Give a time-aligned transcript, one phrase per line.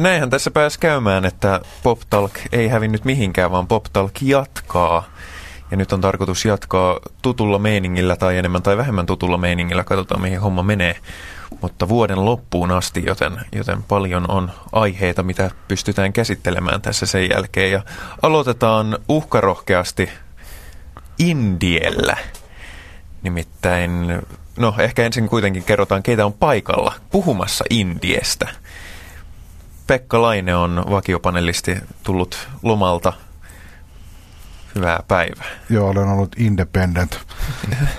[0.00, 5.04] Näinhän tässä pääsi käymään, että Pop Talk ei hävinnyt mihinkään, vaan Pop Talk jatkaa.
[5.70, 9.84] Ja nyt on tarkoitus jatkaa tutulla meiningillä tai enemmän tai vähemmän tutulla meiningillä.
[9.84, 10.96] Katsotaan, mihin homma menee.
[11.62, 17.72] Mutta vuoden loppuun asti, joten, joten paljon on aiheita, mitä pystytään käsittelemään tässä sen jälkeen.
[17.72, 17.82] Ja
[18.22, 20.10] aloitetaan uhkarohkeasti
[21.18, 22.16] Indiellä.
[23.22, 24.22] Nimittäin,
[24.56, 28.48] no ehkä ensin kuitenkin kerrotaan, keitä on paikalla puhumassa Indiestä.
[29.90, 33.12] Pekka Laine on vakiopanelisti tullut lomalta.
[34.74, 35.46] Hyvää päivää.
[35.70, 37.20] Joo, olen ollut independent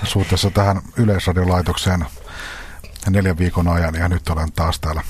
[0.04, 2.06] suhteessa tähän yleisradiolaitokseen
[3.10, 5.02] neljän viikon ajan ja nyt olen taas täällä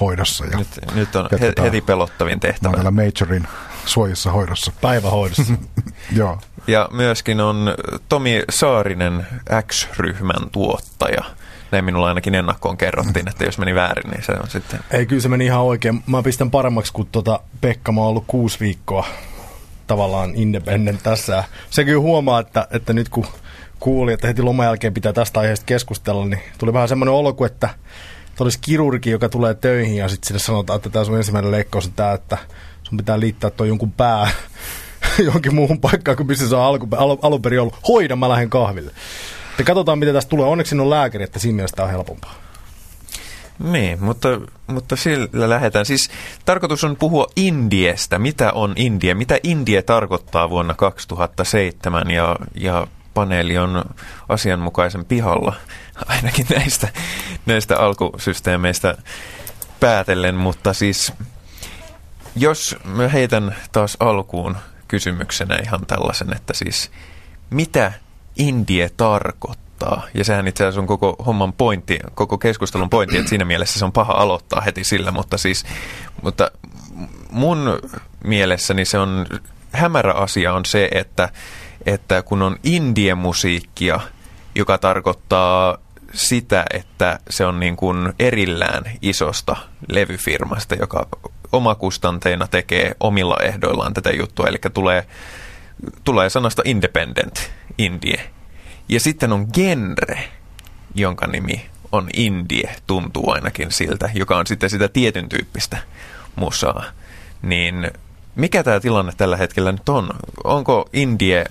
[0.00, 0.44] hoidossa.
[0.44, 2.68] Ja nyt, nyt on he, heti pelottavin tehtävä.
[2.68, 3.48] Olen täällä Majorin
[3.86, 4.72] suojissa hoidossa.
[4.80, 5.54] Päivähoidossa.
[6.16, 6.40] Joo.
[6.66, 7.74] Ja myöskin on
[8.08, 9.26] Tomi Saarinen
[9.66, 11.24] X-ryhmän tuottaja.
[11.70, 14.80] Näin minulla ainakin ennakkoon kerrottiin, että jos meni väärin, niin se on sitten...
[14.90, 16.02] Ei, kyllä se meni ihan oikein.
[16.06, 17.92] Mä pistän paremmaksi kuin tuota Pekka.
[17.92, 19.06] Mä oon ollut kuusi viikkoa
[19.86, 21.44] tavallaan independent tässä.
[21.70, 23.26] Se kyllä huomaa, että, että nyt kun
[23.80, 27.50] kuuli, että heti loman jälkeen pitää tästä aiheesta keskustella, niin tuli vähän semmoinen olo kuin,
[27.52, 27.68] että
[28.40, 31.92] olisi kirurgi, joka tulee töihin ja sitten sille sanotaan, että tämä on ensimmäinen leikkaus on
[31.92, 32.38] tämä, että
[32.82, 34.30] sun pitää liittää tuo jonkun pää
[35.26, 36.78] johonkin muuhun paikkaan, kun missä se on
[37.22, 37.78] alun perin ollut.
[37.88, 38.92] Hoida, mä lähden kahville.
[39.58, 40.46] Ja katsotaan, miten tästä tulee.
[40.46, 42.34] Onneksi on lääkäri, että siinä mielessä on helpompaa.
[43.58, 44.28] Niin, mutta,
[44.66, 45.86] mutta sillä lähdetään.
[45.86, 46.10] Siis
[46.44, 48.18] tarkoitus on puhua Indiestä.
[48.18, 49.14] Mitä on India?
[49.14, 52.10] Mitä India tarkoittaa vuonna 2007?
[52.10, 53.84] Ja, ja paneeli on
[54.28, 55.54] asianmukaisen pihalla,
[56.06, 56.88] ainakin näistä,
[57.46, 58.96] näistä alkusysteemeistä
[59.80, 60.34] päätellen.
[60.34, 61.12] Mutta siis,
[62.36, 64.56] jos mä heitän taas alkuun
[64.88, 66.90] kysymyksenä ihan tällaisen, että siis
[67.50, 67.92] mitä
[68.36, 70.02] Indie tarkoittaa?
[70.14, 73.84] Ja sehän itse asiassa on koko homman pointti, koko keskustelun pointti, että siinä mielessä se
[73.84, 75.64] on paha aloittaa heti sillä, mutta siis,
[76.22, 76.50] mutta
[77.30, 77.78] mun
[78.24, 79.26] mielessäni se on
[79.72, 81.28] hämärä asia on se, että,
[81.86, 84.00] että kun on indie-musiikkia,
[84.54, 85.78] joka tarkoittaa
[86.12, 89.56] sitä, että se on niin kuin erillään isosta
[89.88, 91.06] levyfirmasta, joka
[91.52, 95.06] omakustanteina tekee omilla ehdoillaan tätä juttua, eli tulee,
[96.04, 98.30] tulee sanasta independent, indie.
[98.88, 100.28] Ja sitten on genre,
[100.94, 105.78] jonka nimi on indie, tuntuu ainakin siltä, joka on sitten sitä tietyn tyyppistä
[106.36, 106.84] musaa.
[107.42, 107.90] Niin
[108.34, 110.10] mikä tämä tilanne tällä hetkellä nyt on?
[110.44, 111.44] Onko indie,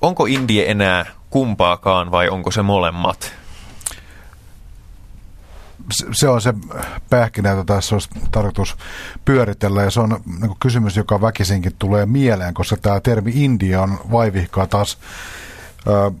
[0.00, 3.39] onko indie enää kumpaakaan vai onko se molemmat?
[6.12, 6.54] Se on se
[7.10, 8.76] pähkinä, jota tässä olisi tarkoitus
[9.24, 13.98] pyöritellä, ja se on niin kysymys, joka väkisinkin tulee mieleen, koska tämä termi India on
[14.10, 14.98] vaivihkaa taas
[15.88, 16.20] äh,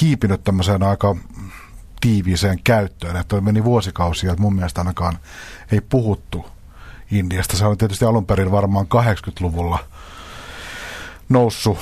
[0.00, 1.16] hiipinyt tämmöiseen aika
[2.00, 5.18] tiiviiseen käyttöön, että meni vuosikausia, että mun mielestä ainakaan
[5.72, 6.46] ei puhuttu
[7.10, 7.56] Indiasta.
[7.56, 9.78] Se on tietysti alun perin varmaan 80-luvulla
[11.28, 11.78] noussut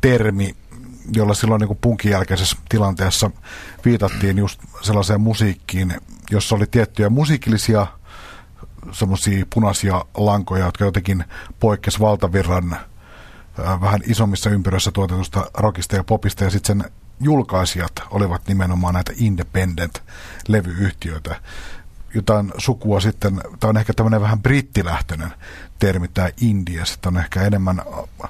[0.00, 0.56] termi,
[1.12, 3.30] jolla silloin niin punkin jälkeisessä tilanteessa
[3.84, 5.94] viitattiin just sellaiseen musiikkiin,
[6.30, 7.86] jossa oli tiettyjä musiikillisia
[8.92, 11.24] semmoisia punaisia lankoja, jotka jotenkin
[11.60, 12.80] poikkesi valtavirran äh,
[13.80, 21.36] vähän isommissa ympyröissä tuotetusta rockista ja popista, ja sitten sen julkaisijat olivat nimenomaan näitä independent-levyyhtiöitä
[22.14, 25.32] jotain sukua sitten, tämä on ehkä tämmöinen vähän brittilähtöinen
[25.86, 27.82] termi, tämä India, sitten on ehkä enemmän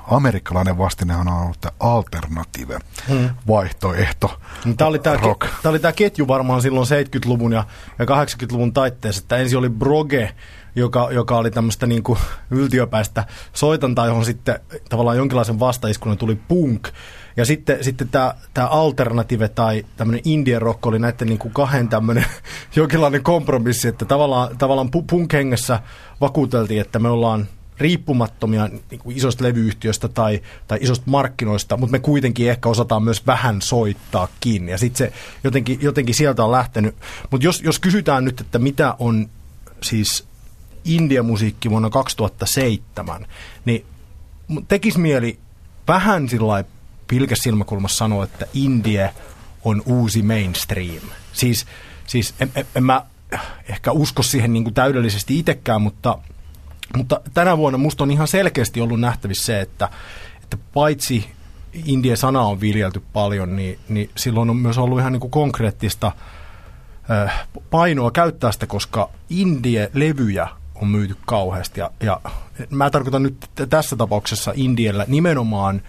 [0.06, 2.78] amerikkalainen vastinehan on ollut tämä alternative
[3.09, 3.31] hmm.
[3.48, 4.41] vaihtoehto.
[4.65, 5.47] Niin tämä oli tämä, rock.
[5.62, 7.65] Tämä oli tämä ketju varmaan silloin 70-luvun ja,
[7.98, 10.34] ja 80-luvun taitteessa, että ensin oli Broge,
[10.76, 12.19] joka, joka oli tämmöistä niin kuin
[12.50, 16.88] yltiöpäistä soitantaa, johon sitten tavallaan jonkinlaisen vastaiskunnan tuli punk,
[17.37, 21.89] ja sitten, sitten tämä, tämä alternative tai tämmöinen indie rock oli näiden niin kuin kahden
[21.89, 22.25] tämmöinen
[22.77, 25.81] jonkinlainen kompromissi, että tavallaan, tavallaan punk-hengessä
[26.21, 31.99] vakuuteltiin, että me ollaan riippumattomia niin kuin isosta levyyhtiöstä tai, tai isosta markkinoista, mutta me
[31.99, 34.69] kuitenkin ehkä osataan myös vähän soittaakin.
[34.69, 35.12] Ja sitten se
[35.45, 36.95] jotenkin, jotenkin sieltä on lähtenyt.
[37.31, 39.28] Mutta jos, jos kysytään nyt, että mitä on
[39.83, 40.25] siis
[40.84, 43.27] India-musiikki vuonna 2007,
[43.65, 43.84] niin
[44.69, 45.39] tekisi mieli
[45.89, 46.65] vähän sillä
[47.09, 49.12] pilkäs silmäkulmassa sanoa, että India
[49.65, 51.03] on uusi mainstream.
[51.33, 51.66] Siis,
[52.06, 53.03] siis en, en, en mä
[53.68, 56.18] ehkä usko siihen niin kuin täydellisesti itsekään, mutta,
[56.97, 59.89] mutta tänä vuonna musta on ihan selkeästi ollut nähtävissä se, että,
[60.42, 61.30] että paitsi
[61.84, 66.12] India-sana on viljelty paljon, niin, niin silloin on myös ollut ihan niin kuin konkreettista
[67.10, 71.80] äh, painoa käyttää sitä, koska Indie-levyjä on myyty kauheasti.
[71.80, 72.21] Ja, ja
[72.71, 75.83] mä tarkoitan nyt tässä tapauksessa Indiellä nimenomaan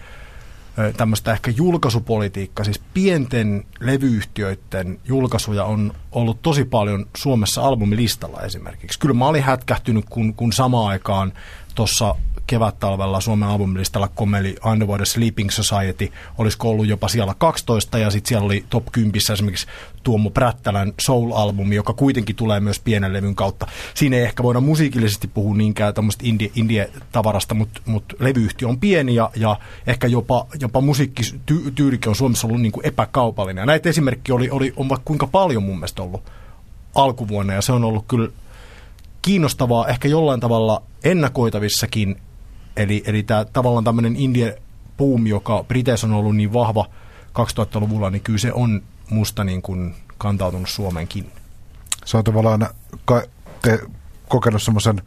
[0.96, 8.98] tämmöistä ehkä julkaisupolitiikkaa, siis pienten levyyhtiöiden julkaisuja on ollut tosi paljon Suomessa albumilistalla esimerkiksi.
[8.98, 11.32] Kyllä mä olin hätkähtynyt, kun, kun samaan aikaan
[11.74, 12.14] tuossa
[12.46, 18.44] kevät-talvella Suomen albumilistalla komeli Underwater Sleeping Society, olisiko ollut jopa siellä 12, ja sitten siellä
[18.44, 19.66] oli top 10 esimerkiksi
[20.02, 23.66] Tuomo Prättälän Soul-albumi, joka kuitenkin tulee myös pienen levyn kautta.
[23.94, 29.14] Siinä ei ehkä voida musiikillisesti puhua niinkään tämmöistä indie, indie-tavarasta, mutta mut levyyhtiö on pieni
[29.14, 29.56] ja, ja
[29.86, 33.62] ehkä jopa, jopa musiikkityylikin on Suomessa ollut niin kuin epäkaupallinen.
[33.62, 36.22] Ja näitä esimerkkiä oli, oli, on vaikka kuinka paljon mun mielestä ollut
[36.94, 38.28] alkuvuonna, ja se on ollut kyllä
[39.22, 42.16] kiinnostavaa, ehkä jollain tavalla ennakoitavissakin
[42.76, 44.62] Eli, eli tämä tavallaan tämmöinen indie
[44.98, 46.86] boom, joka Briteissä on ollut niin vahva
[47.28, 51.32] 2000-luvulla, niin kyllä se on musta niin kuin kantautunut Suomenkin.
[52.04, 52.68] Se on tavallaan
[53.62, 53.80] te
[54.28, 55.02] kokenut semmoisen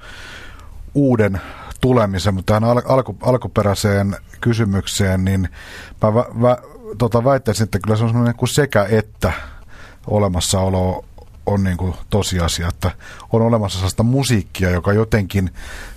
[0.93, 1.41] uuden
[1.81, 5.49] tulemisen, mutta tähän al- alku, alkuperäiseen kysymykseen, niin
[6.03, 6.57] mä vä, vä,
[6.97, 9.33] tota väittäisin, että kyllä se on semmoinen kuin sekä että
[10.07, 11.05] olemassaolo
[11.45, 12.91] on niin kuin tosiasia, että
[13.31, 15.53] on olemassa sellaista musiikkia, joka jotenkin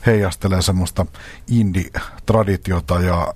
[0.06, 1.06] heijastelee semmoista
[1.48, 3.34] indie-traditiota ja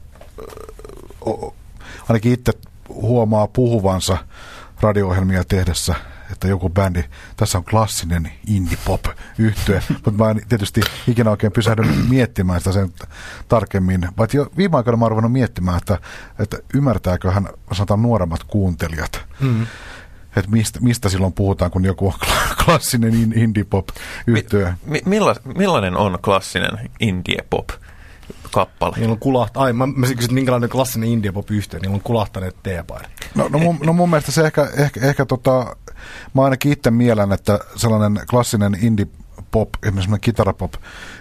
[2.08, 2.52] ainakin itse
[2.88, 4.18] huomaa puhuvansa
[4.80, 5.94] radio-ohjelmia tehdessä,
[6.32, 7.04] että joku bändi,
[7.36, 9.04] tässä on klassinen indie-pop
[9.38, 12.92] yhtye, mutta mä en tietysti ikinä oikein pysähdynyt miettimään sitä sen
[13.48, 14.08] tarkemmin.
[14.18, 15.98] Vai jo viime aikoina mä oon miettimään, että,
[16.38, 19.66] että ymmärtääköhän sanotaan nuoremmat kuuntelijat, mm
[20.36, 22.14] että mistä, mistä silloin puhutaan, kun joku on
[22.64, 23.88] klassinen indie-pop
[24.26, 24.72] yhtyö.
[24.86, 27.68] Mi, milla, millainen on klassinen indie-pop?
[28.50, 28.96] kappale.
[28.96, 29.56] Niillä on kulaht...
[29.56, 33.10] Ai, mä, mä kysyin, minkälainen klassinen indie pop yhtiö, niillä on kulahtaneet teepaidat.
[33.34, 35.76] No, no, mun, no mun mielestä se ehkä, ehkä, ehkä tota,
[36.34, 39.06] mä ainakin itse mielen, että sellainen klassinen indie
[39.50, 40.72] pop, esimerkiksi kitarapop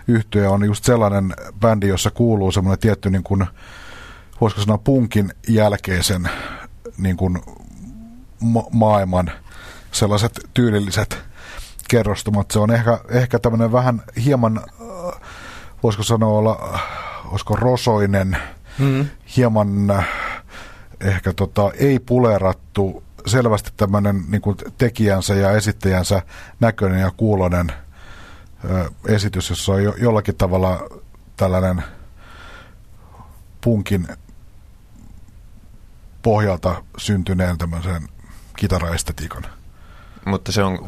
[0.07, 3.45] yhtiö on just sellainen bändi, jossa kuuluu semmoinen tietty niin kuin,
[4.41, 6.29] voisiko sanoa punkin jälkeisen
[6.97, 7.41] niin kuin
[8.45, 9.31] ma- maailman
[9.91, 11.23] sellaiset tyylilliset
[11.89, 12.51] kerrostumat.
[12.51, 15.21] Se on ehkä, ehkä tämmöinen vähän hieman, äh,
[15.83, 16.81] voisiko sanoa olla, äh,
[17.31, 18.37] olisiko rosoinen,
[18.79, 19.07] mm.
[19.37, 20.07] hieman äh,
[20.99, 26.21] ehkä tota, ei pulerattu, selvästi tämmöinen niin kuin tekijänsä ja esittäjänsä
[26.59, 27.71] näköinen ja kuulonen
[28.69, 30.89] ö, esitys, jossa on jo, jollakin tavalla
[31.37, 31.83] tällainen
[33.61, 34.07] punkin
[36.21, 38.09] pohjalta syntyneen tämmöisen
[38.55, 39.45] kitaraestetiikan
[40.25, 40.79] mutta se on,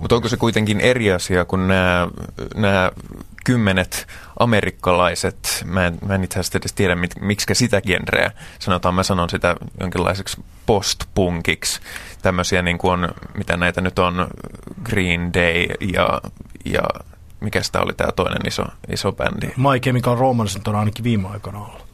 [0.00, 2.08] mutta onko se kuitenkin eri asia kuin nämä,
[2.54, 2.90] nämä
[3.44, 4.06] kymmenet
[4.38, 9.02] amerikkalaiset, mä en, mä en itse asiassa edes tiedä, mit, miksi sitä genreä sanotaan, mä
[9.02, 11.80] sanon sitä jonkinlaiseksi postpunkiksi,
[12.22, 14.26] tämmöisiä niin kuin on, mitä näitä nyt on,
[14.84, 16.20] Green Day ja,
[16.64, 16.82] ja
[17.40, 19.46] mikä sitä oli tämä toinen iso, iso bändi?
[19.46, 21.86] My Chemical Romance on ainakin viime aikoina ollut.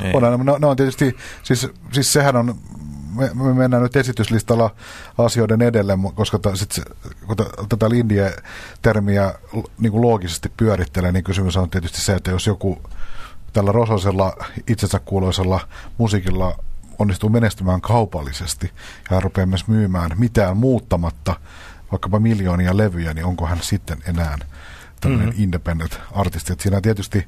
[0.00, 0.16] Niin.
[0.16, 2.54] On, no, no on tietysti, siis, siis sehän on
[3.16, 4.70] me, me mennään nyt esityslistalla
[5.18, 6.80] asioiden edelle, koska ta, sit,
[7.26, 7.36] kun
[7.68, 9.34] tätä Lindie-termiä
[9.78, 12.82] niin kuin loogisesti pyörittelee, niin kysymys on tietysti se, että jos joku
[13.52, 14.36] tällä rosoisella
[14.68, 15.68] itsensä kuuloisella
[15.98, 16.58] musiikilla
[16.98, 18.66] onnistuu menestymään kaupallisesti
[19.10, 21.36] ja hän rupeaa myös myymään mitään muuttamatta
[21.92, 24.38] vaikkapa miljoonia levyjä, niin onko hän sitten enää
[25.00, 25.42] tämmöinen mm-hmm.
[25.42, 26.52] independent artisti.
[26.52, 27.26] Et siinä tietysti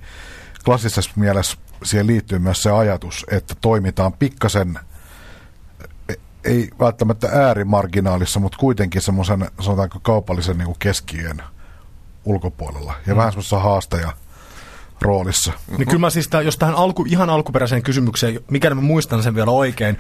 [0.65, 4.79] klassisessa mielessä siihen liittyy myös se ajatus, että toimitaan pikkasen–
[6.47, 11.43] ei välttämättä äärimarginaalissa, mutta kuitenkin semmoisen, sanotaanko kaupallisen niin keskien
[12.25, 12.95] ulkopuolella.
[13.07, 13.19] Ja mm.
[13.19, 14.13] vähän semmoisessa haastaja
[15.01, 15.53] roolissa.
[15.79, 19.35] Niin kyllä mä siis, tämän, jos tähän alku, ihan alkuperäiseen kysymykseen, mikäli mä muistan sen
[19.35, 19.99] vielä oikein,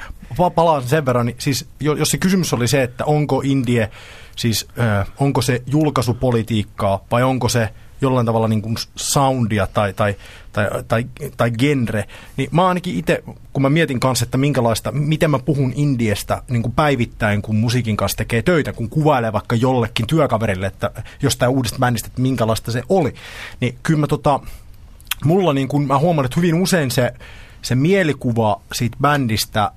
[0.54, 3.90] palaan sen verran, niin siis jos se kysymys oli se, että onko Indie,
[4.36, 7.68] siis äh, onko se julkaisupolitiikkaa vai onko se
[8.00, 10.16] jollain tavalla niin kuin soundia tai, tai,
[10.52, 12.04] tai, tai, tai genre,
[12.36, 13.22] niin mä ainakin itse,
[13.52, 17.96] kun mä mietin kanssa, että minkälaista, miten mä puhun Indiestä niin kuin päivittäin, kun musiikin
[17.96, 20.90] kanssa tekee töitä, kun kuvailee vaikka jollekin työkaverille, että
[21.22, 23.14] jostain uudesta bändistä, että minkälaista se oli,
[23.60, 24.40] niin kyllä mä tota,
[25.24, 27.12] mulla niin kuin, mä huomaan, että hyvin usein se,
[27.62, 29.70] se mielikuva siitä bändistä,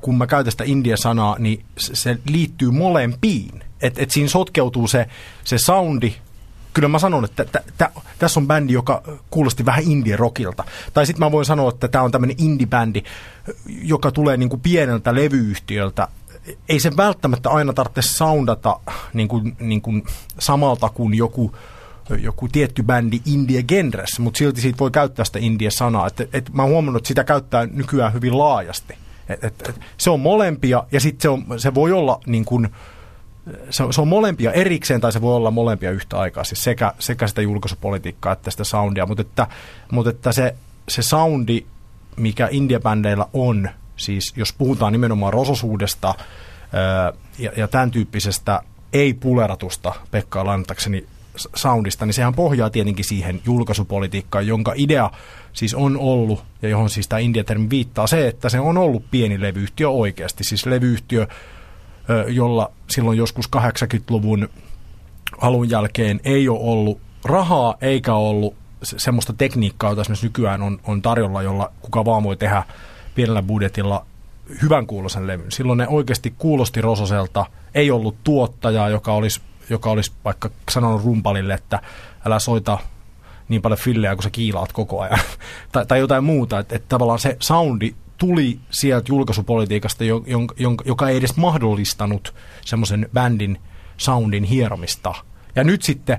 [0.00, 3.62] kun mä käytän sitä India-sanaa, niin se liittyy molempiin.
[3.82, 5.06] Että et siinä sotkeutuu se,
[5.44, 6.14] se soundi
[6.78, 10.64] kyllä mä sanon, että t- t- tässä on bändi, joka kuulosti vähän indie-rockilta.
[10.94, 13.02] Tai sitten mä voin sanoa, että tämä on tämmöinen indie-bändi,
[13.66, 16.08] joka tulee niin kuin pieneltä levyyhtiöltä.
[16.68, 18.80] Ei se välttämättä aina tarvitse soundata
[19.12, 20.04] niin kuin, niin kuin
[20.38, 21.54] samalta kuin joku
[22.18, 26.06] joku tietty bändi indie-genressä, mutta silti siitä voi käyttää sitä indie-sanaa.
[26.06, 28.94] Et, et, mä oon huomannut, että sitä käyttää nykyään hyvin laajasti.
[29.28, 32.68] Et, et, et, se on molempia ja sitten se, se voi olla niin kuin,
[33.70, 36.92] se on, se on molempia erikseen tai se voi olla molempia yhtä aikaa, siis sekä,
[36.98, 39.46] sekä sitä julkaisupolitiikkaa että sitä soundia, mutta että,
[39.92, 40.54] mutta että se,
[40.88, 41.64] se soundi
[42.16, 46.14] mikä India-bändeillä on, siis jos puhutaan nimenomaan rososuudesta
[47.38, 48.60] ja, ja tämän tyyppisestä
[48.92, 51.06] ei-puleratusta, Pekka lainatakseni
[51.56, 55.10] soundista, niin sehän pohjaa tietenkin siihen julkaisupolitiikkaan, jonka idea
[55.52, 59.40] siis on ollut, ja johon siis tämä India-termi viittaa, se, että se on ollut pieni
[59.40, 61.26] levyyhtiö oikeasti, siis levyyhtiö,
[62.28, 64.48] jolla silloin joskus 80-luvun
[65.38, 71.02] alun jälkeen ei ole ollut rahaa eikä ollut semmoista tekniikkaa, jota esimerkiksi nykyään on, on
[71.02, 72.62] tarjolla, jolla kuka vaan voi tehdä
[73.14, 74.06] pienellä budjetilla
[74.62, 75.52] hyvän kuulosen levyn.
[75.52, 81.54] Silloin ne oikeasti kuulosti Rososelta, ei ollut tuottajaa, joka olisi, joka olisi vaikka sanonut rumpalille,
[81.54, 81.80] että
[82.26, 82.78] älä soita
[83.48, 85.18] niin paljon fillejä, kun sä kiilaat koko ajan.
[85.72, 90.04] tai, tai jotain muuta, että, että tavallaan se soundi tuli sieltä julkaisupolitiikasta,
[90.84, 92.34] joka ei edes mahdollistanut
[92.64, 93.58] semmoisen bändin
[93.96, 95.14] soundin hieromista.
[95.56, 96.18] Ja nyt sitten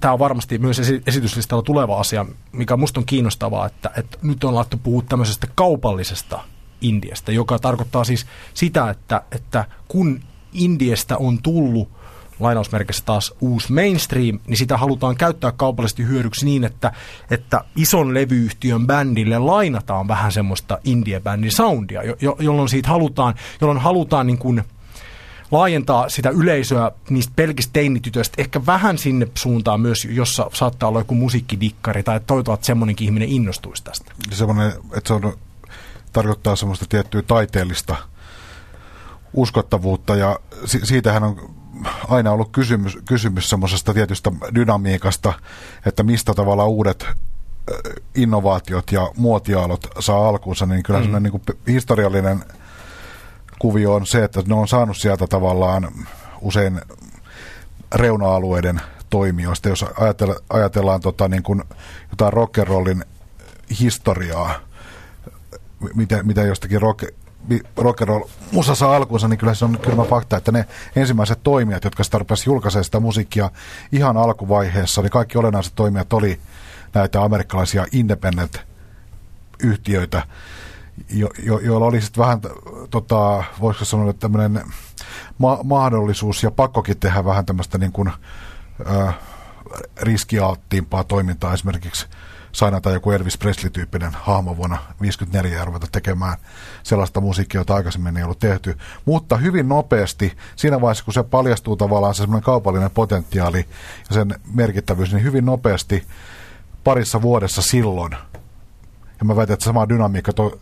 [0.00, 4.54] tämä on varmasti myös esityslistalla tuleva asia, mikä musta on kiinnostavaa, että, että nyt on
[4.54, 6.40] laittu puhua tämmöisestä kaupallisesta
[6.80, 10.20] Indiasta, joka tarkoittaa siis sitä, että, että kun
[10.52, 11.88] Indiasta on tullut
[12.40, 16.92] lainausmerkissä taas uusi mainstream, niin sitä halutaan käyttää kaupallisesti hyödyksi niin, että,
[17.30, 24.26] että ison levyyhtiön bändille lainataan vähän semmoista indie-bändin soundia, jo, jolloin siitä halutaan, jolloin halutaan
[24.26, 24.62] niin kuin
[25.50, 31.14] laajentaa sitä yleisöä niistä pelkistä teinitytöistä ehkä vähän sinne suuntaan myös, jossa saattaa olla joku
[31.14, 34.12] musiikkidikkari tai toivotaan, että semmoinenkin ihminen innostuisi tästä.
[34.30, 35.38] Semmoinen, että se on,
[36.12, 37.96] tarkoittaa semmoista tiettyä taiteellista
[39.34, 41.61] uskottavuutta ja si- siitähän on
[42.08, 45.32] aina ollut kysymys, kysymys semmoisesta tietystä dynamiikasta,
[45.86, 47.06] että mistä tavalla uudet
[48.14, 51.22] innovaatiot ja muotiaalot saa alkuunsa, niin kyllä mm.
[51.22, 52.44] niin historiallinen
[53.58, 55.88] kuvio on se, että ne on saanut sieltä tavallaan
[56.40, 56.80] usein
[57.94, 59.68] reuna-alueiden toimijoista.
[59.68, 61.62] Jos ajatellaan, ajatellaan tota, niin kuin
[62.10, 63.04] jotain rock'n'rollin
[63.80, 64.54] historiaa,
[65.94, 67.04] mitä, mitä jostakin rock,
[67.78, 72.04] rock'n'roll musa saa alkuunsa, niin kyllä se on kylmä fakta, että ne ensimmäiset toimijat, jotka
[72.04, 73.50] sitä rupesivat julkaisemaan sitä musiikkia
[73.92, 76.40] ihan alkuvaiheessa, niin kaikki olennaiset toimijat oli
[76.94, 80.26] näitä amerikkalaisia independent-yhtiöitä,
[81.10, 82.40] jo, jo, joilla oli sitten vähän,
[82.90, 84.64] tota, voisiko sanoa, tämmöinen
[85.38, 88.10] ma- mahdollisuus ja pakkokin tehdä vähän tämmöistä niin kuin,
[88.96, 89.14] äh,
[90.00, 92.06] riskialttiimpaa toimintaa esimerkiksi
[92.52, 96.36] sainata joku Elvis Presley-tyyppinen hahmo vuonna 1954 ja ruveta tekemään
[96.82, 98.78] sellaista musiikkia, jota aikaisemmin ei ollut tehty.
[99.04, 103.68] Mutta hyvin nopeasti, siinä vaiheessa kun se paljastuu tavallaan se semmoinen kaupallinen potentiaali
[104.08, 106.06] ja sen merkittävyys, niin hyvin nopeasti
[106.84, 108.12] parissa vuodessa silloin,
[109.18, 110.60] ja mä väitän, että sama dynamiikka to,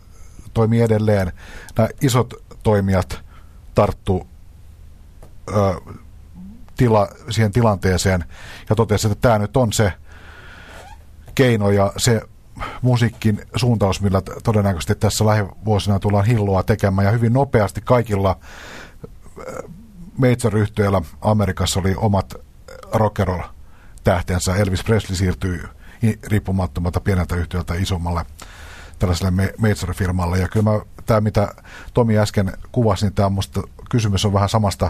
[0.53, 1.31] toimii edelleen,
[1.77, 2.33] nämä isot
[2.63, 3.19] toimijat
[3.75, 4.27] tarttu
[5.49, 5.93] ö,
[6.77, 8.23] tila, siihen tilanteeseen
[8.69, 9.93] ja totesi, että tämä nyt on se
[11.35, 12.21] keino ja se
[12.81, 17.05] musiikin suuntaus, millä todennäköisesti tässä lähivuosina tullaan hillua tekemään.
[17.05, 18.37] Ja hyvin nopeasti kaikilla
[20.17, 20.53] major
[21.21, 22.33] Amerikassa oli omat
[22.93, 23.43] rock'n'roll
[24.03, 24.55] tähtensä.
[24.55, 25.59] Elvis Presley siirtyi
[26.27, 28.25] riippumattomalta pieneltä yhtiöltä isommalle
[28.99, 30.37] tällaiselle major-firmalle.
[30.37, 31.53] Ja kyllä mä, tämä, mitä
[31.93, 34.89] Tomi äsken kuvasi, niin tämä musta kysymys on vähän samasta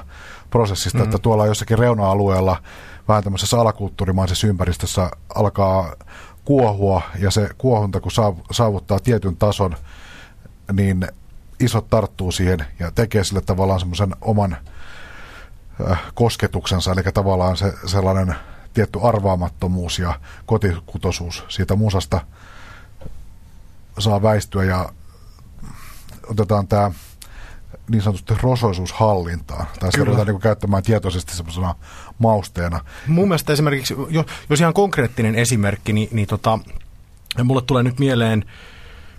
[0.50, 1.10] prosessista, mm-hmm.
[1.10, 2.64] että tuolla jossakin reuna-alueella
[3.08, 5.96] vähän tämmöisessä alakulttuurimaisessa ympäristössä alkaa
[6.46, 8.12] kuohua ja se kuohunta, kun
[8.52, 9.76] saavuttaa tietyn tason,
[10.74, 11.08] niin
[11.60, 14.58] isot tarttuu siihen ja tekee sille tavallaan semmoisen oman
[15.90, 18.36] äh, kosketuksensa, eli tavallaan se sellainen
[18.74, 22.22] tietty arvaamattomuus ja kotikutosuus siitä musasta
[24.00, 24.90] saa väistyä ja
[26.28, 26.92] otetaan tämä
[27.90, 29.68] niin sanotusti rosoisuushallintaan.
[29.80, 31.76] Tai se ruvetaan niin käyttämään tietoisesti semmoisena
[32.22, 32.80] mausteena.
[33.08, 33.96] Mun mielestä esimerkiksi,
[34.50, 36.60] jos ihan konkreettinen esimerkki, niin, niin tota,
[37.44, 38.46] mulle tulee nyt mieleen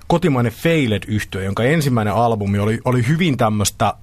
[0.06, 3.94] kotimainen failed yhtiö jonka ensimmäinen albumi oli, oli hyvin tämmöistä,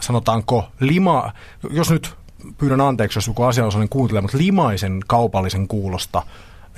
[0.00, 1.32] sanotaanko, lima,
[1.70, 2.14] jos nyt
[2.58, 6.22] pyydän anteeksi, jos joku asianosainen kuuntelee, mutta limaisen kaupallisen kuulosta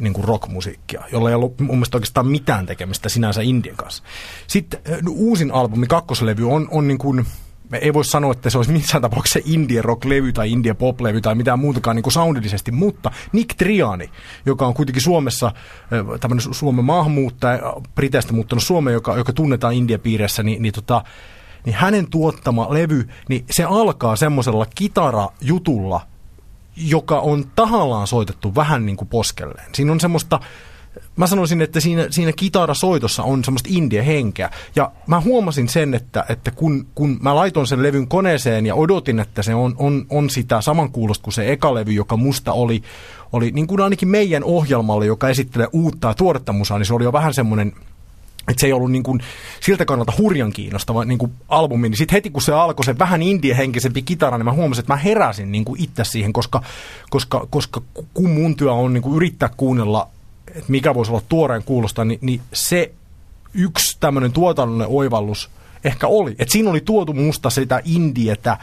[0.01, 4.03] niin kuin rockmusiikkia, jolla ei ollut mun mielestä oikeastaan mitään tekemistä sinänsä Indian kanssa.
[4.47, 7.27] Sitten uusin albumi, kakkoslevy, on, on niin kuin,
[7.79, 11.59] ei voi sanoa, että se olisi missään tapauksessa indie rock-levy tai indie pop-levy tai mitään
[11.59, 14.11] muutakaan niin kuin soundillisesti, mutta Nick Triani,
[14.47, 15.53] joka on kuitenkin Suomessa
[16.21, 21.05] tämmöinen Suomen maahanmuuttaja, Briteistä muuttanut Suomeen, joka, joka tunnetaan India-piirissä, niin, niin tota,
[21.67, 26.01] niin hänen tuottama levy, niin se alkaa semmoisella kitarajutulla,
[26.77, 29.75] joka on tahallaan soitettu vähän niin kuin poskelleen.
[29.75, 30.41] Siinä on semmoista,
[31.17, 34.51] mä sanoisin, että siinä, siinä kitarasoitossa on semmoista indie-henkeä.
[34.77, 39.21] Ja mä huomasin sen, että, että kun, kun mä laitoin sen levyn koneeseen ja odotin,
[39.21, 42.83] että se on, on, on sitä samankuulosta kuin se eka levy, joka musta oli,
[43.33, 47.05] oli niin kuin ainakin meidän ohjelmalle, joka esittelee uutta ja tuoretta musaa, niin se oli
[47.05, 47.73] jo vähän semmoinen
[48.49, 49.21] että se ei ollut niin kuin,
[49.61, 53.23] siltä kannalta hurjan kiinnostava niin kuin albumi, niin sitten heti kun se alkoi se vähän
[53.23, 56.63] indie-henkisempi kitara, niin mä huomasin, että mä heräsin niin kuin itse siihen, koska,
[57.11, 57.81] koska, koska
[58.15, 60.09] kun mun työ on niin kuin yrittää kuunnella,
[60.55, 62.93] että mikä voisi olla tuoreen kuulosta, niin, niin se
[63.55, 65.51] yksi tämmöinen tuotannollinen oivallus–
[65.85, 66.35] ehkä oli.
[66.39, 68.59] Et siinä oli tuotu musta sitä indietä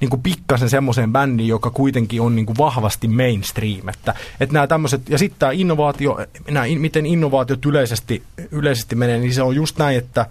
[0.00, 3.88] niin kuin pikkasen semmoiseen bändiin, joka kuitenkin on niin kuin vahvasti mainstream.
[3.88, 6.18] Että, että nämä tämmöiset, ja sitten tämä innovaatio,
[6.50, 10.26] nämä, miten innovaatiot yleisesti, yleisesti menee, niin se on just näin, että,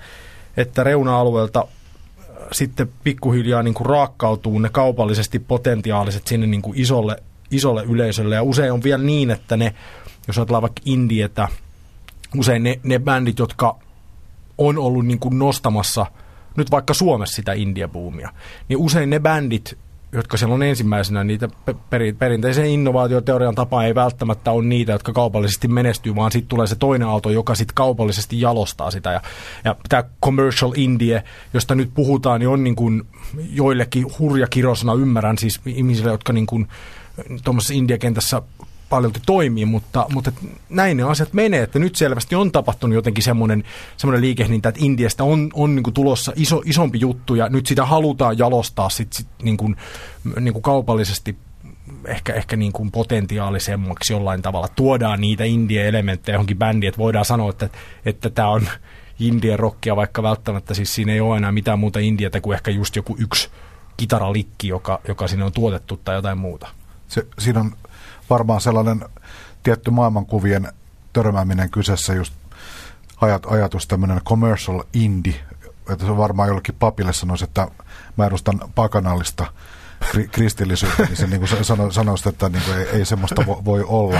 [0.57, 7.15] että reuna-alueelta äh, sitten pikkuhiljaa niin kuin raakkautuu ne kaupallisesti potentiaaliset sinne niin kuin isolle,
[7.51, 8.35] isolle yleisölle.
[8.35, 9.75] Ja usein on vielä niin, että ne,
[10.27, 11.47] jos ajatellaan vaikka indietä,
[12.37, 13.75] usein ne, ne bändit, jotka
[14.57, 16.05] on ollut niin kuin nostamassa–
[16.57, 18.29] nyt vaikka Suomessa sitä India-buumia,
[18.69, 19.77] niin usein ne bändit,
[20.11, 21.49] jotka siellä on ensimmäisenä, niitä
[21.89, 26.75] peri, perinteisen innovaatioteorian tapa ei välttämättä ole niitä, jotka kaupallisesti menestyy, vaan sitten tulee se
[26.75, 29.11] toinen aalto, joka sitten kaupallisesti jalostaa sitä.
[29.11, 29.21] Ja,
[29.63, 33.03] ja tämä commercial indie, josta nyt puhutaan, niin on niin kuin
[33.49, 36.67] joillekin hurja kirosana, ymmärrän siis ihmisille, jotka niin kuin
[37.43, 38.41] tuommoisessa India-kentässä
[38.89, 40.31] paljolti toimii, mutta, mutta
[40.69, 43.63] näin ne asiat menee, että nyt selvästi on tapahtunut jotenkin semmoinen,
[43.97, 47.85] semmoinen liikehdintä, että Indiasta on, on niin kuin tulossa iso, isompi juttu ja nyt sitä
[47.85, 49.75] halutaan jalostaa sit, sit niin kuin,
[50.39, 51.37] niin kuin kaupallisesti
[52.07, 54.67] ehkä, ehkä niin kuin potentiaalisemmaksi jollain tavalla.
[54.67, 57.69] Tuodaan niitä indie-elementtejä johonkin bändiin, että voidaan sanoa, että,
[58.05, 58.67] että tämä on
[59.19, 62.95] indie rockia, vaikka välttämättä siis siinä ei ole enää mitään muuta indietä kuin ehkä just
[62.95, 63.49] joku yksi
[63.97, 66.67] kitaralikki, joka, joka sinne on tuotettu tai jotain muuta.
[67.07, 67.71] Se, siinä on
[68.29, 69.05] varmaan sellainen
[69.63, 70.73] tietty maailmankuvien
[71.13, 72.33] törmääminen kyseessä just
[73.21, 75.39] ajat, ajatus tämmöinen commercial indie,
[75.89, 77.67] että se varmaan jollekin papille sanoisi, että
[78.17, 79.45] mä edustan pakanallista
[80.03, 83.83] kri- kristillisyyttä, niin se niin sano, sanoisi, että niin kuin ei, ei semmoista vo, voi
[83.87, 84.19] olla.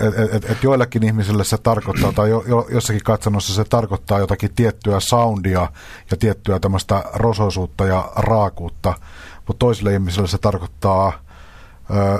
[0.00, 4.54] Et, et, et, joillekin ihmisille se tarkoittaa, tai jo, jo, jossakin katsannossa se tarkoittaa jotakin
[4.54, 5.72] tiettyä soundia
[6.10, 8.94] ja tiettyä tämmöistä rosoisuutta ja raakuutta,
[9.46, 11.25] mutta toisille ihmisille se tarkoittaa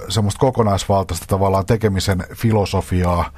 [0.08, 3.30] semmoista kokonaisvaltaista tavallaan tekemisen filosofiaa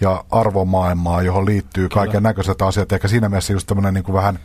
[0.00, 2.92] ja arvomaailmaa, johon liittyy kaiken näköiset asiat.
[2.92, 4.38] Eikä siinä mielessä just tämmöinen niin kuin vähän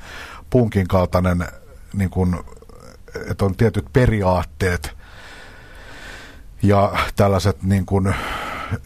[0.50, 1.48] punkin kaltainen,
[1.94, 2.36] niin kuin,
[3.30, 4.98] että on tietyt periaatteet
[6.64, 8.16] ja tällaiset niin kuin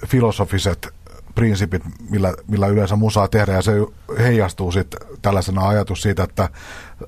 [0.07, 0.93] filosofiset
[1.35, 3.71] prinsipit, millä, millä yleensä musaa tehdään, ja se
[4.17, 6.49] heijastuu sitten tällaisena ajatus siitä, että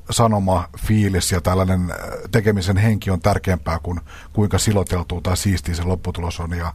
[0.09, 1.97] sanoma, fiilis ja tällainen äh,
[2.31, 3.99] tekemisen henki on tärkeämpää kuin
[4.33, 6.73] kuinka siloteltuu tai siistiä se lopputulos on, ja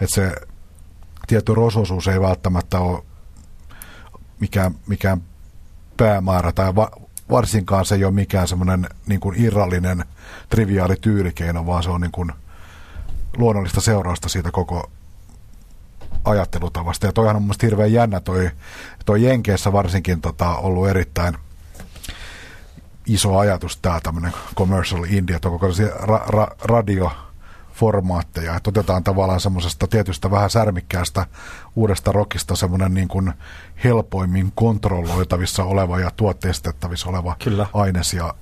[0.00, 0.32] että se
[1.26, 3.02] tietty rososuus ei välttämättä ole
[4.40, 5.22] mikään, mikään
[5.96, 6.90] päämäärä, tai va,
[7.30, 10.04] varsinkaan se ei ole mikään semmoinen niin kuin irrallinen,
[10.48, 12.32] triviaali tyylikeino, vaan se on niin kuin
[13.36, 14.90] luonnollista seurausta siitä koko
[16.24, 17.06] ajattelutavasta.
[17.06, 18.50] Ja toihan on mielestäni hirveän jännä toi,
[19.04, 21.36] toi Jenkeissä varsinkin tota, ollut erittäin
[23.10, 25.66] iso ajatus tämä tämmöinen commercial India, että koko
[26.00, 27.12] ra, ra, radio
[27.74, 31.26] formaatteja, että otetaan tavallaan semmoisesta tietystä vähän särmikkäästä
[31.76, 33.32] uudesta rockista semmoinen niin kuin
[33.84, 37.66] helpoimmin kontrolloitavissa oleva ja tuotteistettavissa oleva Kyllä.
[37.74, 38.34] aines ja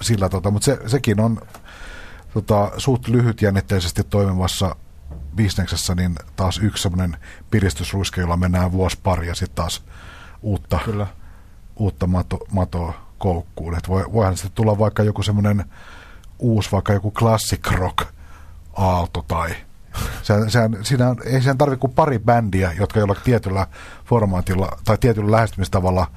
[0.00, 1.40] sillä tota, mutta se, sekin on
[2.34, 4.76] tota, suht lyhytjännitteisesti toimivassa
[5.36, 7.16] bisneksessä niin taas yksi semmoinen
[7.50, 9.84] piristysruiske, jolla mennään vuosi pari ja sitten taas
[10.42, 11.06] uutta, Kyllä.
[11.76, 13.76] uutta mato, matoa koukkuun.
[13.78, 15.64] Et voi, voihan sitten tulla vaikka joku semmoinen
[16.38, 18.06] uusi, vaikka joku classic rock
[18.76, 19.54] aalto tai
[20.22, 23.66] sehän, sehän, siinä on, ei sehän tarvitse kuin pari bändiä, jotka jollakin tietyllä
[24.04, 26.10] formaatilla tai tietyllä lähestymistavalla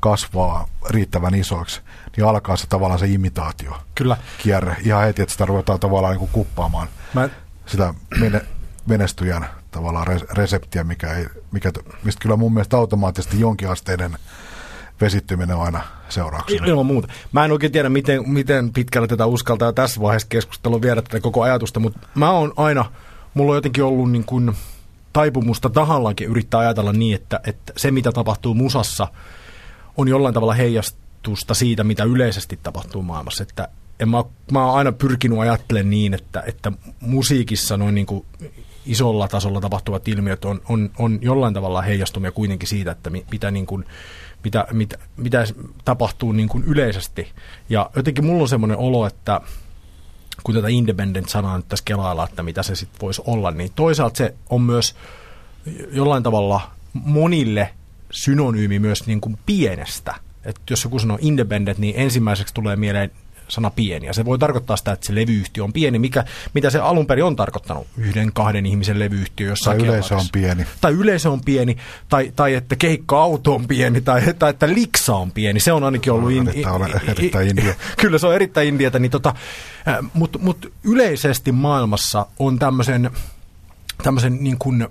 [0.00, 1.80] kasvaa riittävän isoiksi,
[2.16, 3.76] niin alkaa se tavallaan se imitaatio.
[3.94, 4.16] Kyllä.
[4.38, 4.76] Kierre.
[4.84, 7.28] Ihan heti, että sitä ruvetaan tavallaan niin kuin kuppaamaan Mä...
[7.66, 8.40] sitä mene,
[8.86, 11.72] menestyjän tavallaan reseptiä, mikä ei, mikä,
[12.04, 14.18] mistä kyllä mun mielestä automaattisesti jonkinasteinen
[15.00, 16.66] vesittyminen on aina seurauksena.
[16.66, 17.08] Ilman muuta.
[17.32, 21.42] Mä en oikein tiedä, miten, miten pitkälle tätä uskaltaa tässä vaiheessa keskustelua viedä tätä koko
[21.42, 22.84] ajatusta, mutta mä oon aina,
[23.34, 24.52] mulla on jotenkin ollut niin kuin
[25.12, 29.08] taipumusta tahallaankin yrittää ajatella niin, että, että se mitä tapahtuu musassa
[29.96, 33.42] on jollain tavalla heijastusta siitä, mitä yleisesti tapahtuu maailmassa.
[33.42, 33.68] Että
[34.00, 38.26] en mä, mä oon aina pyrkinyt ajattelemaan niin, että, että musiikissa noin niin kuin
[38.86, 43.66] isolla tasolla tapahtuvat ilmiöt on, on, on jollain tavalla heijastumia kuitenkin siitä, että mitä, niin
[43.66, 43.84] kuin,
[44.46, 45.44] mitä, mitä, mitä
[45.84, 47.28] tapahtuu niin kuin yleisesti.
[47.68, 49.40] Ja jotenkin mulla on semmoinen olo, että
[50.42, 54.34] kun tätä independent-sanaa nyt tässä kelaillaan, että mitä se sitten voisi olla, niin toisaalta se
[54.50, 54.94] on myös
[55.92, 57.74] jollain tavalla monille
[58.10, 60.14] synonyymi myös niin kuin pienestä.
[60.44, 63.10] Et jos joku sanoo independent, niin ensimmäiseksi tulee mieleen
[63.48, 64.06] sana pieni.
[64.06, 67.24] Ja se voi tarkoittaa sitä, että se levyyhtiö on pieni, mikä, mitä se alun perin
[67.24, 67.86] on tarkoittanut.
[67.98, 70.66] Yhden, kahden ihmisen levyyhtiö jossain Tai yleisö on pieni.
[70.80, 71.76] Tai yleisö on pieni,
[72.08, 75.60] tai, tai että keikka-auto on pieni, tai, tai että liksa on pieni.
[75.60, 76.30] Se on ainakin ollut...
[76.30, 76.50] In,
[77.08, 77.74] erittäin india.
[78.00, 79.34] Kyllä se on erittäin indiata, niin tota,
[80.14, 83.10] mutta mut yleisesti maailmassa on tämmöisen,
[84.02, 84.88] tämmöisen niin kuin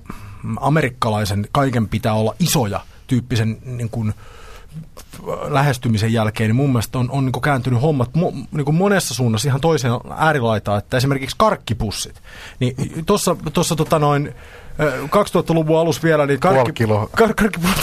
[0.60, 4.14] amerikkalaisen kaiken pitää olla isoja tyyppisen niin kuin,
[5.48, 9.62] lähestymisen jälkeen, niin mun mielestä on, on niin kääntynyt hommat mo, niin monessa suunnassa ihan
[9.62, 12.22] toiseen äärilaitaan, että esimerkiksi karkkipussit.
[12.60, 12.76] Niin
[13.54, 14.34] tuossa tota noin
[15.06, 16.84] 2000-luvun alussa vielä, niin karkki,
[17.16, 17.34] kar,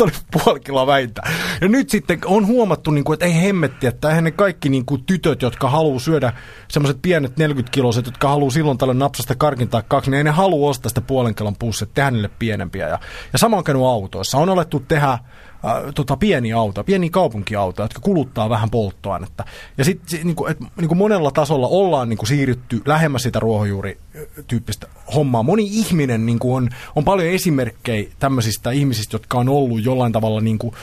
[0.01, 1.31] oli puoli kiloa väintää.
[1.61, 4.85] Ja nyt sitten on huomattu, niin kuin, että ei hemmetti, että eihän ne kaikki niin
[4.85, 6.33] kuin tytöt, jotka haluaa syödä
[6.69, 10.71] semmoiset pienet 40-kiloiset, jotka haluaa silloin tällöin napsasta karkin tai kaksi, niin ei ne halua
[10.71, 12.89] ostaa sitä puolen kilon pussia, tehdä niille pienempiä.
[12.89, 12.99] Ja,
[13.33, 14.39] ja sama on käynyt autoissa.
[14.39, 15.19] On alettu tehdä
[15.65, 19.45] äh, tota, pieni auto, pieni kaupunkiauto, jotka kuluttaa vähän polttoainetta.
[19.79, 24.87] Ja sitten niin kuin, niin kuin monella tasolla ollaan niin kuin siirrytty lähemmäs sitä ruohonjuurityyppistä
[25.15, 25.43] hommaa.
[25.43, 30.41] Moni ihminen niin kuin on, on paljon esimerkkejä tämmöisistä ihmisistä, jotka on ollut jollain tavalla
[30.41, 30.75] niin kuin,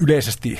[0.00, 0.58] yleisesti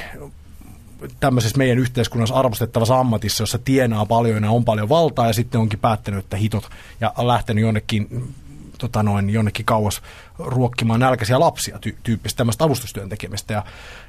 [1.20, 5.78] tämmöisessä meidän yhteiskunnassa arvostettavassa ammatissa, jossa tienaa paljon ja on paljon valtaa ja sitten onkin
[5.78, 6.68] päättänyt, että hitot
[7.00, 8.34] ja lähtenyt jonnekin
[8.82, 10.02] tota noin, jonnekin kauas
[10.38, 13.54] ruokkimaan nälkäisiä lapsia ty- tyyppistä tämmöistä avustustyön tekemistä.
[13.54, 13.64] Ja,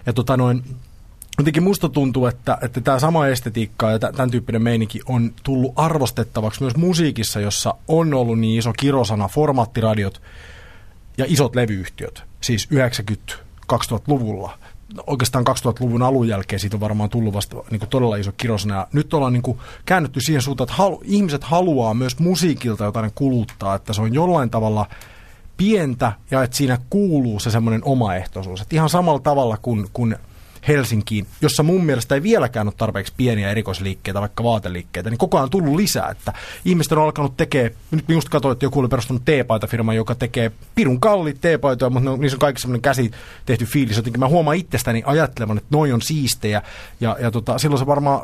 [0.06, 0.64] ja tota noin,
[1.38, 6.62] jotenkin musta tuntuu, että, että tämä sama estetiikka ja tämän tyyppinen meininki on tullut arvostettavaksi
[6.62, 10.22] myös musiikissa, jossa on ollut niin iso kirosana formaattiradiot
[11.18, 14.58] ja isot levyyhtiöt, siis 90-2000-luvulla
[15.08, 18.88] oikeastaan 2000-luvun alun jälkeen siitä on varmaan tullut vasta niin kuin todella iso kirosana.
[18.94, 23.76] Nyt ollaan niin kuin käännytty siihen suuntaan, että halu, ihmiset haluaa myös musiikilta jotain kuluttaa,
[23.76, 24.86] että se on jollain tavalla
[25.58, 28.62] pientä ja että siinä kuuluu se semmoinen omaehtoisuus.
[28.62, 30.16] Että ihan samalla tavalla kuin, kuin
[30.68, 35.44] Helsinkiin, jossa mun mielestä ei vieläkään ole tarpeeksi pieniä erikoisliikkeitä, vaikka vaateliikkeitä, niin koko ajan
[35.44, 36.34] on tullut lisää, että
[36.66, 41.00] ihmiset on alkanut tekee, nyt just katsoin, että joku oli perustunut teepaitafirma, joka tekee pirun
[41.00, 43.12] kalliit teepaitoja, mutta ne, niissä on kaikki semmoinen käsi
[43.46, 44.20] tehty fiilis, jotenkin.
[44.20, 46.62] Mä huomaan itsestäni ajattelevan, että noi on siistejä,
[47.02, 48.22] ja, ja tota, silloin se varmaan,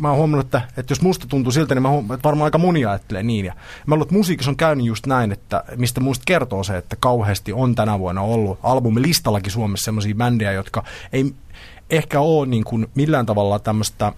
[0.00, 2.58] mä oon huomannut, että, että jos musta tuntuu siltä, niin mä huomannut, että varmaan aika
[2.58, 3.54] moni ajattelee niin, ja
[3.86, 7.52] mä luulen, että musiikissa on käynyt just näin, että mistä muista kertoo se, että kauheasti
[7.52, 11.34] on tänä vuonna ollut albumilistallakin Suomessa semmoisia bändejä, jotka ei
[11.92, 14.12] ehkä ole niin kuin millään tavalla tämmöistä,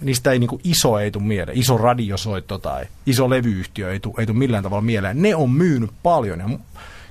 [0.00, 4.14] niistä ei niin kuin iso ei tule mieleen, iso radiosoitto tai iso levyyhtiö ei tule,
[4.18, 5.22] ei tule millään tavalla mieleen.
[5.22, 6.48] Ne on myynyt paljon ja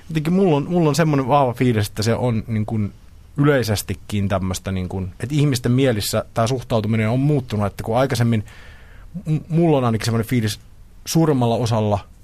[0.08, 2.92] jotenkin mulla on, mulla on semmoinen vahva fiilis, että se on niin kuin
[3.36, 8.44] yleisestikin tämmöistä, niin kuin, että ihmisten mielissä tämä suhtautuminen on muuttunut, että kun aikaisemmin
[9.48, 10.60] mulla on ainakin semmoinen fiilis
[11.04, 11.98] suuremmalla osalla–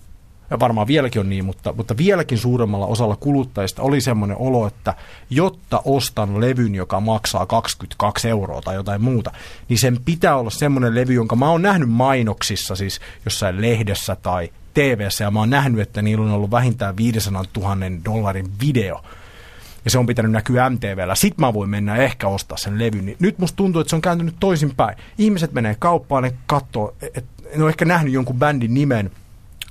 [0.53, 4.95] ja varmaan vieläkin on niin, mutta, mutta vieläkin suuremmalla osalla kuluttajista oli semmoinen olo, että
[5.31, 9.33] jotta ostan levyn, joka maksaa 22 euroa tai jotain muuta,
[9.69, 14.51] niin sen pitää olla semmoinen levy, jonka mä oon nähnyt mainoksissa, siis jossain lehdessä tai
[14.75, 19.05] tv ja mä oon nähnyt, että niillä on ollut vähintään 500 000 dollarin video,
[19.85, 21.15] ja se on pitänyt näkyä MTVllä.
[21.15, 23.07] Sitten mä voin mennä ehkä ostaa sen levyn.
[23.07, 24.97] Niin nyt musta tuntuu, että se on kääntynyt toisinpäin.
[25.19, 29.11] Ihmiset menee kauppaan, ne katsoo, että ne on ehkä nähnyt jonkun bändin nimen–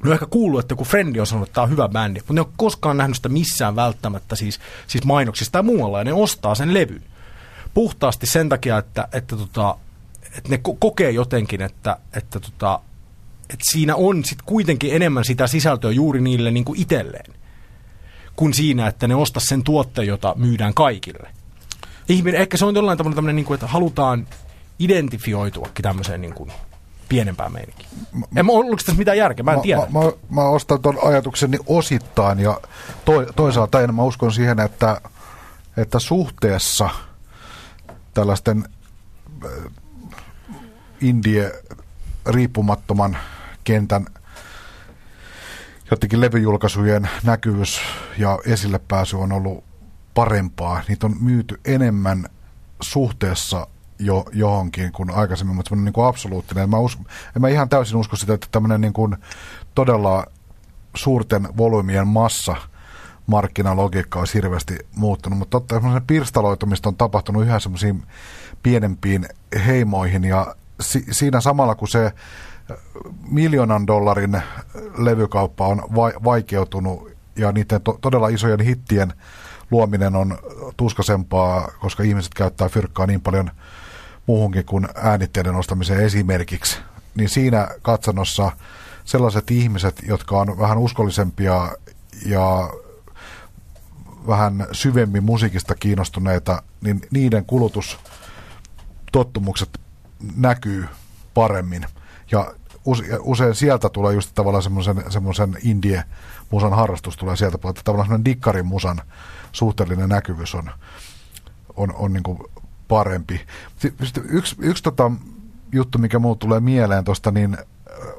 [0.10, 2.42] on ehkä kuullut, että kun Frendi on sanonut, että tämä on hyvä bändi, mutta ne
[2.42, 6.74] on koskaan nähnyt sitä missään välttämättä siis, siis mainoksista tai muualla, ja ne ostaa sen
[6.74, 7.04] levyn.
[7.74, 9.78] Puhtaasti sen takia, että, että, tota,
[10.38, 12.80] että ne ko- kokee jotenkin, että, että, tota,
[13.50, 17.34] että siinä on sit kuitenkin enemmän sitä sisältöä juuri niille niin kuin itselleen,
[18.36, 21.30] kuin siinä, että ne ostaa sen tuotteen, jota myydään kaikille.
[22.10, 24.28] Ihminen, ehkä se on jollain tavalla tämmöinen, niin kuin, että halutaan
[24.80, 26.52] identifioituakin tämmöiseen niin kuin,
[27.12, 27.88] pienempää meininkiä.
[28.36, 29.44] En mä, oliko tässä mitään järkeä?
[29.44, 29.82] Mä en mä, tiedä.
[29.90, 32.62] Mä, mä, mä ostan tuon ajatukseni osittain ja
[33.06, 35.02] to, toisaalta en mä uskon siihen, että,
[35.78, 36.90] että suhteessa
[38.14, 38.64] tällaisten
[39.46, 39.52] äh,
[41.02, 41.52] indie
[42.26, 43.18] riippumattoman
[43.64, 44.06] kentän
[45.92, 47.82] jotenkin levyjulkaisujen näkyvyys
[48.18, 49.64] ja esille pääsy on ollut
[50.14, 50.82] parempaa.
[50.88, 52.30] Niitä on myyty enemmän
[52.82, 53.68] suhteessa
[54.06, 56.64] jo johonkin kuin aikaisemmin, mutta semmoinen niin kuin absoluuttinen.
[56.64, 57.04] En mä, usko,
[57.36, 59.16] en mä ihan täysin usko sitä, että tämmöinen niin kuin
[59.76, 60.26] todella
[60.96, 62.56] suurten volyymien massa
[63.28, 68.04] markkinalogiikka olisi hirveästi muuttunut, mutta totta pirstaloitumista on tapahtunut yhä semmoisiin
[68.64, 69.26] pienempiin
[69.66, 72.12] heimoihin ja si- siinä samalla kun se
[73.30, 74.42] miljoonan dollarin
[74.98, 79.14] levykauppa on va- vaikeutunut ja niiden to- todella isojen hittien
[79.72, 80.38] luominen on
[80.78, 83.52] tuskasempaa, koska ihmiset käyttää fyrkkaa niin paljon
[84.32, 86.78] muuhunkin kuin äänitteiden ostamiseen esimerkiksi,
[87.16, 88.52] niin siinä katsannossa
[89.06, 91.72] sellaiset ihmiset, jotka on vähän uskollisempia
[92.26, 92.70] ja
[94.28, 99.70] vähän syvemmin musiikista kiinnostuneita, niin niiden kulutustottumukset
[100.36, 100.86] näkyy
[101.34, 101.86] paremmin.
[102.32, 102.54] Ja
[103.20, 107.82] usein sieltä tulee just tavallaan semmoisen, semmoisen indie-musan harrastus tulee sieltä puolelta.
[107.84, 109.02] Tavallaan semmoinen dikkarin musan
[109.52, 110.72] suhteellinen näkyvyys on,
[111.76, 112.24] on, on niin
[112.92, 113.42] parempi.
[113.78, 115.12] Sitten yksi, yksi tota,
[115.72, 117.58] juttu, mikä mulle tulee mieleen tuosta, niin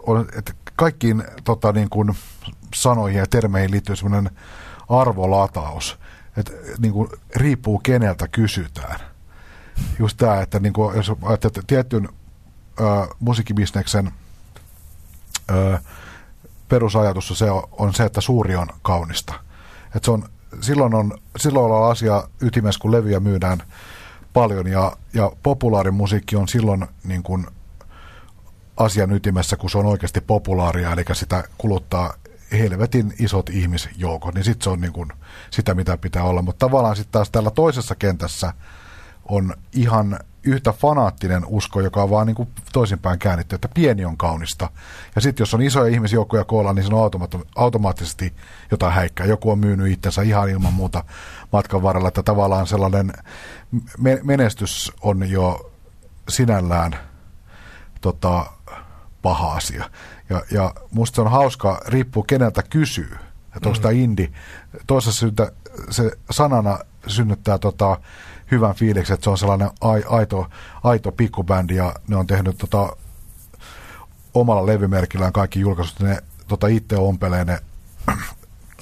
[0.07, 2.15] on, että kaikkiin tota, niin kuin
[2.75, 4.31] sanoihin ja termeihin liittyy semmoinen
[4.89, 5.99] arvolataus,
[6.37, 9.01] että niin kuin, riippuu keneltä kysytään.
[9.99, 12.09] Just tämä, että niin kuin, jos ajattelet tietyn
[12.81, 14.13] ö, musiikkibisneksen
[15.51, 15.79] ö,
[16.69, 19.35] perusajatus on se, on se, että suuri on kaunista.
[19.97, 20.29] Et se on,
[20.61, 23.63] silloin, on, silloin ollaan asia ytimessä, kun levyjä myydään
[24.33, 27.47] paljon ja, ja populaarimusiikki on silloin niin kuin
[28.77, 32.15] asian ytimessä, kun se on oikeasti populaaria, eli sitä kuluttaa
[32.53, 35.09] helvetin isot ihmisjoukot, niin sitten se on niin kuin
[35.51, 36.43] sitä, mitä pitää olla.
[36.43, 38.53] Mutta tavallaan sitten taas täällä toisessa kentässä
[39.29, 44.17] on ihan yhtä fanaattinen usko, joka on vaan niin kuin toisinpäin käännetty, että pieni on
[44.17, 44.71] kaunista.
[45.15, 48.35] Ja sitten jos on isoja ihmisjoukkoja koolla, niin se on automa- automaattisesti
[48.71, 49.27] jotain häikkää.
[49.27, 51.05] Joku on myynyt itsensä ihan ilman muuta
[51.53, 53.13] matkan varrella, että tavallaan sellainen
[53.99, 55.73] me- menestys on jo
[56.29, 56.97] sinällään
[58.01, 58.47] tota,
[59.23, 59.91] paha asia.
[60.31, 63.17] Ja, ja musta se on hauska, riippuu keneltä kysyy.
[63.57, 63.83] Että onko mm.
[63.83, 64.33] tämä indi.
[64.87, 65.53] Toisessa syntä,
[65.91, 68.01] se sanana synnyttää tota,
[68.53, 69.71] hyvän fiiliksen, että se on sellainen
[70.09, 70.47] aito,
[70.83, 72.97] aito pikkubändi ja ne on tehnyt tota,
[74.35, 76.01] omalla levymerkillään kaikki julkaisut.
[76.01, 77.59] Ne tota, itse ompelee ne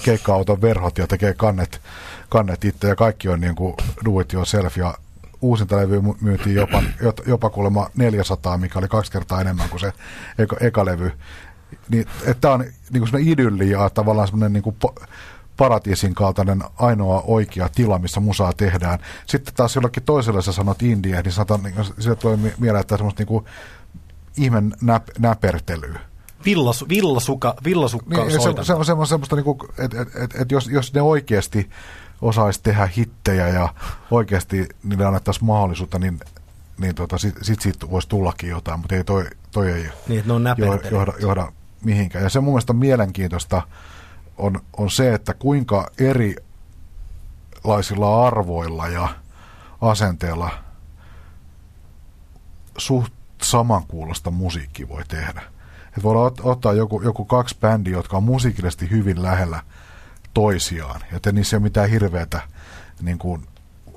[0.04, 1.80] keikka-auton verhot ja tekee kannet,
[2.28, 4.94] kannet itse ja kaikki on niin kuin do it yourself ja
[5.40, 6.82] uusinta levy myytiin jopa,
[7.26, 9.92] jopa kuulemma 400, mikä oli kaksi kertaa enemmän kuin se
[10.38, 11.12] eka, eka levy.
[11.88, 12.06] Niin,
[12.40, 14.76] tämä on niin kuin idylli ja tavallaan semmoinen niin kuin
[15.60, 18.98] paratiisin kaltainen ainoa oikea tila, missä musaa tehdään.
[19.26, 23.20] Sitten taas jollekin toiselle sä sanot indie, niin sanotaan, niin sille tulee mieleen, että semmoista
[23.20, 23.44] niin kuin
[24.36, 26.00] ihmen näp, näpertelyä.
[26.44, 29.44] Villas, villasuka, villasukka niin, se, se, on semmoista, semmoista niin
[29.78, 31.70] että et, et, et jos, jos ne oikeasti
[32.22, 33.68] osaisi tehdä hittejä ja
[34.10, 36.20] oikeasti niille annettaisiin mahdollisuutta, niin,
[36.78, 40.32] niin tota, sit, sit siitä voisi tullakin jotain, mutta ei toi, toi ei niin, ne
[40.32, 40.44] on
[40.90, 41.52] johda, johda
[41.84, 42.24] mihinkään.
[42.24, 43.62] Ja se mun mielestä on mielenkiintoista
[44.40, 49.08] on, on se, että kuinka erilaisilla arvoilla ja
[49.80, 50.50] asenteella
[52.78, 55.42] suht samankuulosta musiikki voi tehdä.
[55.86, 59.62] Että voidaan ot- ottaa joku, joku kaksi bändiä, jotka on musiikillisesti hyvin lähellä
[60.34, 61.00] toisiaan.
[61.12, 62.40] Joten niissä ei ole mitään hirveätä,
[63.02, 63.46] niin kuin,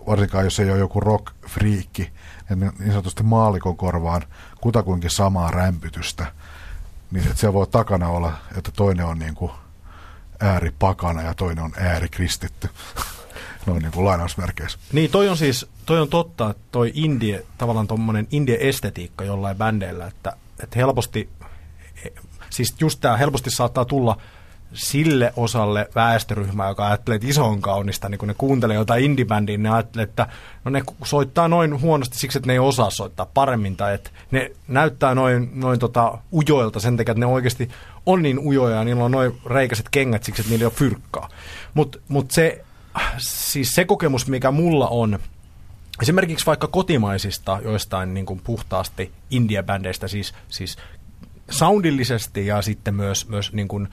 [0.07, 2.11] varsinkaan jos ei ole joku rock-friikki,
[2.49, 4.21] niin, niin sanotusti maalikon korvaan
[4.61, 6.25] kutakuinkin samaa rämpytystä.
[7.11, 9.51] Niin se voi takana olla, että toinen on niin kuin
[10.43, 12.69] ääripakana ja toinen on äärikristitty.
[13.65, 14.79] Noin niin kuin lainausmerkeissä.
[14.93, 20.07] Niin, toi on siis, toi on totta, että toi indie, tavallaan tuommoinen indie-estetiikka jollain bändeillä,
[20.07, 21.29] että, että helposti,
[22.49, 24.17] siis just tämä helposti saattaa tulla
[24.73, 29.57] sille osalle väestöryhmää, joka ajattelee, että iso on kaunista, niin kun ne kuuntelee jotain indie-bändiä,
[29.57, 30.27] niin ne ajattelee, että
[30.65, 34.51] no ne soittaa noin huonosti siksi, että ne ei osaa soittaa paremmin, tai että ne
[34.67, 37.69] näyttää noin, noin tota ujoilta sen takia, että ne oikeasti
[38.05, 41.29] on niin ujoja ja niillä on noin reikäiset kengät siksi, että niillä ei ole fyrkkaa.
[41.73, 42.63] Mutta mut se,
[43.17, 45.19] siis se kokemus, mikä mulla on,
[46.01, 50.77] esimerkiksi vaikka kotimaisista joistain niin kuin puhtaasti indie-bändeistä, siis, siis
[51.49, 53.87] soundillisesti ja sitten myös, myös niin kuin,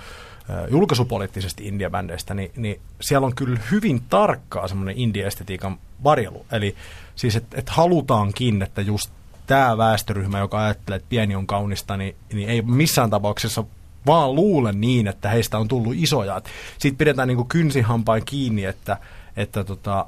[0.71, 6.47] julkaisupoliittisesti indie-bändeistä, niin, niin siellä on kyllä hyvin tarkkaa semmoinen indie-estetiikan varjelu.
[6.53, 6.77] Eli
[7.17, 9.11] siis, että et halutaankin, että just
[9.47, 13.65] tämä väestöryhmä, joka ajattelee, että pieni on kaunista, niin, niin ei missään tapauksessa
[14.07, 16.43] vaan luule niin, että heistä on tullut isoja.
[16.79, 18.97] Siitä pidetään niin kynsihampain kiinni, että,
[19.37, 20.07] että, tota,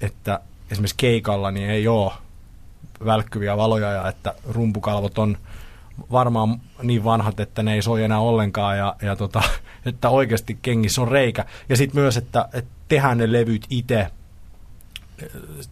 [0.00, 2.12] että esimerkiksi keikalla niin ei ole
[3.04, 5.38] välkkyviä valoja ja että rumpukalvot on
[6.12, 9.42] varmaan niin vanhat, että ne ei soi enää ollenkaan ja, ja tota,
[9.86, 11.44] että oikeasti kengissä on reikä.
[11.68, 14.06] Ja sitten myös, että, että tehdään ne levyt itse,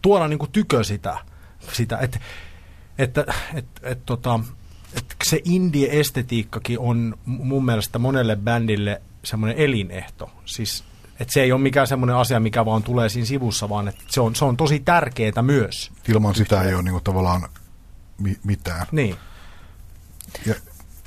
[0.01, 1.17] tuoda niin kuin tykö sitä,
[1.71, 2.19] sitä että,
[2.97, 4.39] että, että, että, että, tota,
[4.97, 10.29] että se indie-estetiikkakin on mun mielestä monelle bändille semmoinen elinehto.
[10.45, 10.83] Siis
[11.19, 14.21] että se ei ole mikään semmoinen asia, mikä vaan tulee siinä sivussa, vaan että se
[14.21, 15.91] on, se on tosi tärkeää myös.
[16.07, 17.49] Ilman sitä ei ole niin kuin tavallaan
[18.17, 18.87] mi- mitään.
[18.91, 19.15] Niin.
[20.45, 20.55] Ja.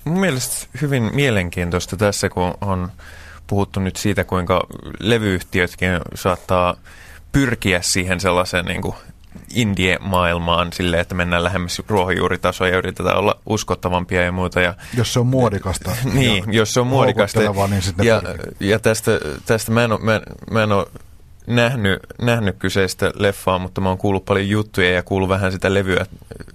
[0.04, 2.92] Mun mielestä hyvin mielenkiintoista tässä, kun on
[3.46, 4.66] puhuttu nyt siitä, kuinka
[5.00, 6.76] levyyhtiötkin saattaa
[7.32, 8.94] pyrkiä siihen sellaiseen niin kuin
[9.54, 14.60] indie-maailmaan silleen, että mennään lähemmäs ruohonjuuritasoa ja yritetään olla uskottavampia ja muuta.
[14.60, 15.90] Ja, jos se on muodikasta.
[16.14, 17.40] niin, jos se on muodikasta.
[17.40, 18.22] Niin ja,
[18.60, 19.10] ja tästä,
[19.46, 20.86] tästä mä en ole, mä, mä en ole
[21.46, 26.06] nähnyt, nähnyt kyseistä leffaa, mutta mä oon kuullut paljon juttuja ja kuullut vähän sitä levyä.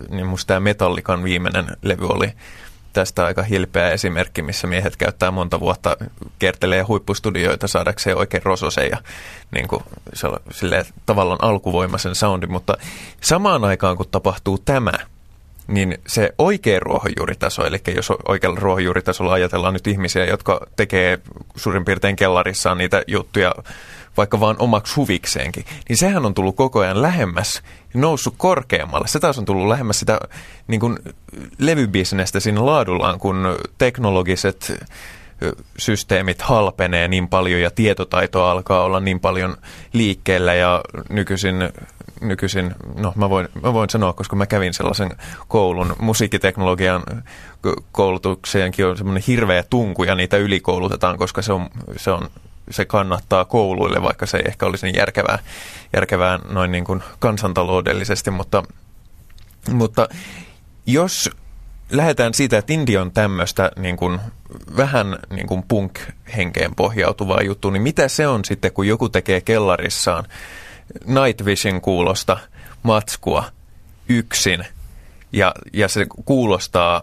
[0.10, 2.34] Niin musta tämä Metallikan viimeinen levy oli
[2.94, 5.98] tästä aika hilpeä esimerkki, missä miehet käyttää monta vuotta
[6.40, 8.98] kertelee huippustudioita saadakseen oikein rososen ja
[9.52, 9.84] niin kuin,
[10.52, 12.78] silleen, tavallaan alkuvoimaisen soundin, mutta
[13.22, 14.92] samaan aikaan kun tapahtuu tämä,
[15.68, 21.20] niin se oikea ruohonjuuritaso, eli jos oikealla ruohonjuuritasolla ajatellaan nyt ihmisiä, jotka tekee
[21.56, 23.56] suurin piirtein kellarissaan niitä juttuja
[24.18, 27.62] vaikka vaan omaksi huvikseenkin, niin sehän on tullut koko ajan lähemmäs,
[27.94, 29.08] noussut korkeammalle.
[29.08, 30.20] Se taas on tullut lähemmäs sitä
[30.68, 31.00] niin kuin
[31.58, 34.74] levybisnestä siinä laadullaan, kun teknologiset
[35.78, 39.58] systeemit halpenee niin paljon ja tietotaito alkaa olla niin paljon
[39.94, 41.56] liikkeellä ja nykyisin,
[42.22, 45.12] nykyisin no mä voin, mä voin sanoa, koska mä kävin sellaisen
[45.48, 47.04] koulun, musiikkiteknologian
[47.92, 52.30] koulutukseenkin on semmoinen hirveä tunku ja niitä ylikoulutetaan, koska se on, se on
[52.72, 55.40] se kannattaa kouluille, vaikka se ei ehkä olisi niin järkevää,
[55.94, 58.64] järkevää noin niin kuin kansantaloudellisesti, mutta,
[59.72, 60.08] mutta
[60.86, 61.30] jos
[61.92, 64.20] lähdetään siitä, että India on tämmöistä niin kuin,
[64.78, 70.24] vähän niin kuin punk-henkeen pohjautuvaa juttua, niin mitä se on sitten, kun joku tekee kellarissaan
[71.06, 72.38] Night Vision kuulosta
[72.84, 73.44] matskua
[74.10, 74.66] yksin,
[75.34, 77.02] ja, ja se kuulostaa,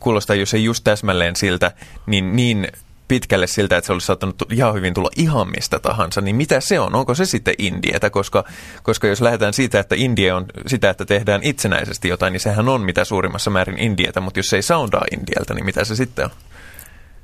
[0.00, 1.72] kuulostaa, jos ei just täsmälleen siltä,
[2.06, 2.68] niin niin
[3.10, 6.80] pitkälle siltä, että se olisi saattanut ihan hyvin tulla ihan mistä tahansa, niin mitä se
[6.80, 6.94] on?
[6.94, 8.10] Onko se sitten Indietä?
[8.10, 8.44] Koska,
[8.82, 12.80] koska jos lähdetään siitä, että Indie on sitä, että tehdään itsenäisesti jotain, niin sehän on
[12.80, 16.30] mitä suurimmassa määrin Indietä, mutta jos se ei soundaa Indieltä, niin mitä se sitten on?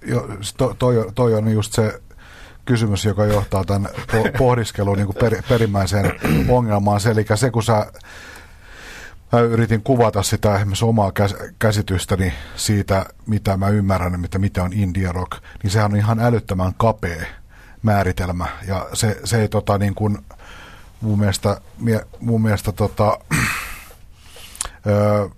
[0.06, 2.00] Jo, to, toi, toi on just se
[2.64, 3.88] kysymys, joka johtaa tämän
[4.38, 6.12] pohdiskeluun niin per, perimmäiseen
[6.48, 7.00] ongelmaan.
[7.00, 7.86] Se, eli se, kun sä
[9.32, 11.12] mä yritin kuvata sitä esimerkiksi omaa
[11.58, 16.74] käsitystäni siitä, mitä mä ymmärrän, mitä, mitä on indie rock, niin sehän on ihan älyttömän
[16.74, 17.26] kapea
[17.82, 18.46] määritelmä.
[18.66, 20.18] Ja se, se ei tota niin kuin,
[21.00, 21.60] mun mielestä,
[22.20, 23.18] mun mielestä tota,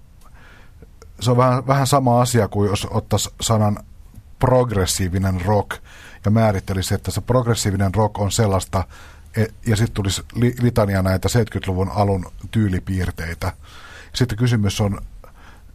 [1.20, 3.79] se on vähän, vähän sama asia kuin jos ottaisi sanan
[4.38, 5.70] progressiivinen rock
[6.24, 8.85] ja määrittelisi, että se progressiivinen rock on sellaista,
[9.66, 10.22] ja sitten tulisi
[10.61, 13.53] litania näitä 70-luvun alun tyylipiirteitä.
[14.14, 15.01] Sitten kysymys on,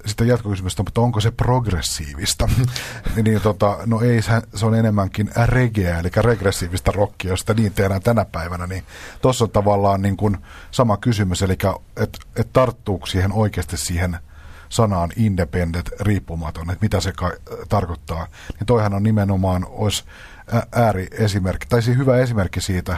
[0.06, 2.50] sitten jatkokysymys on, mutta onko se progressiivista?
[3.24, 4.22] niin, tota, no ei,
[4.56, 8.68] se on enemmänkin regeä, eli regressiivistä rockia, josta niin tehdään tänä päivänä.
[8.68, 8.84] Niin
[9.22, 10.38] tuossa on tavallaan niin kuin
[10.72, 11.58] sama kysymys, eli
[11.98, 14.18] että et tarttuuko siihen oikeasti siihen
[14.70, 17.32] sanaan independent, riippumaton, että mitä se ka-
[17.70, 18.28] tarkoittaa.
[18.60, 20.04] Niin toihan on nimenomaan, olisi
[20.72, 22.98] ääriesimerkki, tai siis hyvä esimerkki siitä,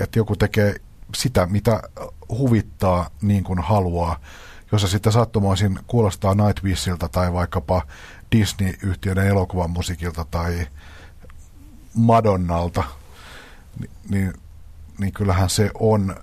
[0.00, 0.74] että joku tekee
[1.14, 1.82] sitä, mitä
[2.28, 4.20] huvittaa niin kuin haluaa,
[4.72, 7.82] jossa sitten sattumoisin kuulostaa Nightwissilta tai vaikkapa
[8.32, 10.66] Disney-yhtiöiden elokuvan musiikilta tai
[11.94, 12.84] Madonnalta,
[14.08, 14.32] niin,
[14.98, 16.16] niin kyllähän se on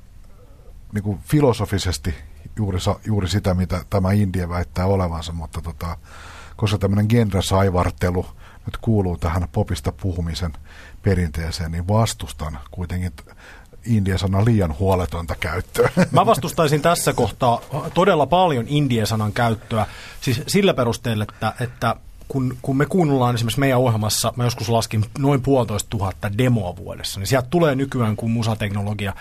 [0.93, 2.15] niin kuin filosofisesti
[2.57, 5.97] juuri, juuri sitä, mitä tämä India väittää olevansa, mutta tota,
[6.55, 8.25] koska tämmöinen genresaivartelu
[8.65, 10.53] nyt kuuluu tähän popista puhumisen
[11.01, 13.11] perinteeseen, niin vastustan kuitenkin
[13.85, 15.89] indie-sanan liian huoletonta käyttöä.
[16.11, 17.61] Mä vastustaisin tässä kohtaa
[17.93, 19.85] todella paljon indie-sanan käyttöä,
[20.21, 21.95] siis sillä perusteella, että, että
[22.27, 27.19] kun, kun me kuunnellaan esimerkiksi meidän ohjelmassa, mä joskus laskin noin puolitoista tuhatta demoa vuodessa,
[27.19, 29.13] niin sieltä tulee nykyään, kun musateknologia,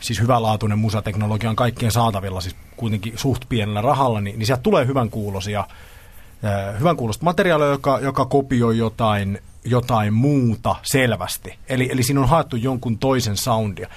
[0.00, 4.86] siis hyvälaatuinen musateknologia on kaikkien saatavilla, siis kuitenkin suht pienellä rahalla, niin, niin sieltä tulee
[4.86, 5.60] hyvän kuulosia,
[6.44, 11.58] äh, hyvän kuulosta materiaalia, joka, joka kopioi jotain jotain muuta selvästi.
[11.68, 13.88] Eli, eli siinä on haettu jonkun toisen soundia.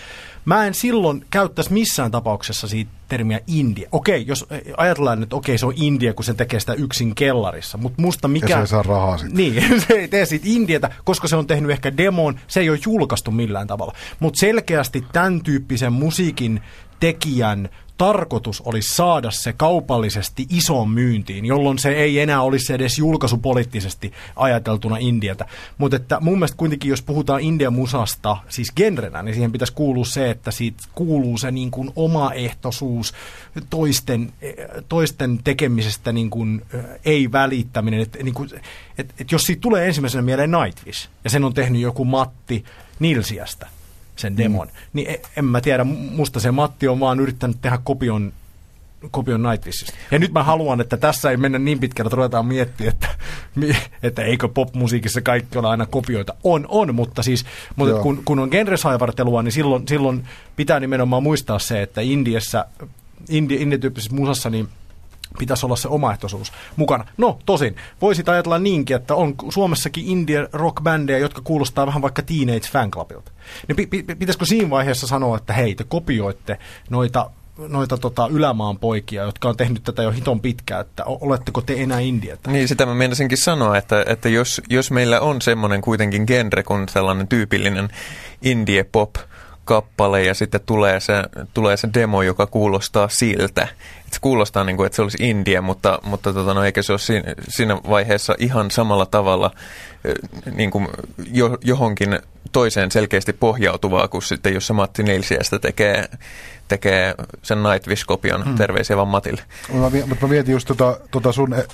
[0.46, 3.90] Mä en silloin käyttäisi missään tapauksessa siitä termiä India.
[3.92, 4.46] Okei, jos
[4.78, 8.48] ajatellaan, että okei, se on India, kun sen tekee sitä yksin kellarissa, mutta musta mikä...
[8.48, 9.38] Ja se ei saa rahaa sitten.
[9.38, 12.80] Niin, se ei tee siitä Indiata, koska se on tehnyt ehkä demon, se ei ole
[12.86, 13.94] julkaistu millään tavalla.
[14.20, 16.62] Mutta selkeästi tämän tyyppisen musiikin
[17.00, 24.14] tekijän tarkoitus olisi saada se kaupallisesti isoon myyntiin, jolloin se ei enää olisi edes julkaisupoliittisesti
[24.36, 25.46] ajateltuna Indialta.
[25.78, 30.06] Mutta että mun mielestä kuitenkin, jos puhutaan Indian musasta, siis genrenä, niin siihen pitäisi kuulua
[30.06, 33.14] se, että siitä kuuluu se niin kuin omaehtoisuus,
[33.70, 34.34] toisten,
[34.90, 36.66] toisten tekemisestä niin kuin,
[37.06, 38.00] ei välittäminen.
[38.00, 38.50] Että niin kuin,
[38.98, 42.66] et, et jos siitä tulee ensimmäisenä mieleen Nightwish, ja sen on tehnyt joku Matti
[43.00, 43.68] Nilsiästä,
[44.18, 44.68] sen demon.
[44.68, 44.74] Mm.
[44.94, 48.34] Niin e, en mä tiedä, musta se Matti on vaan yrittänyt tehdä kopion
[49.12, 49.98] kopion Nightwishista.
[50.12, 53.08] Ja nyt mä haluan, että tässä ei mennä niin pitkälle, että ruvetaan miettiä, että,
[54.04, 56.34] että eikö popmusiikissa kaikki ole aina kopioita.
[56.44, 60.26] On, on, mutta siis mutta kun, kun on genresaivartelua, niin silloin, silloin
[60.56, 62.66] pitää nimenomaan muistaa se, että Indiassa,
[63.30, 64.70] indi, indie-tyyppisessä musassa, niin
[65.40, 67.06] pitäisi olla se omaehtoisuus mukana.
[67.18, 72.68] No, tosin, voisit ajatella niinkin, että on Suomessakin indie rock-bändejä, jotka kuulostaa vähän vaikka Teenage
[72.72, 73.32] Fanclubilta.
[73.68, 76.60] Niin pi- pi- pitäisikö siinä vaiheessa sanoa, että hei, te kopioitte
[76.90, 77.30] noita
[77.68, 82.00] noita tota, ylämaan poikia, jotka on tehnyt tätä jo hiton pitkään, että oletteko te enää
[82.00, 82.52] indietä?
[82.52, 86.90] Niin, sitä mä meinasinkin sanoa, että, että jos, jos meillä on semmoinen kuitenkin genre kuin
[86.90, 87.90] sellainen tyypillinen
[88.42, 89.16] indie pop,
[89.68, 91.14] kappale ja sitten tulee se,
[91.54, 93.68] tulee se demo, joka kuulostaa siltä.
[94.08, 96.94] Et se kuulostaa niin kuin, että se olisi India, mutta, mutta tota, no, eikä se
[96.94, 99.52] ole siinä, siinä vaiheessa ihan samalla tavalla
[100.52, 100.88] niin kuin
[101.32, 102.20] jo, johonkin
[102.52, 106.06] toiseen selkeästi pohjautuvaa kuin sitten, jos se Matti Nilsiästä tekee,
[106.68, 108.44] tekee sen Nightwish-kopion.
[108.44, 108.56] Hmm.
[108.56, 109.42] Terveisiä vaan Matille.
[110.08, 111.68] Mutta mä mietin just tota, tota sun e-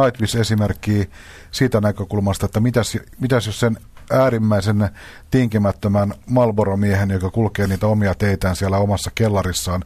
[0.00, 1.04] Nightwish-esimerkkiä
[1.50, 3.76] siitä näkökulmasta, että mitäs, mitäs jos sen
[4.10, 4.90] äärimmäisen
[5.30, 9.84] tinkimättömän Malboro-miehen, joka kulkee niitä omia teitään siellä omassa kellarissaan.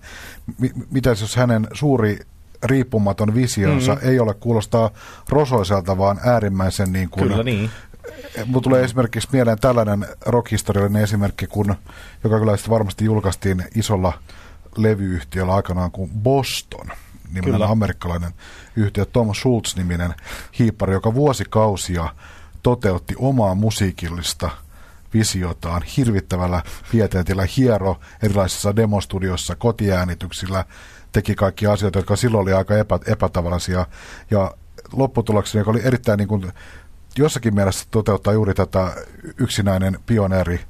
[0.58, 2.18] M- mitäs jos hänen suuri
[2.62, 4.08] riippumaton visionsa mm-hmm.
[4.08, 4.90] ei ole kuulostaa
[5.28, 7.28] rosoiselta, vaan äärimmäisen niin kuin...
[7.28, 7.70] Kyllä niin.
[8.46, 11.74] Mulla tulee esimerkiksi mieleen tällainen rockhistoriallinen esimerkki, kun,
[12.24, 14.12] joka kyllä varmasti julkaistiin isolla
[14.76, 16.86] levyyhtiöllä aikanaan kuin Boston
[17.32, 17.66] niminen Kyllä.
[17.66, 18.32] amerikkalainen
[18.76, 20.14] yhtiö, Tom Schultz-niminen
[20.58, 22.08] hiippari, joka vuosikausia
[22.62, 24.50] toteutti omaa musiikillista
[25.14, 30.64] visiotaan hirvittävällä pieteetillä, hiero erilaisissa demostudiossa, kotiäänityksillä,
[31.12, 33.86] teki kaikki asioita, jotka silloin oli aika epä, epätavallisia.
[34.30, 34.54] Ja
[34.92, 36.52] lopputuloksena, joka oli erittäin niin kuin,
[37.18, 38.92] jossakin mielessä toteuttaa juuri tätä
[39.38, 40.60] yksinäinen pioneeri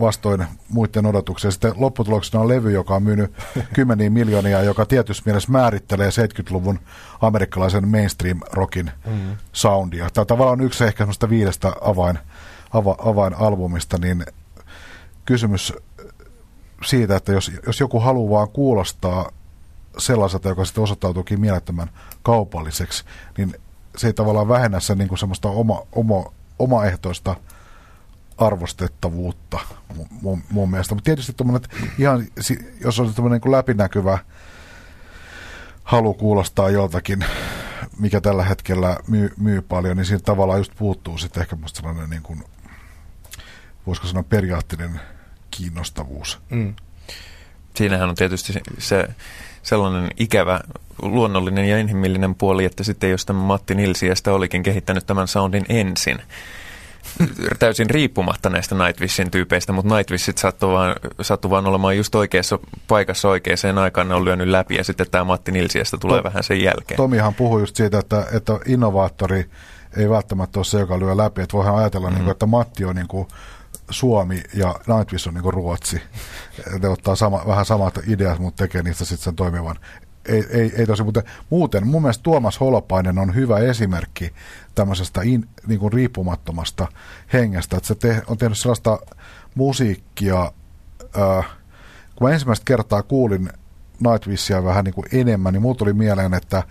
[0.00, 1.50] vastoin muiden odotuksia.
[1.50, 3.32] Sitten lopputuloksena on levy, joka on myynyt
[3.74, 6.78] kymmeniä miljoonia, joka tietysti mielessä määrittelee 70-luvun
[7.20, 9.36] amerikkalaisen mainstream-rockin mm.
[9.52, 10.10] soundia.
[10.10, 12.18] Tämä tavallaan on yksi ehkä semmoista viidestä avain,
[12.72, 14.24] ava, avainalbumista, niin
[15.24, 15.72] kysymys
[16.84, 19.30] siitä, että jos, jos joku haluaa vaan kuulostaa
[19.98, 21.90] sellaiselta, joka sitten osoittautuukin mielettömän
[22.22, 23.04] kaupalliseksi,
[23.38, 23.54] niin
[23.98, 27.36] se ei tavallaan vähennä sen niin kuin semmoista oma, oma, omaehtoista
[28.38, 29.58] arvostettavuutta
[30.22, 30.94] mun, mun mielestä.
[30.94, 31.32] Mutta tietysti
[31.98, 32.26] ihan,
[32.84, 34.18] jos on tämmöinen niin läpinäkyvä
[35.84, 37.24] halu kuulostaa joltakin,
[37.98, 42.10] mikä tällä hetkellä myy, myy paljon, niin siinä tavallaan just puuttuu sitten ehkä musta sellainen
[42.10, 42.44] niin kuin,
[43.86, 45.00] voisiko sanoa periaattinen
[45.50, 46.40] kiinnostavuus.
[46.50, 46.74] Mm.
[47.76, 49.08] Siinähän on tietysti se
[49.68, 50.60] sellainen ikävä
[51.02, 56.18] luonnollinen ja inhimillinen puoli, että sitten jos tämä Matti Nilsiästä olikin kehittänyt tämän soundin ensin,
[57.58, 62.58] täysin riippumatta näistä Nightwishin tyypeistä, mutta Nightwishit sattuu vaan, sattuu vaan olemaan just oikeassa
[62.88, 66.44] paikassa oikeaan aikaan, ne on lyönyt läpi ja sitten tämä Matti Nilsiästä tulee to, vähän
[66.44, 66.96] sen jälkeen.
[66.96, 69.44] Tomihan puhui just siitä, että, että innovaattori
[69.96, 72.14] ei välttämättä ole se, joka lyö läpi, että voihan ajatella, mm.
[72.14, 73.28] niin kuin, että Matti on niin kuin
[73.90, 76.02] Suomi ja Nightwish on niin Ruotsi.
[76.82, 79.76] Ne ottaa sama, vähän samat ideat, mutta tekee niistä sitten sen toimivan
[80.28, 84.32] ei, ei, ei tosi, mutta muuten mun mielestä Tuomas Holopainen on hyvä esimerkki
[84.74, 86.86] tämmöisestä in, niin kuin riippumattomasta
[87.32, 88.98] hengestä, että se te, on tehnyt sellaista
[89.54, 90.52] musiikkia,
[91.18, 91.46] äh,
[92.16, 93.50] kun mä ensimmäistä kertaa kuulin
[94.00, 96.64] Nightwishia vähän niin kuin enemmän, niin mulla tuli mieleen, että äh,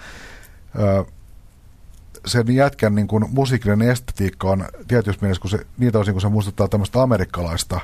[2.27, 6.29] sen jätkän niin kuin musiikillinen estetiikka on tietysti mielessä, kun se, niitä osin, kun se
[6.29, 7.79] muistuttaa tämmöistä amerikkalaista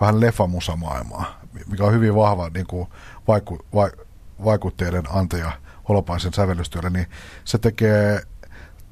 [0.00, 1.40] vähän lefamusamaailmaa,
[1.70, 2.88] mikä on hyvin vahva niin kuin
[3.28, 3.90] vaiku, vai,
[4.44, 5.52] vaikutteiden antaja
[5.88, 7.06] Holopaisen sävellystyölle, niin
[7.44, 8.22] se tekee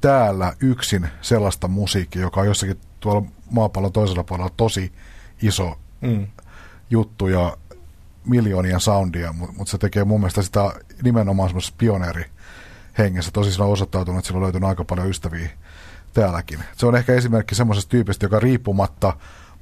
[0.01, 4.91] täällä yksin sellaista musiikkia, joka on jossakin tuolla maapallon toisella puolella tosi
[5.41, 6.27] iso mm.
[6.89, 7.57] juttu ja
[8.25, 10.73] miljoonia soundia, mutta mut se tekee mun mielestä sitä
[11.03, 12.25] nimenomaan semmoisessa pioneeri
[12.97, 13.31] hengessä.
[13.31, 15.49] Tosi sillä on osoittautunut, että sillä on löytynyt aika paljon ystäviä
[16.13, 16.59] täälläkin.
[16.77, 19.13] Se on ehkä esimerkki semmoisesta tyypistä, joka riippumatta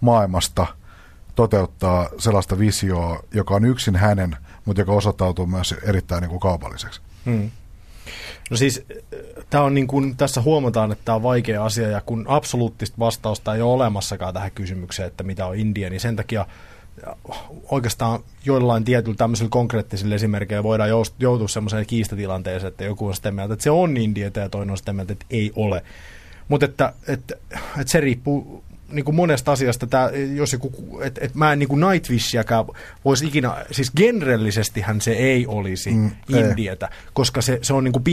[0.02, 0.68] maailmasta
[1.36, 7.02] toteuttaa sellaista visioa, joka on yksin hänen– mutta joka osoittautuu myös erittäin niin kuin kaupalliseksi.
[7.26, 7.52] Hmm.
[8.50, 8.86] No siis
[9.50, 13.56] tämä on niin kuin, tässä huomataan, että tämä on vaikea asia ja kun absoluuttista vastausta
[13.56, 16.46] ei ole olemassakaan tähän kysymykseen, että mitä on India, niin sen takia
[17.72, 20.90] oikeastaan joillain tietyllä tämmöisillä konkreettisilla esimerkkeillä voidaan
[21.20, 24.78] joutua semmoiseen kiistatilanteeseen, että joku on sitä mieltä, että se on India ja toinen on
[24.78, 25.84] sitä mieltä, että ei ole.
[26.48, 27.36] Mutta että, että,
[27.80, 31.70] että se riippuu niin kuin monesta asiasta, tää, jos joku, et, et mä en niin
[31.70, 32.66] kuin Nightwishiäkään
[33.06, 37.10] voisi ikinä, siis genrellisestihän se ei olisi mm, Indietä, ei.
[37.14, 38.04] koska se, se on niin kuin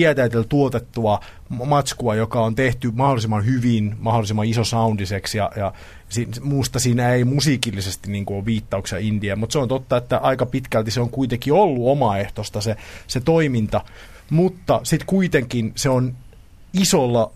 [0.48, 5.72] tuotettua matskua, joka on tehty mahdollisimman hyvin, mahdollisimman iso soundiseksi ja, ja
[6.08, 10.18] si, muusta siinä ei musiikillisesti niin kuin ole viittauksia India, mutta se on totta, että
[10.18, 13.80] aika pitkälti se on kuitenkin ollut omaehtoista se, se toiminta,
[14.30, 16.14] mutta sitten kuitenkin se on
[16.72, 17.32] isolla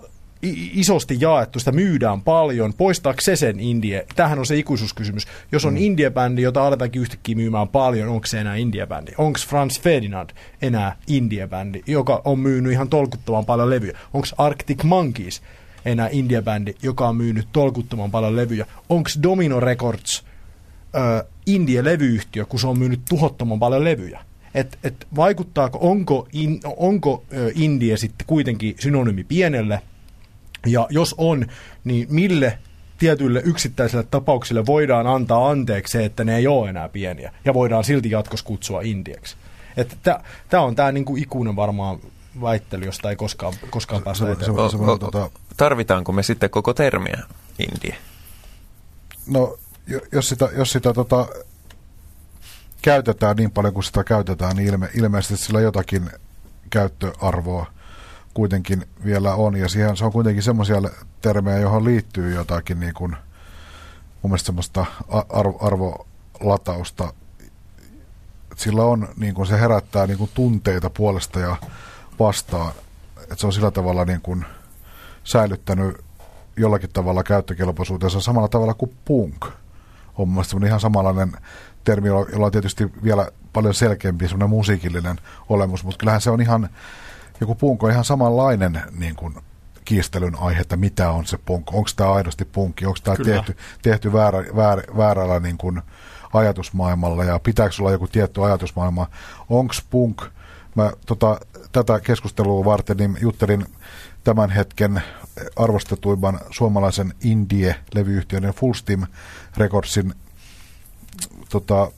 [0.73, 4.07] isosti jaettu, sitä myydään paljon, poistaako se sen indie?
[4.17, 5.27] Tähän on se ikuisuuskysymys.
[5.53, 5.81] Jos on mm.
[5.81, 9.13] indie-bändi, jota aletaankin yhtäkkiä myymään paljon, onko se enää indie-bändi?
[9.19, 10.31] Onko Franz Ferdinand
[10.63, 13.99] enää indie-bändi, joka on myynyt ihan tolkuttoman paljon levyjä?
[14.15, 15.43] Onko Arctic Monkeys
[15.85, 18.67] enää indie-bändi, joka on myynyt tolkuttoman paljon levyjä?
[18.89, 20.25] Onko Domino Records
[20.97, 24.25] äh, indie-levyyhtiö, kun se on myynyt tuhottoman paljon levyjä?
[24.55, 29.83] Et, et vaikuttaako, onko, in, onko äh, indie sitten kuitenkin synonyymi pienelle–
[30.67, 31.47] ja jos on,
[31.85, 32.59] niin mille
[32.99, 37.85] tietyille yksittäisille tapauksille voidaan antaa anteeksi se, että ne ei ole enää pieniä, ja voidaan
[37.85, 39.37] silti jatkossa kutsua indieksi.
[40.49, 41.99] Tämä on tämä niinku ikuinen varmaan
[42.43, 44.71] väittely, josta ei koskaan, koskaan päästä se, eteenpäin.
[44.71, 45.31] Se, se, se, tota...
[45.57, 47.23] Tarvitaanko me sitten koko termiä
[47.59, 47.97] indie?
[49.27, 49.59] No,
[50.13, 51.29] jos sitä, jos sitä tota,
[52.83, 56.11] käytetään niin paljon kuin sitä käytetään, niin ilme, ilmeisesti sillä jotakin
[56.71, 57.67] käyttöarvoa–
[58.35, 59.57] kuitenkin vielä on.
[59.57, 60.83] Ja siihen, se on kuitenkin semmoisia
[61.21, 63.17] termejä, johon liittyy jotakin niin kuin,
[64.23, 64.87] mun mielestä semmoista
[65.29, 67.13] arvo, arvolatausta.
[68.57, 71.57] Sillä on, niin kuin se herättää niin kuin tunteita puolesta ja
[72.19, 72.73] vastaan.
[73.23, 74.45] Että se on sillä tavalla niin kuin
[75.25, 76.05] säilyttänyt
[76.57, 79.45] jollakin tavalla käyttökelpoisuutensa samalla tavalla kuin punk.
[80.19, 81.33] On mun mielestä ihan samanlainen
[81.85, 85.17] termi, jolla on tietysti vielä paljon selkeämpi semmoinen musiikillinen
[85.49, 86.69] olemus, mutta kyllähän se on ihan
[87.43, 89.35] joku punk on ihan samanlainen niin kuin,
[89.85, 94.13] kiistelyn aihe, että mitä on se punk, onko tämä aidosti punkki, onko tämä tehty, tehty
[94.13, 95.83] väärä, väär, väärällä niin kuin,
[96.33, 97.25] ajatusmaailmalla?
[97.25, 99.07] Ja pitääkö olla joku tietty ajatusmaailma,
[99.49, 100.23] onko punk,
[100.75, 101.41] mä tota,
[101.73, 103.67] tätä keskustelua varten niin juttelin
[104.25, 105.03] tämän hetken
[105.57, 109.07] arvostetuimman suomalaisen indie-levyyhtiön Full Steam
[109.57, 110.15] Recordsin
[111.49, 111.93] tota,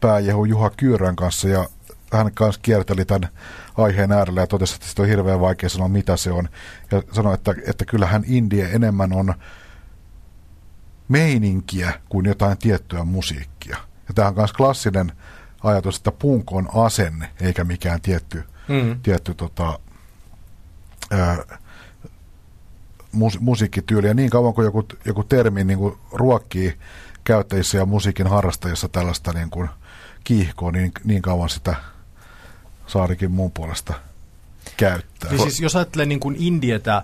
[0.00, 1.68] pääjehu Juha Kyyrän kanssa ja
[2.12, 3.28] hän kanssa kierteli tämän
[3.76, 6.48] aiheen äärellä ja totesi, että on hirveän vaikea sanoa, mitä se on.
[6.90, 9.34] Ja sanoi, että, että kyllähän Indie enemmän on
[11.08, 13.76] meininkiä kuin jotain tiettyä musiikkia.
[14.08, 15.12] Ja tämä on myös klassinen
[15.62, 19.00] ajatus, että punk on asenne, eikä mikään tietty, mm.
[19.02, 19.78] tietty tota,
[21.10, 21.58] ää,
[23.16, 24.06] mus, musiikkityyli.
[24.06, 26.74] Ja niin kauan kuin joku, joku termi niin kuin ruokkii
[27.24, 29.68] käyttäjissä ja musiikin harrastajissa tällaista niin kuin
[30.24, 31.74] kiihkoa, niin, niin kauan sitä
[32.86, 33.94] Saarikin muun puolesta
[34.76, 35.32] käyttää.
[35.32, 37.02] Ja siis jos ajattelee niin kuin Indietä,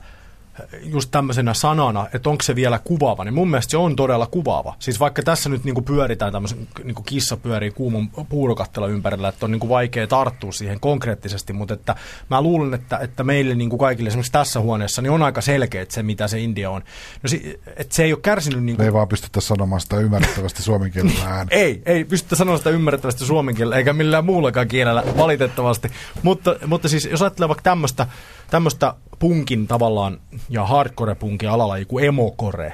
[0.83, 4.75] just tämmöisenä sanana, että onko se vielä kuvaava, niin mun mielestä se on todella kuvaava.
[4.79, 9.29] Siis vaikka tässä nyt niin kuin pyöritään tämmöisen, niin kuin kissa pyörii kuuman puurokattela ympärillä,
[9.29, 11.97] että on niin kuin vaikea tarttua siihen konkreettisesti, mutta että
[12.31, 15.87] mä luulen, että, että meille niin kuin kaikille esimerkiksi tässä huoneessa niin on aika selkeä
[15.89, 16.83] se, mitä se India on.
[17.23, 18.65] No, si, että se ei ole kärsinyt...
[18.65, 18.85] Niin kuin...
[18.85, 23.25] Me ei vaan pystytä sanomaan sitä ymmärrettävästi suomen kielellä ei, ei pystytä sanomaan sitä ymmärrettävästi
[23.25, 25.89] suomen kielellä, eikä millään muullakaan kielellä valitettavasti.
[26.23, 28.07] Mutta, mutta siis jos ajattelee vaikka tämmöistä
[28.53, 32.73] tämmöistä punkin tavallaan ja hardcore-punkin alalla joku emokore,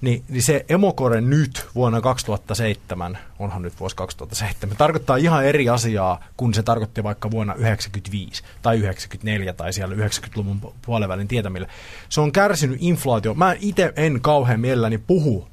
[0.00, 6.24] niin, niin se emokore nyt vuonna 2007, onhan nyt vuosi 2007, tarkoittaa ihan eri asiaa
[6.36, 11.68] kuin se tarkoitti vaikka vuonna 1995 tai 94 tai siellä 90-luvun puolivälin tietämillä.
[12.08, 13.34] Se on kärsinyt inflaatio.
[13.34, 15.48] Mä itse en kauhean mielelläni puhu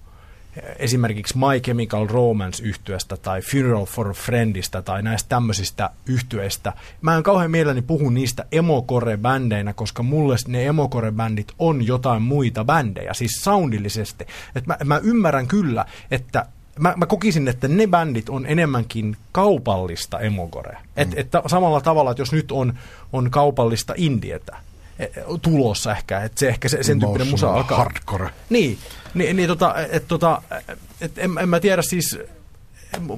[0.80, 6.74] esimerkiksi My Chemical Romance yhtyeestä tai Funeral for a Friendista tai näistä tämmöisistä yhtyeistä.
[7.02, 13.14] Mä en kauhean mielelläni puhu niistä emokore-bändeinä, koska mulle ne emokore-bändit on jotain muita bändejä,
[13.14, 14.26] siis soundillisesti.
[14.56, 16.46] Et mä, mä ymmärrän kyllä, että
[16.80, 20.82] mä, mä kokisin, että ne bändit on enemmänkin kaupallista emokorea.
[20.98, 21.14] Et, mm.
[21.18, 22.74] että samalla tavalla, että jos nyt on,
[23.14, 24.58] on kaupallista indietä,
[25.00, 25.08] e,
[25.42, 27.78] tulossa ehkä, että se ehkä se, sen tyyppinen musa alkaa.
[27.78, 28.30] Hardcore.
[28.50, 28.78] Niin,
[29.16, 30.42] niin, niin tota, et, tota,
[31.02, 32.20] et, en, en mä tiedä siis,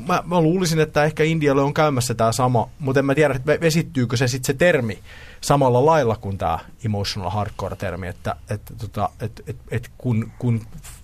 [0.08, 3.60] mä, mä luulisin, että ehkä Indialle on käymässä tämä sama, mutta en mä tiedä, että
[3.62, 5.00] vesittyykö se sitten se termi
[5.42, 10.62] samalla lailla kuin tämä emotional hardcore-termi, että et, tota, et, et, et kun, kun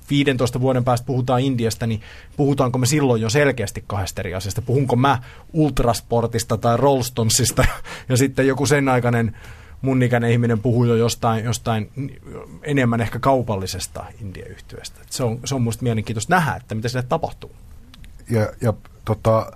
[0.09, 2.01] 15 vuoden päästä puhutaan Indiasta, niin
[2.37, 4.61] puhutaanko me silloin jo selkeästi kahdesta eri asiasta?
[4.61, 5.21] Puhunko mä
[5.53, 7.65] Ultrasportista tai Rollstonsista
[8.09, 9.37] ja sitten joku sen aikainen
[9.83, 11.91] mun ikäinen ihminen puhuu jo jostain, jostain
[12.63, 14.99] enemmän ehkä kaupallisesta India-yhtiöstä.
[15.09, 17.51] Se on, se on musta mielenkiintoista nähdä, että mitä sille tapahtuu.
[18.29, 18.73] Ja, ja
[19.05, 19.51] tota,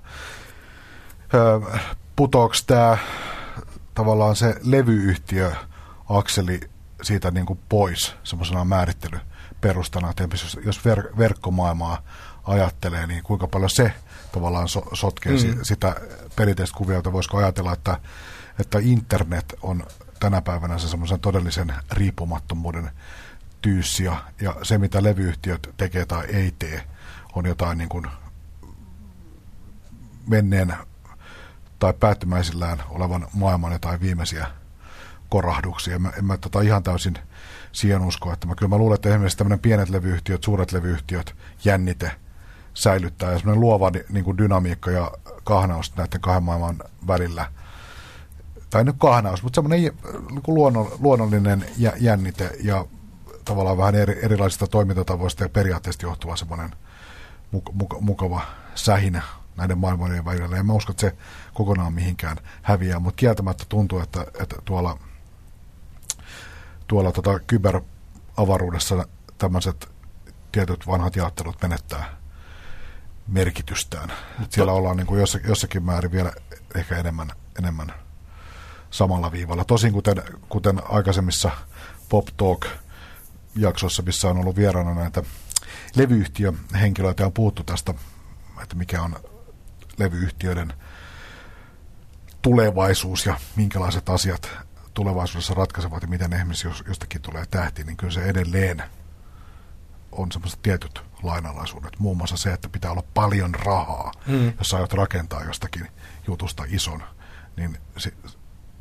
[2.16, 2.98] putoako tämä
[3.94, 5.52] tavallaan se levyyhtiö
[6.08, 6.60] akseli
[7.02, 12.02] siitä niin kuin pois semmoisena määrittelyperustana, että jos, jos ver, verkkomaailmaa
[12.44, 13.92] ajattelee, niin kuinka paljon se
[14.32, 15.58] tavallaan so, sotkee mm.
[15.62, 15.96] sitä
[16.36, 18.00] perinteistä kuviota, voisiko ajatella, että,
[18.60, 19.86] että internet on
[20.20, 22.90] tänä päivänä se semmoisen todellisen riippumattomuuden
[23.62, 26.84] tyyssi ja, ja se, mitä levyyhtiöt tekee tai ei tee,
[27.34, 28.06] on jotain niin kuin
[30.26, 30.74] menneen
[31.78, 34.46] tai päättymäisillään olevan maailman jotain viimeisiä
[35.28, 35.94] korahduksia.
[35.94, 37.18] En mä, en mä tota ihan täysin
[37.72, 38.32] siihen usko.
[38.32, 42.10] Että mä, kyllä mä luulen, että esimerkiksi tämmöinen pienet levyyhtiöt, suuret levyyhtiöt, jännite
[42.74, 45.10] säilyttää ja semmoinen luova niin kuin dynamiikka ja
[45.44, 47.52] kahnaus näiden kahden maailman välillä.
[48.70, 51.66] Tai nyt kahnaus, mutta semmoinen niin kuin luonnollinen
[52.00, 52.86] jännite ja
[53.44, 56.70] tavallaan vähän eri, erilaisista toimintatavoista ja periaatteesta johtuva semmoinen
[58.00, 58.40] mukava
[58.74, 59.22] sähinä
[59.56, 60.56] näiden maailmojen välillä.
[60.56, 61.16] Ja mä uskon, että se
[61.54, 64.98] kokonaan mihinkään häviää, mutta kieltämättä tuntuu, että, että tuolla,
[66.86, 69.04] tuolla tota kyberavaruudessa
[69.38, 69.88] tämmöiset
[70.52, 72.16] tietyt vanhat jaottelut menettää
[73.28, 74.12] merkitystään.
[74.38, 76.32] Mutta siellä ollaan niin kuin jossakin, jossakin määrin vielä
[76.74, 77.92] ehkä enemmän, enemmän
[78.90, 79.64] samalla viivalla.
[79.64, 81.50] Tosin kuten, kuten aikaisemmissa
[82.08, 82.66] Pop Talk
[83.56, 85.22] jaksoissa, missä on ollut vieraana näitä
[85.94, 87.94] levyyhtiöhenkilöitä, on puhuttu tästä,
[88.62, 89.16] että mikä on
[89.98, 90.72] levyyhtiöiden
[92.42, 94.50] tulevaisuus ja minkälaiset asiat
[94.94, 98.82] tulevaisuudessa ratkaisevat ja miten esimerkiksi jostakin tulee tähti, niin kyllä se edelleen
[100.12, 101.98] on semmoiset tietyt lainalaisuudet.
[101.98, 104.52] Muun muassa se, että pitää olla paljon rahaa, mm.
[104.58, 105.88] jos aiot rakentaa jostakin
[106.26, 107.02] jutusta ison,
[107.56, 108.12] niin se,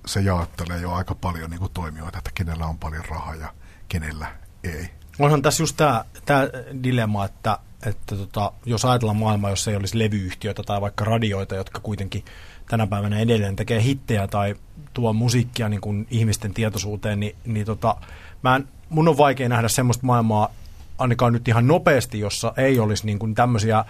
[0.08, 3.54] se jaottelee jo aika paljon niin kuin toimijoita, että kenellä on paljon rahaa ja
[3.90, 4.28] kenellä
[4.64, 4.90] ei.
[5.20, 5.78] Onhan tässä just
[6.26, 6.48] tämä
[6.84, 11.80] dilemma, että, että tota, jos ajatellaan maailmaa, jossa ei olisi levyyhtiöitä tai vaikka radioita, jotka
[11.80, 12.26] kuitenkin
[12.70, 14.56] tänä päivänä edelleen tekee hittejä tai
[14.94, 17.96] tuo musiikkia niin kuin ihmisten tietoisuuteen, niin, niin tota,
[18.44, 20.50] mä en, mun on vaikea nähdä semmoista maailmaa,
[20.98, 23.86] ainakaan nyt ihan nopeasti, jossa ei olisi niin kuin tämmöisiä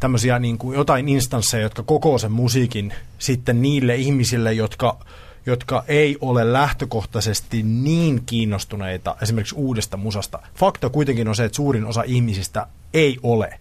[0.00, 4.98] tämmöisiä niin kuin jotain instansseja, jotka koko sen musiikin sitten niille ihmisille, jotka
[5.46, 10.38] jotka ei ole lähtökohtaisesti niin kiinnostuneita esimerkiksi uudesta musasta.
[10.54, 13.60] Fakta kuitenkin on se, että suurin osa ihmisistä ei ole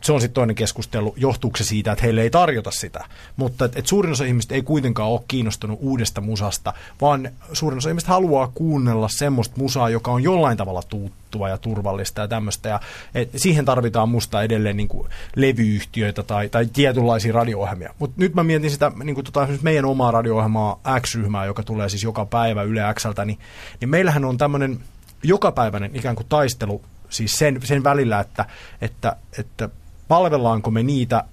[0.00, 3.04] se on sitten toinen keskustelu, johtuuko se siitä, että heille ei tarjota sitä.
[3.36, 7.88] Mutta et, et suurin osa ihmistä ei kuitenkaan ole kiinnostunut uudesta musasta, vaan suurin osa
[7.88, 12.68] ihmistä haluaa kuunnella semmoista musaa, joka on jollain tavalla tuuttua ja turvallista ja tämmöistä.
[12.68, 12.80] Ja,
[13.14, 17.94] et, siihen tarvitaan musta edelleen niin kuin levyyhtiöitä tai, tai tietynlaisia radio-ohjelmia.
[17.98, 22.02] Mutta nyt mä mietin sitä niin kuin tota, meidän omaa radio-ohjelmaa X-ryhmää, joka tulee siis
[22.02, 23.38] joka päivä Yle Xltä, niin,
[23.80, 24.78] niin meillähän on tämmöinen
[25.22, 28.44] jokapäiväinen ikään kuin taistelu siis sen, sen välillä, että,
[28.80, 29.68] että, että
[30.08, 31.24] palvellaanko me niitä,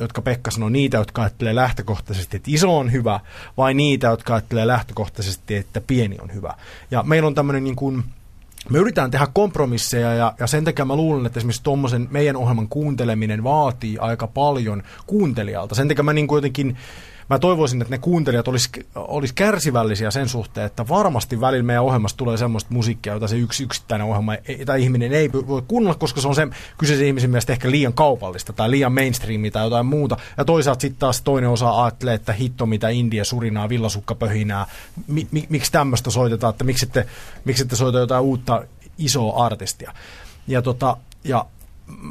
[0.00, 3.20] jotka Pekka sanoi, niitä, jotka ajattelee lähtökohtaisesti, että iso on hyvä,
[3.56, 6.54] vai niitä, jotka ajattelee lähtökohtaisesti, että pieni on hyvä.
[6.90, 8.04] Ja meillä on tämmöinen niin kuin,
[8.70, 12.68] me yritetään tehdä kompromisseja ja, ja sen takia mä luulen, että esimerkiksi tuommoisen meidän ohjelman
[12.68, 15.74] kuunteleminen vaatii aika paljon kuuntelijalta.
[15.74, 16.76] Sen takia mä niin kuin jotenkin
[17.32, 22.16] mä toivoisin, että ne kuuntelijat olisi olis kärsivällisiä sen suhteen, että varmasti välillä meidän ohjelmasta
[22.16, 24.32] tulee semmoista musiikkia, jota se yksi yksittäinen ohjelma
[24.66, 28.52] tai ihminen ei voi kuunnella, koska se on se kyseisen ihmisen mielestä ehkä liian kaupallista
[28.52, 30.16] tai liian mainstreami tai jotain muuta.
[30.36, 34.66] Ja toisaalta sitten taas toinen osa ajattelee, että hitto mitä India surinaa, villasukkapöhinää,
[35.06, 37.06] mi, mi, miksi tämmöistä soitetaan, että miksi ette,
[37.44, 38.64] miksi ette soita jotain uutta
[38.98, 39.92] isoa artistia.
[40.46, 41.46] Ja, tota, ja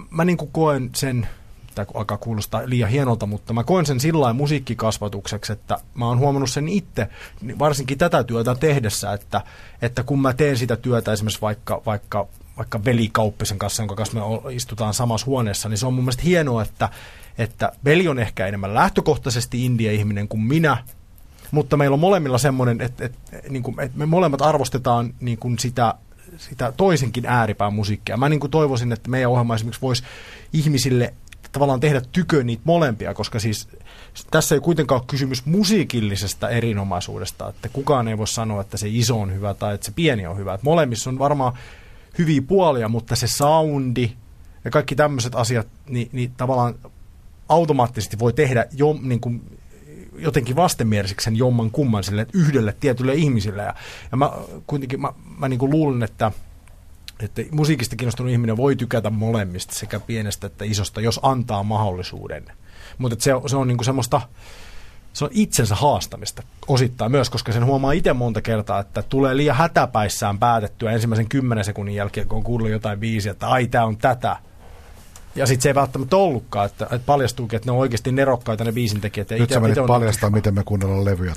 [0.10, 1.28] mä niin koen sen
[1.76, 6.50] tämä alkaa kuulostaa liian hienolta, mutta mä koen sen sillä musiikkikasvatukseksi, että mä oon huomannut
[6.50, 7.08] sen itse,
[7.42, 9.42] niin varsinkin tätä työtä tehdessä, että,
[9.82, 14.20] että kun mä teen sitä työtä esimerkiksi vaikka, vaikka, vaikka veli Kauppisen kanssa, jonka kanssa
[14.20, 16.90] me istutaan samassa huoneessa, niin se on mun mielestä hienoa, että,
[17.38, 20.78] että veli on ehkä enemmän lähtökohtaisesti India-ihminen kuin minä,
[21.52, 25.60] mutta meillä on molemmilla semmoinen, että, että, niin kuin, että me molemmat arvostetaan niin kuin
[25.60, 25.96] sitä
[26.38, 28.18] sitä toisenkin ääripään musiikkia.
[28.18, 30.04] Mä niin kuin toivoisin, että meidän ohjelma esimerkiksi voisi
[30.54, 31.14] ihmisille
[31.52, 33.68] tavallaan tehdä tykö niitä molempia, koska siis
[34.32, 39.22] tässä ei kuitenkaan ole kysymys musiikillisesta erinomaisuudesta, että kukaan ei voi sanoa, että se iso
[39.22, 40.54] on hyvä tai että se pieni on hyvä.
[40.54, 41.54] Että molemmissa on varmaan
[42.18, 44.12] hyviä puolia, mutta se soundi
[44.66, 46.76] ja kaikki tämmöiset asiat, niin, niin tavallaan
[47.50, 49.58] automaattisesti voi tehdä jo, niin kuin,
[50.18, 53.62] jotenkin vastenmieliseksi sen jomman kumman sille yhdelle tietylle ihmisille.
[53.62, 53.76] Ja,
[54.12, 54.32] ja mä
[54.68, 56.32] kuitenkin mä, mä niin kuin luulen, että
[57.24, 62.46] että musiikista kiinnostunut ihminen voi tykätä molemmista, sekä pienestä että isosta, jos antaa mahdollisuuden.
[62.98, 64.22] Mutta se, se on niinku semmoista,
[65.14, 69.56] se on itsensä haastamista osittain myös, koska sen huomaa itse monta kertaa, että tulee liian
[69.56, 73.98] hätäpäissään päätettyä ensimmäisen kymmenen sekunnin jälkeen, kun on kuullut jotain biisiä, että ai tämä on
[73.98, 74.38] tätä.
[75.36, 78.72] Ja sitten se ei välttämättä ollutkaan, että, että paljastuukin, että ne on oikeasti nerokkaita ne
[78.72, 79.30] biisintekijät.
[79.30, 81.34] Nyt ite, sä menit paljastaa, miten me kuunnellaan levyjä.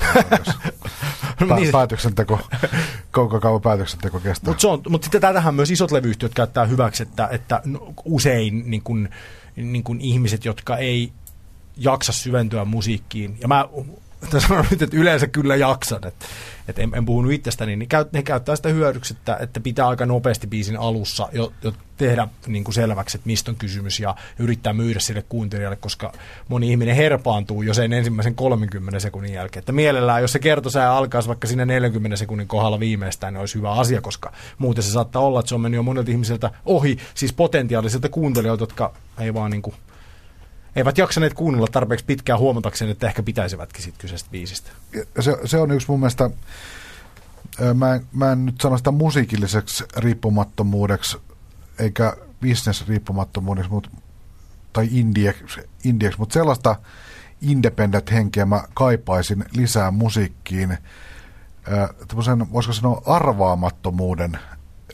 [1.56, 1.72] niin.
[1.72, 2.40] päätöksenteko,
[3.14, 4.54] koko kauan päätöksenteko kestää.
[4.70, 7.62] Mutta mut sitten tätähän myös isot levyyhtiöt käyttää hyväksi, että, että
[8.04, 9.08] usein niin kun,
[9.56, 11.12] niin kun ihmiset, jotka ei
[11.76, 13.68] jaksa syventyä musiikkiin, ja mä
[14.48, 16.26] sanon nyt, että yleensä kyllä jaksan, että,
[16.68, 20.06] että en, en puhunut itsestäni, niin käyt, ne käyttää sitä hyödyksi, että, että pitää aika
[20.06, 24.72] nopeasti biisin alussa jo, jo tehdä niin kuin selväksi, että mistä on kysymys ja yrittää
[24.72, 26.12] myydä sille kuuntelijalle, koska
[26.48, 29.60] moni ihminen herpaantuu jo sen ensimmäisen 30 sekunnin jälkeen.
[29.60, 33.72] Että mielellään, jos se kertosää alkaisi vaikka siinä 40 sekunnin kohdalla viimeistään, niin olisi hyvä
[33.72, 37.32] asia, koska muuten se saattaa olla, että se on mennyt jo monelta ihmiseltä ohi, siis
[37.32, 39.74] potentiaalisilta kuuntelijoilta, jotka ei vaan niin kuin
[40.76, 44.70] eivät jaksaneet kuunnella tarpeeksi pitkään huomatakseen, että ehkä pitäisivätkin siitä kyseisestä biisistä.
[45.20, 46.30] Se, se on yksi mun mielestä,
[47.74, 51.18] mä en, mä en nyt sano sitä musiikilliseksi riippumattomuudeksi,
[51.78, 53.90] eikä business-riippumattomuudeksi, mutta,
[54.72, 56.76] tai indieksi, indieksi, mutta sellaista
[57.40, 60.78] independent-henkeä mä kaipaisin lisää musiikkiin.
[62.08, 64.38] Tämmöisen, voisiko sanoa, arvaamattomuuden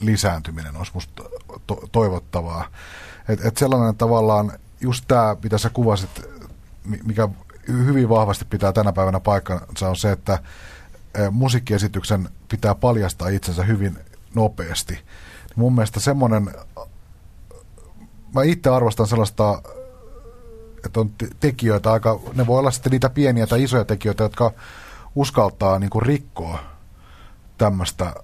[0.00, 1.22] lisääntyminen olisi musta
[1.66, 2.68] to- toivottavaa.
[3.28, 6.22] Että et sellainen tavallaan just tämä, mitä sä kuvasit,
[7.04, 7.28] mikä
[7.68, 10.38] hyvin vahvasti pitää tänä päivänä paikkansa, on se, että
[11.30, 13.98] musiikkiesityksen pitää paljastaa itsensä hyvin
[14.34, 14.98] nopeasti.
[15.56, 16.54] Mun mielestä semmoinen,
[18.34, 19.62] mä itse arvostan sellaista,
[20.84, 21.10] että on
[21.40, 24.52] tekijöitä aika, ne voi olla sitten niitä pieniä tai isoja tekijöitä, jotka
[25.14, 26.58] uskaltaa niin kuin rikkoa
[27.58, 28.14] tämmöistä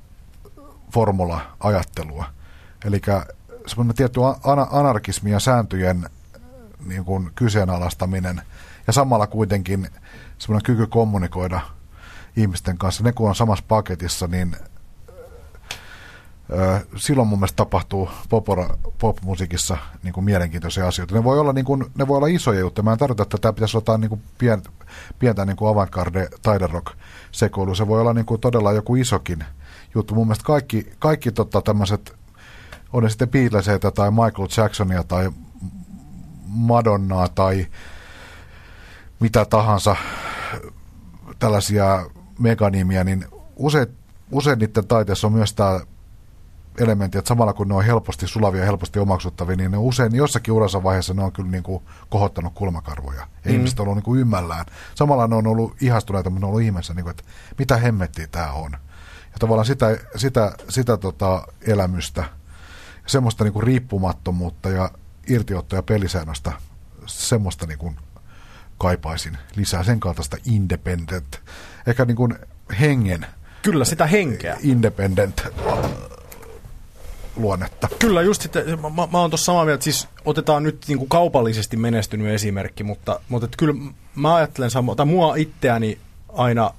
[0.92, 2.24] formula-ajattelua.
[2.84, 3.00] Eli
[3.66, 4.20] semmoinen tietty
[4.70, 6.10] anarkismi ja sääntöjen
[6.88, 8.40] niin kuin kyseenalaistaminen
[8.86, 9.88] ja samalla kuitenkin
[10.38, 11.60] semmoinen kyky kommunikoida
[12.36, 13.04] ihmisten kanssa.
[13.04, 14.56] Ne kun on samassa paketissa, niin
[16.96, 21.14] silloin mun mielestä tapahtuu popora, popmusiikissa niin kuin mielenkiintoisia asioita.
[21.14, 22.82] Ne voi olla, niin kuin, ne voi olla isoja juttuja.
[22.82, 24.62] Mä en tarkoita, että tämä pitäisi olla niin kuin pien,
[25.18, 26.86] pientä niin kuin avantgarde taiderock
[27.32, 27.74] sekoilu.
[27.74, 29.44] Se voi olla niin kuin todella joku isokin
[29.94, 30.14] juttu.
[30.14, 32.14] Mun mielestä kaikki, kaikki tota, tämmöiset,
[32.92, 35.30] on ne sitten Beatleseita tai Michael Jacksonia tai
[36.46, 37.66] Madonnaa tai
[39.20, 39.96] mitä tahansa
[41.38, 42.06] tällaisia
[42.38, 43.24] meganimia, niin
[43.56, 43.86] usein,
[44.30, 45.80] usein niiden taiteessa on myös tämä
[46.80, 50.54] elementti, että samalla kun ne on helposti sulavia ja helposti omaksuttavia, niin ne usein jossakin
[50.54, 53.20] uransa vaiheessa ne on kyllä niin kuin kohottanut kulmakarvoja.
[53.20, 53.52] Ja mm.
[53.52, 54.66] ihmiset on ollut niin kuin ymmällään.
[54.94, 57.22] Samalla ne on ollut ihastuneita, mutta ne on ollut ihmeessä, niin kuin, että
[57.58, 58.72] mitä hemmettiä tämä on.
[59.32, 62.24] Ja tavallaan sitä, sitä, sitä tota elämystä,
[63.06, 64.90] semmoista niin kuin riippumattomuutta ja
[65.28, 66.52] irtiottoja pelisäännöstä,
[67.06, 67.96] semmoista niin kuin
[68.78, 71.40] kaipaisin lisää, sen kaltaista independent,
[71.86, 72.34] ehkä niin kuin
[72.80, 73.26] hengen.
[73.62, 74.56] Kyllä, sitä henkeä.
[74.62, 75.90] Independent äh,
[77.36, 77.88] luonnetta.
[77.98, 81.76] Kyllä, just sitten, mä, mä oon tuossa samaa mieltä, siis otetaan nyt niin kuin kaupallisesti
[81.76, 83.74] menestynyt esimerkki, mutta, mutta että kyllä
[84.14, 85.98] mä ajattelen samaa, tai mua itseäni
[86.28, 86.70] aina,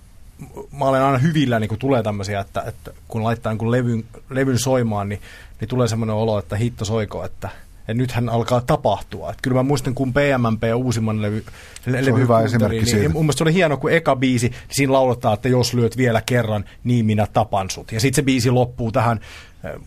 [0.72, 4.04] mä olen aina hyvillä, niin kun tulee tämmöisiä, että, että kun laittaa niin kun levyn,
[4.30, 5.22] levyn soimaan, niin,
[5.60, 7.50] niin tulee semmoinen olo, että hitto soiko, että–
[7.88, 9.30] ja nythän alkaa tapahtua.
[9.30, 11.46] Että kyllä mä muistan, kun PMMP uusimman levy,
[11.86, 13.10] le- levy hyvä esimerkki niin, siitä.
[13.10, 16.22] Mun mielestä se oli hieno, kun eka biisi, niin siinä lauletaan, että jos lyöt vielä
[16.26, 17.92] kerran, niin minä tapan sut.
[17.92, 19.20] Ja sitten se biisi loppuu tähän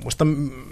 [0.03, 0.27] muista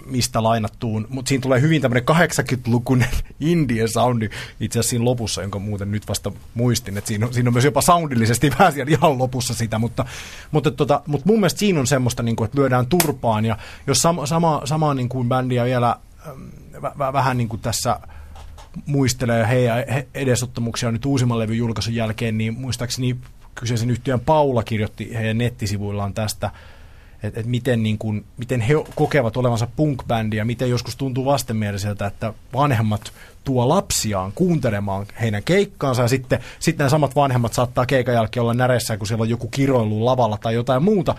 [0.05, 3.09] mistä lainattuun, mutta siinä tulee hyvin tämmöinen 80-lukuinen
[3.39, 7.49] indie soundi itse asiassa siinä lopussa, jonka muuten nyt vasta muistin, että siinä on, siinä
[7.49, 10.05] on myös jopa soundillisesti vähän siellä ihan lopussa sitä, mutta,
[10.51, 13.57] mutta, tota, mutta mun mielestä siinä on semmoista, niin kuin, että lyödään turpaan ja
[13.87, 15.95] jos sama, sama, sama niin kuin bändiä vielä
[17.13, 17.99] vähän niin kuin tässä
[18.85, 23.17] muistelee heidän edesottamuksia nyt uusimman levyn julkaisun jälkeen, niin muistaakseni
[23.55, 26.51] kyseisen yhtiön Paula kirjoitti heidän nettisivuillaan tästä,
[27.23, 32.07] että et miten, niin kun, miten he kokevat olevansa punk-bändi ja miten joskus tuntuu vastenmieliseltä,
[32.07, 33.11] että vanhemmat
[33.43, 38.53] tuo lapsiaan kuuntelemaan heidän keikkaansa ja sitten, sitten nämä samat vanhemmat saattaa keikan jälkeen olla
[38.53, 41.15] näreessä, kun siellä on joku kiroilu lavalla tai jotain muuta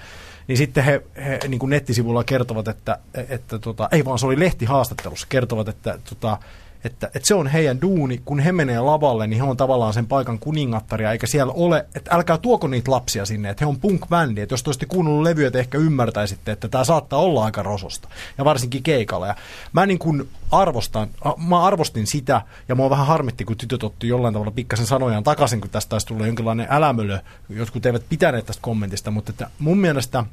[0.51, 2.98] niin sitten he, he niin kuin nettisivulla kertovat, että,
[3.28, 6.38] että tota, ei vaan se oli lehtihaastattelussa, kertovat, että, tota,
[6.85, 10.07] että, että se on heidän duuni, kun he menee lavalle, niin he on tavallaan sen
[10.07, 14.41] paikan kuningattaria, eikä siellä ole, että älkää tuoko niitä lapsia sinne, että he on punk-bändi,
[14.41, 18.09] että jos te olisitte kuunnellut levyä, että ehkä ymmärtäisitte, että tämä saattaa olla aika rososta,
[18.39, 19.26] ja varsinkin keikalla.
[19.26, 19.35] Ja
[19.72, 21.09] mä niin kuin arvostan,
[21.49, 25.61] mä arvostin sitä, ja mua vähän harmitti, kun tytöt otti jollain tavalla pikkasen sanojaan takaisin,
[25.61, 27.18] kun tästä taisi tulla jonkinlainen älämölö,
[27.49, 30.24] jotkut eivät pitäneet tästä kommentista, mutta että mun mielestä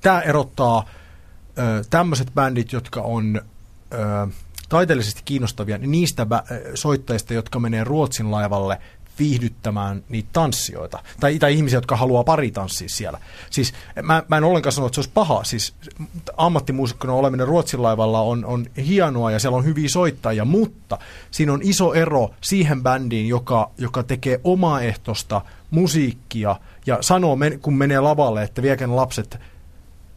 [0.00, 0.84] tämä erottaa
[1.90, 3.42] tämmöiset bändit, jotka on
[3.92, 4.28] ö,
[4.68, 8.78] taiteellisesti kiinnostavia, niin niistä bä- soittajista, jotka menee Ruotsin laivalle
[9.18, 11.02] viihdyttämään niitä tanssijoita.
[11.20, 13.18] Tai, tai ihmisiä, jotka haluaa pari tanssia siellä.
[13.50, 15.44] Siis mä, mä en ollenkaan sano, että se olisi paha.
[15.44, 15.74] Siis
[16.36, 20.98] ammattimuusikkona oleminen Ruotsin laivalla on, on hienoa ja siellä on hyviä soittajia, mutta
[21.30, 25.40] siinä on iso ero siihen bändiin, joka, joka tekee omaehtoista
[25.70, 26.56] musiikkia
[26.86, 29.38] ja sanoo, kun menee lavalle, että viekään lapset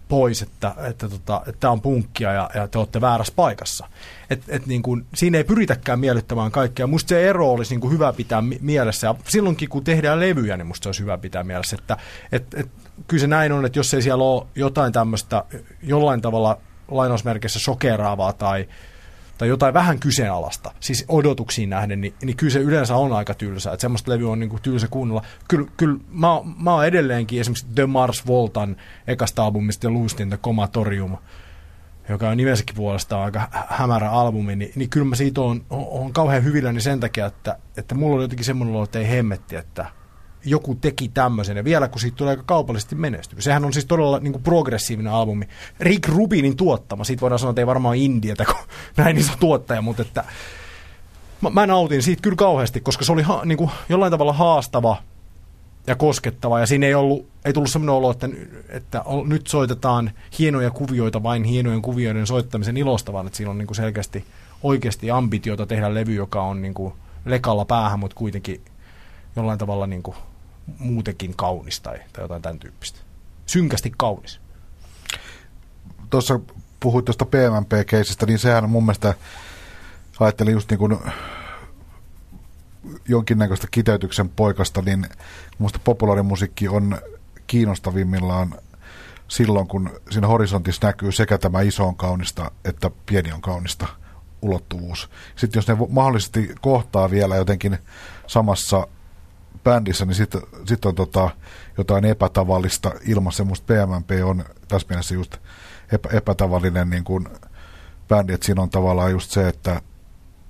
[0.09, 3.87] pois, että, että, tota, että tämä on punkkia ja, ja te olette väärässä paikassa.
[4.29, 6.87] Et, et niin kuin, siinä ei pyritäkään miellyttämään kaikkea.
[6.87, 9.07] Musta se ero olisi niin kuin hyvä pitää mielessä.
[9.07, 11.77] Ja silloinkin, kun tehdään levyjä, niin musta se olisi hyvä pitää mielessä.
[11.79, 11.97] Että,
[12.31, 12.69] et, et,
[13.07, 15.43] kyllä se näin on, että jos ei siellä ole jotain tämmöistä
[15.83, 16.57] jollain tavalla
[16.87, 18.67] lainausmerkeissä sokeraavaa tai,
[19.39, 23.71] tai jotain vähän kyseenalasta, siis odotuksiin nähden, niin, niin kyllä se yleensä on aika tylsä.
[23.71, 25.21] Että semmoista levyä on niin kuin tylsä kuunnella.
[25.47, 26.27] Kyllä, kyllä mä,
[26.63, 28.75] mä oon edelleenkin esimerkiksi The Mars Voltan
[29.07, 31.17] ekasta albumista ja Loosed The Comatorium,
[32.09, 36.43] joka on nimensäkin puolestaan aika hämärä albumi, niin, niin kyllä mä siitä on, on, kauhean
[36.43, 39.85] hyvilläni sen takia, että, että mulla on jotenkin semmoinen olo, että ei hemmetti, että
[40.45, 43.43] joku teki tämmöisen, ja vielä kun siitä tulee aika kaupallisesti menestynyt.
[43.43, 45.47] Sehän on siis todella niin kuin progressiivinen albumi.
[45.79, 48.55] Rick Rubinin tuottama, siitä voidaan sanoa, että ei varmaan Indiata, kun
[48.97, 50.23] näin iso tuottaja, mutta että
[51.41, 54.97] mä, mä nautin siitä kyllä kauheasti, koska se oli ha, niin kuin jollain tavalla haastava
[55.87, 58.29] ja koskettava, ja siinä ei, ollut, ei tullut sellainen olo, että,
[58.69, 63.67] että nyt soitetaan hienoja kuvioita vain hienojen kuvioiden soittamisen ilosta, vaan että siinä on niin
[63.67, 64.25] kuin selkeästi
[64.63, 66.93] oikeasti ambitiota tehdä levy, joka on niin kuin
[67.25, 68.61] lekalla päähän, mutta kuitenkin
[69.35, 70.17] jollain tavalla niin kuin
[70.79, 72.99] muutenkin kaunis tai, tai jotain tämän tyyppistä.
[73.45, 74.39] Synkästi kaunis.
[76.09, 76.39] Tuossa
[76.79, 79.13] puhuit tuosta PMP-keisistä, niin sehän mun mielestä
[80.19, 80.97] ajattelin just niin kuin
[83.07, 85.05] jonkinnäköistä kiteytyksen poikasta, niin
[85.59, 86.97] minusta populaarimusiikki on
[87.47, 88.55] kiinnostavimmillaan
[89.27, 93.87] silloin, kun siinä horisontissa näkyy sekä tämä iso on kaunista että pieni on kaunista
[94.41, 95.09] ulottuvuus.
[95.35, 97.77] Sitten jos ne mahdollisesti kohtaa vielä jotenkin
[98.27, 98.87] samassa
[99.63, 101.29] bändissä, niin sitten sit on tota,
[101.77, 105.37] jotain epätavallista ilman semmoista PMMP on tässä mielessä just
[105.91, 107.27] epä, epätavallinen niin kuin
[108.07, 109.81] bändi, että siinä on tavallaan just se, että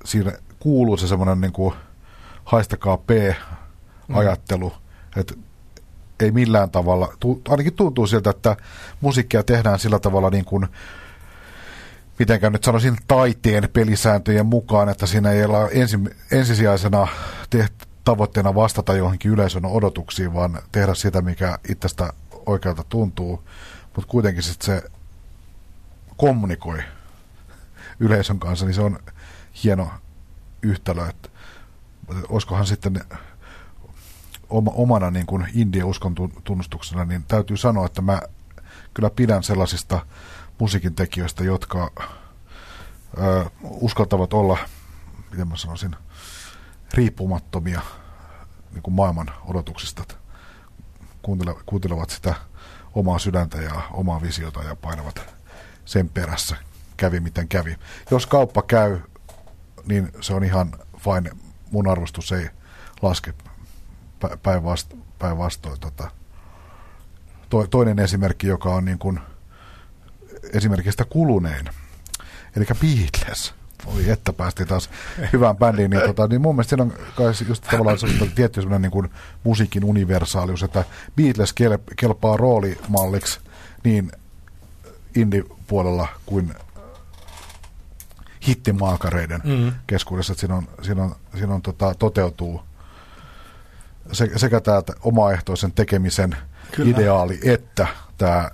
[0.06, 1.76] siinä kuuluu se semmoinen niin kuin
[2.46, 5.22] haistakaa P-ajattelu, mm.
[5.22, 5.34] että
[6.20, 7.14] ei millään tavalla,
[7.50, 8.58] ainakin tuntuu siltä, että
[9.02, 10.68] musiikkia tehdään sillä tavalla niin kuin,
[12.20, 16.00] mitenkään nyt sanoisin taiteen pelisääntöjen mukaan, että siinä ei ole ensi,
[16.32, 17.08] ensisijaisena
[17.50, 22.14] tehty, tavoitteena vastata johonkin yleisön odotuksiin, vaan tehdä sitä, mikä itsestä
[22.46, 23.44] oikealta tuntuu,
[23.96, 24.84] mutta kuitenkin sit se
[26.18, 26.80] kommunikoi
[28.00, 29.00] yleisön kanssa, niin se on
[29.64, 29.92] hieno
[30.62, 31.30] yhtälö, että
[32.30, 33.02] olisikohan sitten
[34.50, 38.22] oma, omana niin kuin indie-uskon tunnustuksena, niin täytyy sanoa, että mä
[38.94, 40.06] kyllä pidän sellaisista
[40.60, 41.92] musiikin tekijöistä, jotka
[43.18, 44.58] ö, uskaltavat olla,
[45.32, 45.96] miten mä sanoisin,
[46.94, 47.82] riippumattomia
[48.72, 50.04] niin kuin maailman odotuksista.
[51.22, 52.36] Kuuntelevat, kuuntelevat sitä
[52.94, 55.22] omaa sydäntä ja omaa visiota ja painavat
[55.86, 56.56] sen perässä.
[56.98, 57.76] Kävi miten kävi.
[58.12, 59.00] Jos kauppa käy,
[59.86, 61.32] niin se on ihan fine.
[61.72, 62.50] Mun arvostus ei
[63.02, 63.34] laske
[64.44, 65.04] päinvastoin.
[65.20, 66.12] Päinvastoin tota.
[67.50, 69.20] To, toinen esimerkki, joka on niin kuin
[70.54, 71.66] esimerkistä kulunein,
[72.56, 73.54] eli Beatles–
[73.86, 74.90] Oi, että päästiin taas
[75.34, 78.82] hyvään bändiin, niin, tota, niin mun mielestä siinä on kai just tavallaan se tietty sellainen
[78.82, 79.10] niin kuin
[79.44, 80.84] musiikin universaalius, että
[81.16, 81.54] Beatles
[81.96, 83.40] kelpaa roolimalliksi
[83.84, 84.12] niin
[85.16, 86.54] indie-puolella kuin
[88.48, 89.74] hittimaakareiden mm.
[89.88, 92.62] keskuudessa, että siinä, on, siinä, on, siinä on, tota, toteutuu
[94.12, 96.38] se, sekä tämä omaehtoisen tekemisen
[96.72, 96.92] Kyllä.
[96.92, 98.52] ideaali, että tämä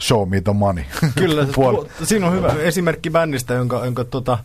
[0.00, 0.84] show me the money.
[1.18, 4.38] Kyllä, tuo, siinä on hyvä esimerkki bändistä, jonka, jonka tuota,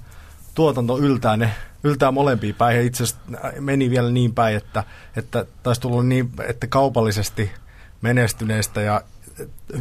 [0.56, 1.52] tuotanto yltää, ne,
[1.84, 2.82] yltää molempiin päin.
[2.82, 3.22] itse asiassa
[3.60, 4.84] meni vielä niin päin, että,
[5.18, 7.52] että taisi tulla niin, että kaupallisesti
[8.02, 9.02] menestyneistä ja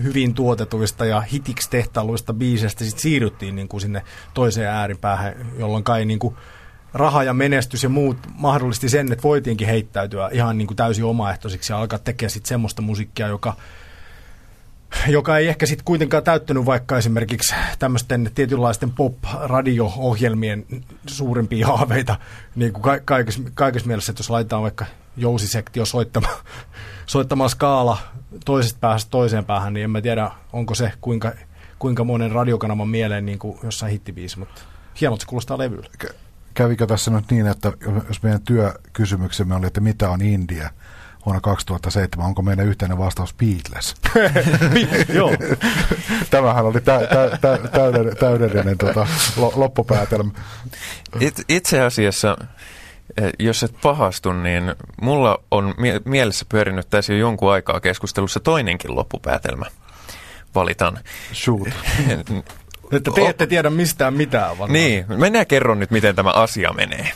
[0.03, 4.03] hyvin tuotetuista ja hitiksi tehtailuista biiseistä sit siirryttiin niin kuin sinne
[4.35, 6.37] toiseen ääripäähän, jolloin kai niin kuin
[6.95, 11.73] raha ja menestys ja muut mahdollisti sen, että voitiinkin heittäytyä ihan niin kuin täysin omaehtoisiksi
[11.73, 13.57] ja alkaa tekemään sitten semmoista musiikkia, joka
[15.09, 20.67] joka ei ehkä sitten kuitenkaan täyttänyt vaikka esimerkiksi tämmöisten tietynlaisten pop-radio-ohjelmien
[21.07, 22.17] suurimpia haaveita
[22.55, 24.87] niin kuin ka- kaikessa, kaikessa mielessä, että jos laitetaan vaikka
[25.17, 26.37] jousisektio soittamaan,
[27.07, 27.99] soittamaan skaala
[28.45, 31.33] toisesta päästä toiseen päähän, niin en mä tiedä, onko se kuinka,
[31.79, 34.61] kuinka monen radiokanavan mieleen niin kuin jossain hittibiisi, mutta
[35.01, 35.89] hienolta se kuulostaa levyllä.
[36.55, 37.73] Kävikö tässä nyt niin, että
[38.09, 40.71] jos meidän työkysymyksemme oli, että mitä on India,
[41.27, 42.27] vuonna 2007.
[42.27, 43.95] Onko meidän yhteinen vastaus Beatles?
[45.19, 45.31] Joo.
[46.31, 49.07] Tämähän oli tä, tä, tä, täydellinen, täydellinen tota,
[49.37, 50.31] loppupäätelmä.
[51.21, 52.37] It, itse asiassa,
[53.17, 58.41] eh, jos et pahastu, niin mulla on mie- mielessä pyörinyt tässä jo jonkun aikaa keskustelussa
[58.41, 59.67] toinenkin loppupäätelmä.
[60.55, 60.99] Valitan.
[61.33, 61.69] Shoot.
[62.93, 64.51] Että te ette tiedä mistään mitään.
[64.51, 64.73] Varmaan.
[64.73, 67.13] Niin, minä kerron nyt, miten tämä asia menee.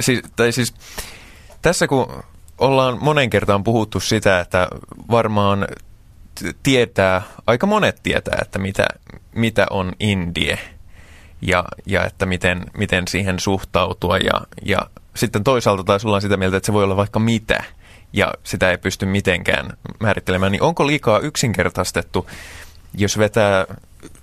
[0.00, 0.74] Siis, tai siis,
[1.62, 2.24] tässä kun
[2.58, 4.68] ollaan monen kertaan puhuttu sitä, että
[5.10, 5.68] varmaan
[6.62, 8.86] tietää, aika monet tietää, että mitä,
[9.34, 10.58] mitä on indie
[11.42, 14.18] ja, ja että miten, miten siihen suhtautua.
[14.18, 14.78] Ja, ja
[15.14, 17.64] sitten toisaalta taas ollaan sitä mieltä, että se voi olla vaikka mitä
[18.12, 20.52] ja sitä ei pysty mitenkään määrittelemään.
[20.52, 22.30] Niin onko liikaa yksinkertaistettu,
[22.94, 23.66] jos vetää,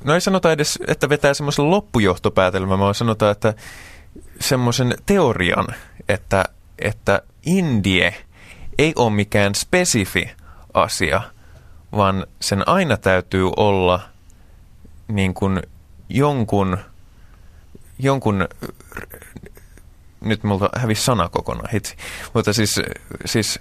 [0.03, 3.53] no ei sanota edes, että vetää semmoisen loppujohtopäätelmän, vaan sanotaan, että
[4.39, 5.67] semmoisen teorian,
[6.09, 6.45] että,
[6.79, 8.15] että indie
[8.77, 10.31] ei ole mikään spesifi
[10.73, 11.21] asia,
[11.91, 13.99] vaan sen aina täytyy olla
[15.07, 15.61] niin kuin
[16.09, 16.77] jonkun,
[17.99, 18.47] jonkun
[20.21, 21.95] nyt multa hävisi sana kokonaan hitsi,
[22.33, 22.81] mutta siis,
[23.25, 23.59] siis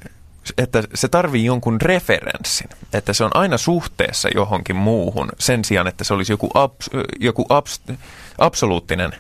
[0.59, 6.05] että se tarvii jonkun referenssin, että se on aina suhteessa johonkin muuhun sen sijaan, että
[6.05, 7.81] se olisi joku, abs, joku abs,
[8.39, 9.13] absoluuttinen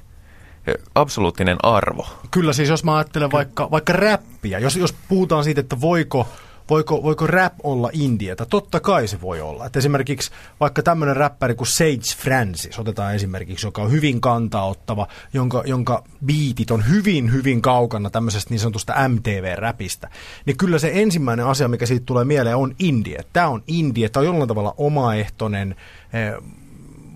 [0.94, 2.06] absoluuttinen arvo.
[2.30, 6.26] Kyllä siis, jos mä ajattelen vaikka, vaikka räppiä, jos, jos puhutaan siitä, että voiko
[6.70, 8.46] voiko, voiko rap olla Indieta?
[8.46, 9.66] Totta kai se voi olla.
[9.66, 10.30] Et esimerkiksi
[10.61, 16.70] vaikka tämmöinen räppäri kuin Sage Francis, otetaan esimerkiksi, joka on hyvin kantaottava, jonka, jonka biitit
[16.70, 20.08] on hyvin, hyvin kaukana tämmöisestä niin sanotusta MTV-räpistä,
[20.46, 23.24] niin kyllä se ensimmäinen asia, mikä siitä tulee mieleen, on Indie.
[23.32, 25.76] Tämä on Indie, tämä on jollain tavalla omaehtoinen,
[26.12, 26.32] eh,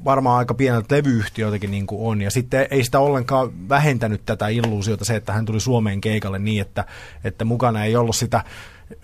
[0.04, 2.22] varmaan aika pieneltä levyyhtiöitäkin niin kuin on.
[2.22, 6.60] Ja sitten ei sitä ollenkaan vähentänyt tätä illuusiota se, että hän tuli Suomeen keikalle niin,
[6.60, 6.84] että,
[7.24, 8.44] että mukana ei ollut sitä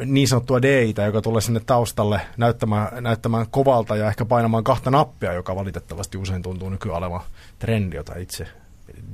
[0.05, 5.33] niin sanottua DItä, joka tulee sinne taustalle näyttämään, näyttämään kovalta ja ehkä painamaan kahta nappia,
[5.33, 7.21] joka valitettavasti usein tuntuu nykyään olevan
[7.59, 8.47] trendi, jota itse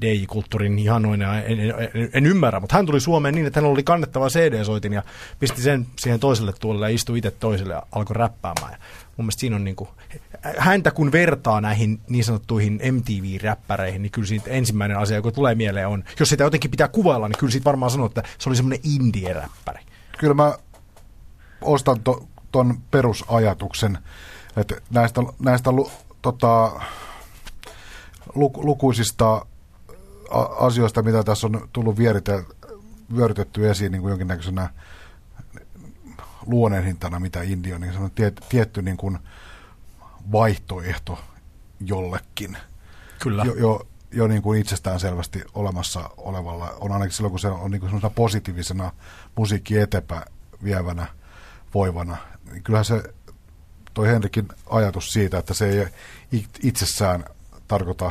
[0.00, 1.74] DJ-kulttuurin ihanoina en, en,
[2.12, 5.02] en, ymmärrä, mutta hän tuli Suomeen niin, että hän oli kannettava CD-soitin ja
[5.38, 8.72] pisti sen siihen toiselle tuolelle ja istui itse toiselle ja alkoi räppäämään.
[8.72, 8.78] Ja
[9.16, 9.90] mun mielestä siinä on niin kuin,
[10.58, 15.88] häntä kun vertaa näihin niin sanottuihin MTV-räppäreihin, niin kyllä siitä ensimmäinen asia, joka tulee mieleen
[15.88, 18.80] on, jos sitä jotenkin pitää kuvailla, niin kyllä siitä varmaan sanoo, että se oli semmoinen
[18.84, 20.54] indie-räppäri kyllä mä
[21.60, 23.98] ostan to, ton perusajatuksen,
[24.56, 25.70] että näistä, näistä
[26.22, 26.80] tota,
[28.34, 29.46] lu, lukuisista
[30.58, 32.44] asioista, mitä tässä on tullut vierite,
[33.16, 34.70] vyörytetty esiin niin kuin jonkinnäköisenä
[36.46, 39.18] luoneenhintana, mitä India, niin se on tiet, tietty niin kuin
[40.32, 41.18] vaihtoehto
[41.80, 42.56] jollekin.
[43.18, 43.44] Kyllä.
[43.44, 47.70] Jo, jo, jo niin kuin itsestään selvästi olemassa olevalla, on ainakin silloin, kun se on
[47.70, 48.92] niin kuin positiivisena
[49.36, 50.22] musiikki eteenpäin
[50.64, 51.06] vievänä,
[51.74, 52.16] voivana.
[52.50, 53.02] Niin kyllähän se,
[53.94, 55.86] toi Henrikin ajatus siitä, että se ei
[56.62, 57.24] itsessään
[57.68, 58.10] tarkoita,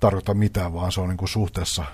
[0.00, 1.84] tarkoita mitään, vaan se on niin kuin suhteessa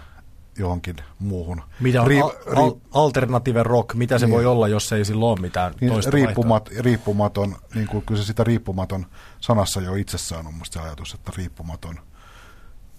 [0.59, 1.63] johonkin muuhun.
[1.81, 5.27] Mitä on Ri- al- al- alternative rock, mitä se niin, voi olla, jos ei sillä
[5.27, 9.07] ole mitään niin toista riippumat, riippumaton, niin kuin kyllä se sitä riippumaton
[9.41, 12.01] sanassa jo itsessään on musta se ajatus, että riippumaton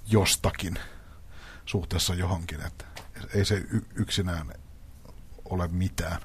[0.08, 0.80] jostakin
[1.66, 2.86] suhteessa johonkin, että
[3.34, 4.54] ei se y- yksinään
[5.50, 6.22] ole mitään.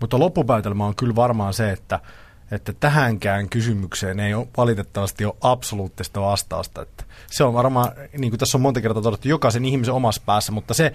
[0.00, 2.00] Mutta loppupäätelmä on kyllä varmaan se, että,
[2.50, 6.82] että tähänkään kysymykseen ei ole valitettavasti ole absoluuttista vastausta.
[6.82, 10.52] Että se on varmaan, niin kuin tässä on monta kertaa todettu, jokaisen ihmisen omassa päässä,
[10.52, 10.92] mutta se,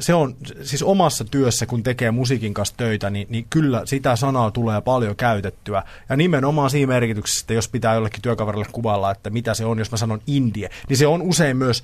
[0.00, 4.50] se on siis omassa työssä, kun tekee musiikin kanssa töitä, niin, niin kyllä sitä sanaa
[4.50, 5.82] tulee paljon käytettyä.
[6.08, 9.90] Ja nimenomaan siinä merkityksessä, että jos pitää jollekin työkaverille kuvailla, että mitä se on, jos
[9.90, 11.82] mä sanon indie, niin se on usein myös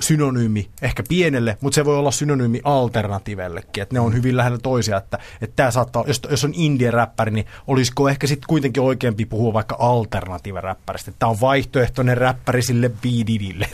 [0.00, 4.96] synonyymi ehkä pienelle, mutta se voi olla synonyymi alternatiivellekin, että ne on hyvin lähellä toisia,
[4.96, 9.52] että, että tämä saattaa, jos, jos on indie-räppäri, niin olisiko ehkä sitten kuitenkin oikeampi puhua
[9.52, 13.68] vaikka alternatiive-räppäristä, että tämä on vaihtoehtoinen räppäri sille biididille,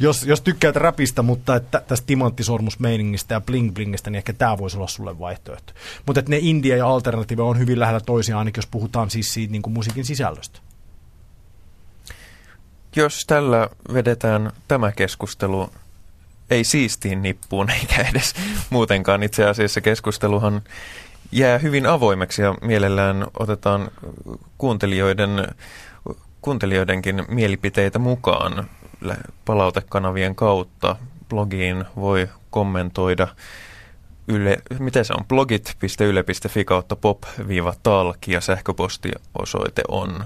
[0.00, 4.88] jos, jos tykkäät räpistä, mutta että tästä timanttisormusmeiningistä ja bling-blingistä, niin ehkä tämä voisi olla
[4.88, 5.72] sulle vaihtoehto.
[6.06, 9.52] Mutta että ne indie ja alternatiive on hyvin lähellä toisiaan, ainakin jos puhutaan siis siitä
[9.52, 10.65] niin kuin musiikin sisällöstä
[12.96, 15.70] jos tällä vedetään tämä keskustelu
[16.50, 18.34] ei siistiin nippuun eikä edes
[18.70, 20.62] muutenkaan itse asiassa keskusteluhan
[21.32, 23.90] jää hyvin avoimeksi ja mielellään otetaan
[24.58, 25.30] kuuntelijoiden,
[26.40, 28.70] kuuntelijoidenkin mielipiteitä mukaan
[29.44, 30.96] palautekanavien kautta.
[31.28, 33.28] Blogiin voi kommentoida
[34.28, 40.24] yle, miten se on, blogit.yle.fi kautta pop-talk ja sähköpostiosoite on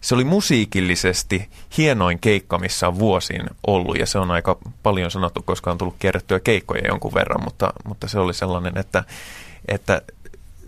[0.00, 5.42] se oli musiikillisesti hienoin keikka, missä on vuosiin ollut, ja se on aika paljon sanottu,
[5.42, 9.04] koska on tullut kierrettyä keikkoja jonkun verran, mutta, mutta se oli sellainen, että,
[9.68, 10.02] että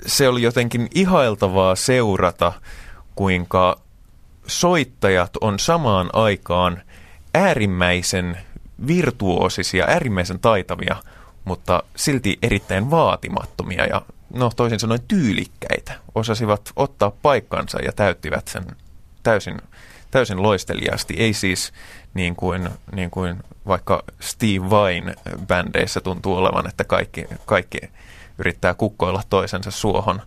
[0.06, 2.52] se oli jotenkin ihailtavaa seurata,
[3.14, 3.80] kuinka
[4.46, 6.82] soittajat on samaan aikaan
[7.34, 8.38] äärimmäisen
[8.86, 10.96] virtuosisia, äärimmäisen taitavia,
[11.44, 14.02] mutta silti erittäin vaatimattomia ja
[14.34, 15.92] no toisin sanoen tyylikkäitä.
[16.14, 18.64] Osasivat ottaa paikkansa ja täyttivät sen
[19.22, 19.58] täysin,
[20.10, 21.14] täysin loisteliaasti.
[21.14, 21.72] Ei siis
[22.14, 25.14] niin kuin, niin kuin vaikka Steve Vain
[25.46, 27.78] bändeissä tuntuu olevan, että kaikki, kaikki
[28.38, 30.22] yrittää kukkoilla toisensa suohon,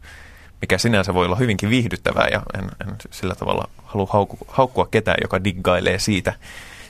[0.62, 5.18] mikä sinänsä voi olla hyvinkin viihdyttävää ja en, en sillä tavalla halua hauku, haukkua ketään,
[5.22, 6.34] joka diggailee siitä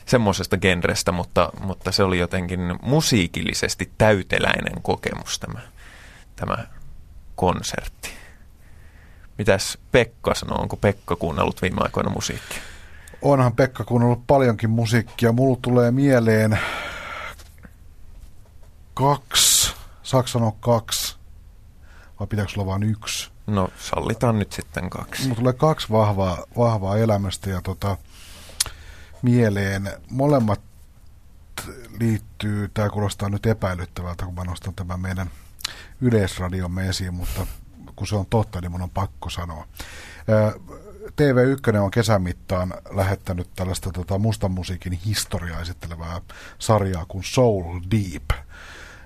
[0.06, 5.60] semmoisesta genrestä, mutta, mutta se oli jotenkin musiikillisesti täyteläinen kokemus tämä,
[6.36, 6.56] tämä
[7.36, 8.23] konsertti.
[9.38, 10.58] Mitäs Pekka sanoo?
[10.58, 12.62] Onko Pekka kuunnellut viime aikoina musiikkia?
[13.22, 15.32] Onhan Pekka kuunnellut paljonkin musiikkia.
[15.32, 16.58] Mulla tulee mieleen
[18.94, 19.72] kaksi,
[20.02, 21.16] saako sanoa kaksi,
[22.20, 23.30] vai pitääkö olla vain yksi?
[23.46, 25.22] No sallitaan nyt sitten kaksi.
[25.22, 27.96] Mulla tulee kaksi vahvaa, vahvaa elämästä ja tota,
[29.22, 29.90] mieleen.
[30.10, 30.60] Molemmat
[32.00, 35.30] liittyy, tämä kuulostaa nyt epäilyttävältä, kun mä nostan tämän meidän
[36.00, 37.46] yleisradiomme esiin, mutta
[37.96, 39.66] kun se on totta, niin mun on pakko sanoa.
[41.10, 46.20] TV1 on kesän mittaan lähettänyt tällaista tota, mustan musiikin historiaa esittelevää
[46.58, 48.30] sarjaa kuin Soul Deep.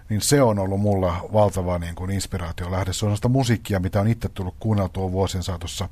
[0.09, 2.93] Niin se on ollut mulla valtava niin kuin inspiraatio lähde.
[2.93, 5.89] Se on sitä musiikkia, mitä on itse tullut kuunneltua vuosien saatossa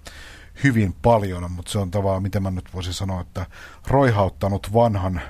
[0.64, 3.46] hyvin paljon, mutta se on tavallaan, miten mä nyt voisin sanoa, että
[3.86, 5.20] roihauttanut vanhan,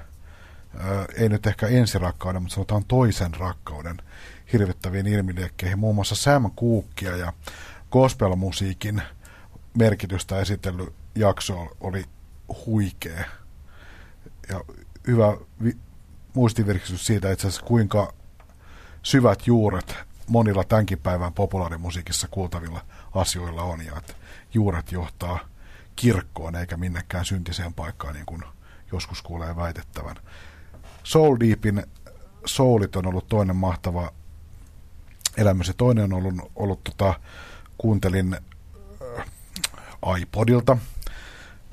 [1.17, 3.97] ei nyt ehkä ensirakkauden, mutta sanotaan toisen rakkauden
[4.53, 5.79] hirvittäviin ilmiliekkeihin.
[5.79, 7.33] Muun muassa Sam Cookia ja
[7.91, 9.03] gospelmusiikin
[9.79, 12.05] merkitystä esitellyt jakso oli
[12.67, 13.25] huikea.
[14.49, 14.61] Ja
[15.07, 15.77] hyvä vi-
[16.35, 18.15] muistivirkistys siitä itse asiassa, kuinka
[19.03, 19.97] syvät juuret
[20.29, 22.85] monilla tämänkin päivän populaarimusiikissa kuultavilla
[23.15, 23.87] asioilla on.
[23.87, 24.15] Ja että
[24.55, 25.39] juuret johtaa
[25.97, 28.43] kirkkoon eikä minnekään syntiseen paikkaan, niin kuin
[28.93, 30.17] joskus kuulee väitettävän.
[31.03, 31.87] Soul Deepin
[32.47, 34.13] Soulit on ollut toinen mahtava
[35.37, 35.72] elämässä.
[35.76, 37.20] Toinen on ollut, ollut tota,
[37.78, 38.37] kuuntelin
[39.18, 39.26] äh,
[40.20, 40.78] iPodilta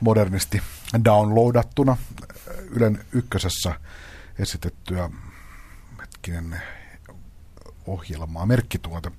[0.01, 0.61] modernisti
[1.05, 3.79] downloadattuna äh, Ylen ykkösessä
[4.39, 5.09] esitettyä
[6.01, 6.61] hetkinen
[7.87, 9.11] ohjelmaa, merkkituote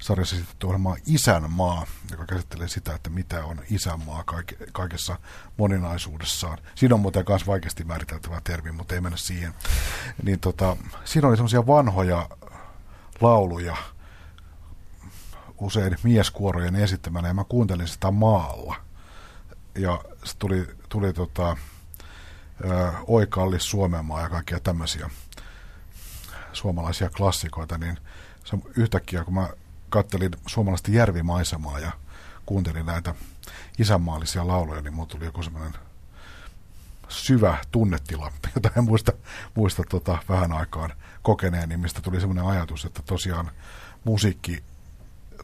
[0.00, 5.18] sarjassa esitetty ohjelmaa Isänmaa, joka käsittelee sitä, että mitä on isänmaa kaike, kaikessa
[5.56, 6.58] moninaisuudessaan.
[6.74, 9.54] Siinä on muuten myös vaikeasti määriteltävä termi, mutta ei mennä siihen.
[10.22, 12.28] Niin tota, siinä oli semmoisia vanhoja
[13.20, 13.76] lauluja,
[15.58, 18.76] usein mieskuorojen esittämänä, ja mä kuuntelin sitä maalla.
[19.74, 21.56] Ja se tuli, tuli tota,
[23.06, 25.10] Oikallis Suomenmaa ja kaikkia tämmöisiä
[26.52, 27.98] suomalaisia klassikoita, niin
[28.44, 29.48] se yhtäkkiä, kun mä
[29.88, 31.90] kattelin suomalaista järvimaisemaa ja
[32.46, 33.14] kuuntelin näitä
[33.78, 35.74] isänmaallisia lauluja, niin mulla tuli joku semmoinen
[37.10, 39.12] syvä tunnetila, jota en muista,
[39.54, 40.92] muista tota vähän aikaan
[41.22, 43.50] kokeneen, niin mistä tuli semmoinen ajatus, että tosiaan
[44.04, 44.62] musiikki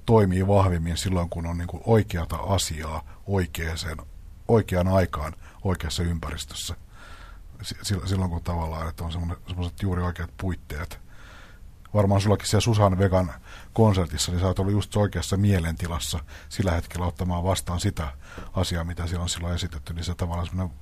[0.07, 4.07] toimii vahvimmin silloin, kun on niin kuin oikeata asiaa oikeaan,
[4.49, 6.77] oikeaan aikaan oikeassa ympäristössä.
[7.83, 11.01] Silloin kun tavallaan, että on semmoiset juuri oikeat puitteet.
[11.95, 13.35] Varmaan sullakin siellä Susan Vegan
[13.73, 18.12] konsertissa, niin sä oot ollut just oikeassa mielentilassa sillä hetkellä ottamaan vastaan sitä
[18.53, 20.77] asiaa, mitä siellä on silloin esitetty, niin se tavallaan semmoinen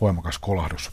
[0.00, 0.90] voimakas kolahdus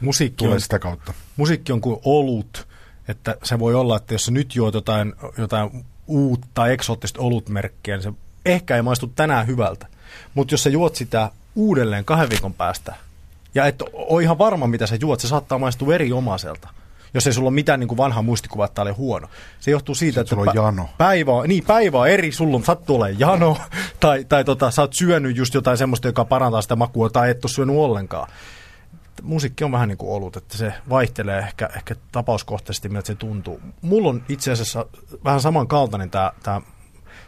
[0.00, 1.14] musiikki tulee on, sitä kautta.
[1.36, 2.68] Musiikki on kuin olut,
[3.08, 8.02] että se voi olla, että jos sä nyt juot jotain, jotain uutta eksoottista olutmerkkiä, niin
[8.02, 8.12] se
[8.44, 9.86] ehkä ei maistu tänään hyvältä.
[10.34, 12.94] Mutta jos sä juot sitä uudelleen kahden viikon päästä,
[13.54, 16.68] ja et ole ihan varma, mitä sä juot, se saattaa maistua eri omaiselta.
[17.14, 19.28] Jos ei sulla ole mitään niin kuin vanha muistikuva, että tämä oli huono.
[19.60, 20.88] Se johtuu siitä, Sitten että on jano.
[20.98, 23.56] päivä on, niin, päivä on eri, sulla on, sattuu olemaan jano,
[24.00, 27.44] tai, tai tota, sä oot syönyt just jotain semmoista, joka parantaa sitä makua, tai et
[27.44, 28.28] ole syönyt ollenkaan
[29.22, 33.60] musiikki on vähän niin kuin ollut, että se vaihtelee ehkä, ehkä tapauskohtaisesti, miltä se tuntuu.
[33.82, 34.86] Mulla on itse asiassa
[35.24, 36.60] vähän samankaltainen tämä, tämä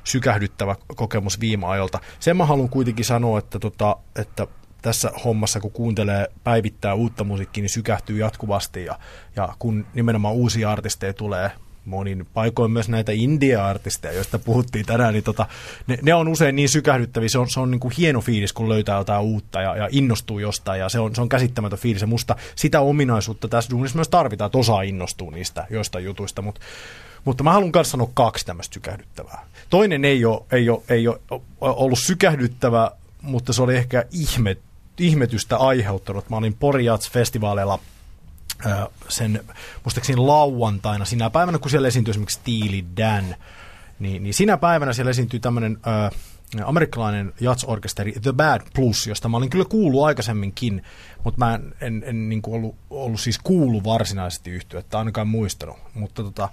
[0.05, 2.01] sykähdyttävä kokemus viime ajalta.
[2.21, 4.47] Sen mä haluan kuitenkin sanoa, että, tota, että
[4.83, 8.99] tässä hommassa, kun kuuntelee päivittää uutta musiikkia, niin sykähtyy jatkuvasti ja,
[9.37, 11.51] ja kun nimenomaan uusia artisteja tulee
[11.85, 15.47] monin paikoin myös näitä India-artisteja, joista puhuttiin tänään, niin tota,
[15.87, 18.69] ne, ne, on usein niin sykähdyttäviä, se on, se on niin kuin hieno fiilis, kun
[18.69, 22.07] löytää jotain uutta ja, ja innostuu jostain, ja se on, se on käsittämätön fiilis, ja
[22.07, 26.61] musta sitä ominaisuutta tässä duunissa myös tarvitaan, että osaa innostua niistä joistain jutuista, mutta
[27.25, 29.47] mutta mä haluan myös sanoa kaksi tämmöistä sykähdyttävää.
[29.71, 31.21] Toinen ei ole, ei ole, ei ole
[31.61, 32.91] ollut sykähdyttävä,
[33.23, 34.57] mutta se oli ehkä ihme,
[35.03, 36.31] ihmetystä aiheuttanut.
[36.31, 37.79] Mä olin Porijats-festivaaleilla
[39.09, 39.45] sen
[39.85, 43.35] muistaakseni lauantaina, sinä päivänä, kun siellä esiintyi esimerkiksi Steely Dan,
[43.99, 45.79] niin, niin sinä päivänä siellä esiintyi tämmöinen
[46.65, 50.85] amerikkalainen jatsorkesteri The Bad Plus, josta mä olin kyllä kuullut aikaisemminkin,
[51.25, 55.29] mutta mä en, en, en niin kuin ollut, ollut siis kuullut varsinaisesti yhtyä, että ainakaan
[55.29, 56.49] muistanut, mutta tota,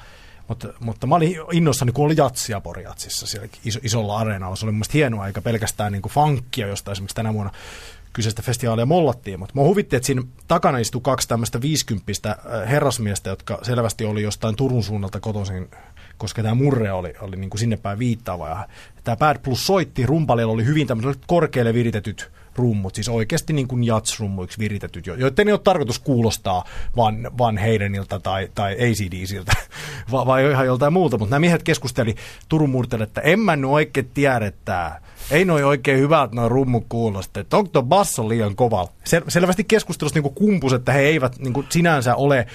[0.48, 4.56] mutta, mutta mä olin innossani, kun oli jatsia Porijatsissa siellä iso, isolla areenalla.
[4.56, 7.52] Se oli mun hienoa, eikä pelkästään niin kuin funkia, josta esimerkiksi tänä vuonna
[8.14, 12.36] kyseistä festivaalia mollattiin, mutta mä huvitti, että siinä takana istui kaksi tämmöistä viisikymppistä
[12.68, 15.70] herrasmiestä, jotka selvästi oli jostain Turun suunnalta kotoisin,
[16.18, 18.50] koska tämä murre oli, oli niin kuin sinne päin viittaava.
[18.50, 18.68] Ja
[19.04, 23.84] tämä Bad Plus soitti, rumpalilla oli hyvin tämmöiset korkealle viritetyt rummut, siis oikeasti niin kuin
[23.84, 26.66] jatsrummuiksi viritetyt, joiden ei ole tarkoitus kuulostaa
[26.96, 29.52] vaan, vaan Heideniltä tai, tai ACDCiltä,
[30.12, 32.16] vai, vai ihan joltain muulta, mutta nämä miehet keskusteli
[32.50, 36.82] Turun murteelle, että en mä nyt oikein tiedä, että ei noin oikein hyvät noin rummu
[36.90, 38.88] kuulosta, että onko tuo basso liian kova.
[39.10, 42.48] Sel- selvästi keskustelussa niin kumpus, että he eivät niin kuin sinänsä ole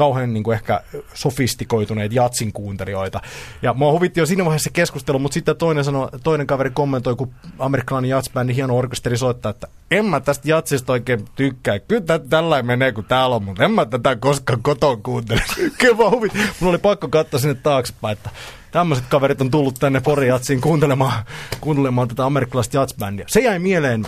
[0.00, 0.80] kauhean niin kuin ehkä
[1.14, 3.20] sofistikoituneet jatsin kuuntelijoita.
[3.62, 7.30] Ja mua huvitti jo siinä vaiheessa keskustelu, mutta sitten toinen, sano, toinen kaveri kommentoi, kun
[7.58, 11.78] amerikkalainen jatsbändi, hieno orkesteri soittaa, että en mä tästä jatsista oikein tykkää.
[11.78, 15.42] Kyllä tä, tällainen menee kuin täällä on, mutta en mä tätä koskaan koton kuuntele.
[15.80, 16.38] Kyllä mä huvitti.
[16.60, 18.30] Mulla oli pakko katsoa sinne taaksepäin, että
[18.70, 21.24] tämmöiset kaverit on tullut tänne Porijatsiin kuuntelemaan,
[21.60, 23.24] kuuntelemaan tätä amerikkalaista jatsbändiä.
[23.28, 24.06] Se jäi mieleen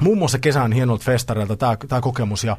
[0.00, 2.56] muun muassa kesän hienolta festareilta tämä kokemus ja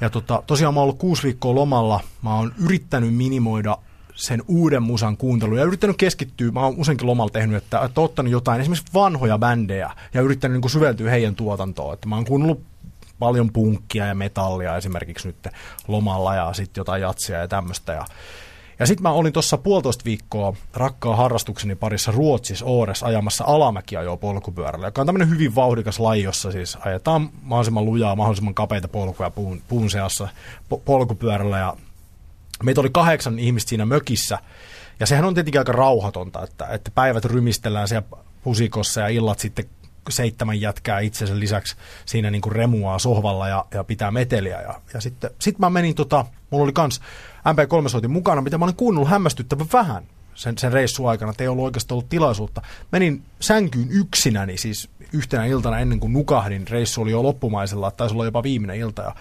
[0.00, 2.00] ja tota, tosiaan mä oon ollut kuusi viikkoa lomalla.
[2.22, 3.78] Mä oon yrittänyt minimoida
[4.14, 8.32] sen uuden musan kuuntelun ja yrittänyt keskittyä, mä oon useinkin lomalla tehnyt, että, että ottanut
[8.32, 11.94] jotain esimerkiksi vanhoja bändejä ja yrittänyt niin kuin syveltyä heidän tuotantoon.
[11.94, 12.62] Että mä oon kuunnellut
[13.18, 15.48] paljon punkkia ja metallia esimerkiksi nyt
[15.88, 17.92] lomalla ja sitten jotain jatsia ja tämmöistä.
[17.92, 18.04] Ja,
[18.78, 24.16] ja sitten mä olin tuossa puolitoista viikkoa rakkaan harrastukseni parissa Ruotsissa Oores ajamassa alamäkiä jo
[24.16, 29.30] polkupyörällä, joka on tämmöinen hyvin vauhdikas laji, jossa siis ajetaan mahdollisimman lujaa, mahdollisimman kapeita polkuja
[29.30, 30.28] puun, puun seassa
[30.74, 31.58] po- polkupyörällä.
[31.58, 31.76] Ja
[32.62, 34.38] meitä oli kahdeksan ihmistä siinä mökissä,
[35.00, 38.08] ja sehän on tietenkin aika rauhatonta, että, että päivät rymistellään siellä
[38.42, 39.64] pusikossa ja illat sitten
[40.08, 41.76] seitsemän jätkää itsensä lisäksi
[42.06, 44.62] siinä niin kuin remuaa sohvalla ja, ja pitää meteliä.
[44.62, 47.00] Ja, ja sitten sit mä menin, tota, mulla oli kans
[47.54, 50.04] MP3 soitin mukana, mitä mä olin kuunnellut hämmästyttävän vähän
[50.34, 52.62] sen, sen reissu aikana, että ei ollut oikeastaan ollut tilaisuutta.
[52.92, 58.24] Menin sänkyyn yksinäni, siis yhtenä iltana ennen kuin nukahdin, reissu oli jo loppumaisella, taisi olla
[58.24, 59.02] jopa viimeinen ilta.
[59.02, 59.14] Ja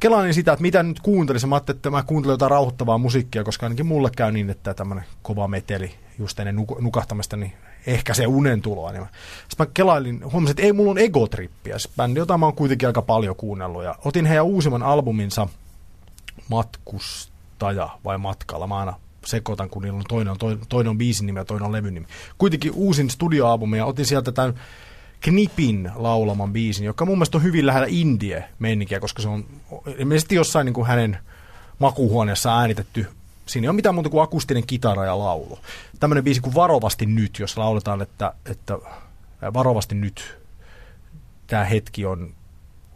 [0.00, 1.48] kelasin sitä, että mitä nyt kuuntelisin.
[1.48, 5.04] Mä ajattelin, että mä kuuntelin jotain rauhoittavaa musiikkia, koska ainakin mulle käy niin, että tämmöinen
[5.22, 7.52] kova meteli just ennen nuk- nukahtamista, niin
[7.86, 8.92] ehkä se unen tuloa.
[8.92, 9.06] Niin
[9.48, 11.78] sitten mä kelailin, huomasin, että ei mulla on egotrippiä.
[11.78, 13.84] Se bändi, jota mä oon kuitenkin aika paljon kuunnellut.
[13.84, 15.48] Ja otin heidän uusimman albuminsa
[17.56, 18.66] Matkustaja vai Matkalla.
[18.66, 21.66] Mä aina sekoitan, kun niillä on toinen, on toinen, toinen on biisin nimi ja toinen
[21.66, 22.06] on levyn nimi.
[22.38, 24.54] Kuitenkin uusin studioalbumi ja otin sieltä tämän
[25.20, 29.44] Knipin laulaman biisin, joka mun mielestä on hyvin lähellä indie-meininkiä, koska se on
[29.98, 31.18] ilmeisesti jossain niin kuin hänen
[31.78, 33.06] makuuhuoneessa äänitetty
[33.46, 35.58] Siinä ei ole mitään muuta kuin akustinen kitara ja laulu.
[36.00, 38.78] Tämmöinen biisi kuin Varovasti nyt, jos lauletaan, että, että
[39.54, 40.38] varovasti nyt
[41.46, 42.34] tämä hetki on,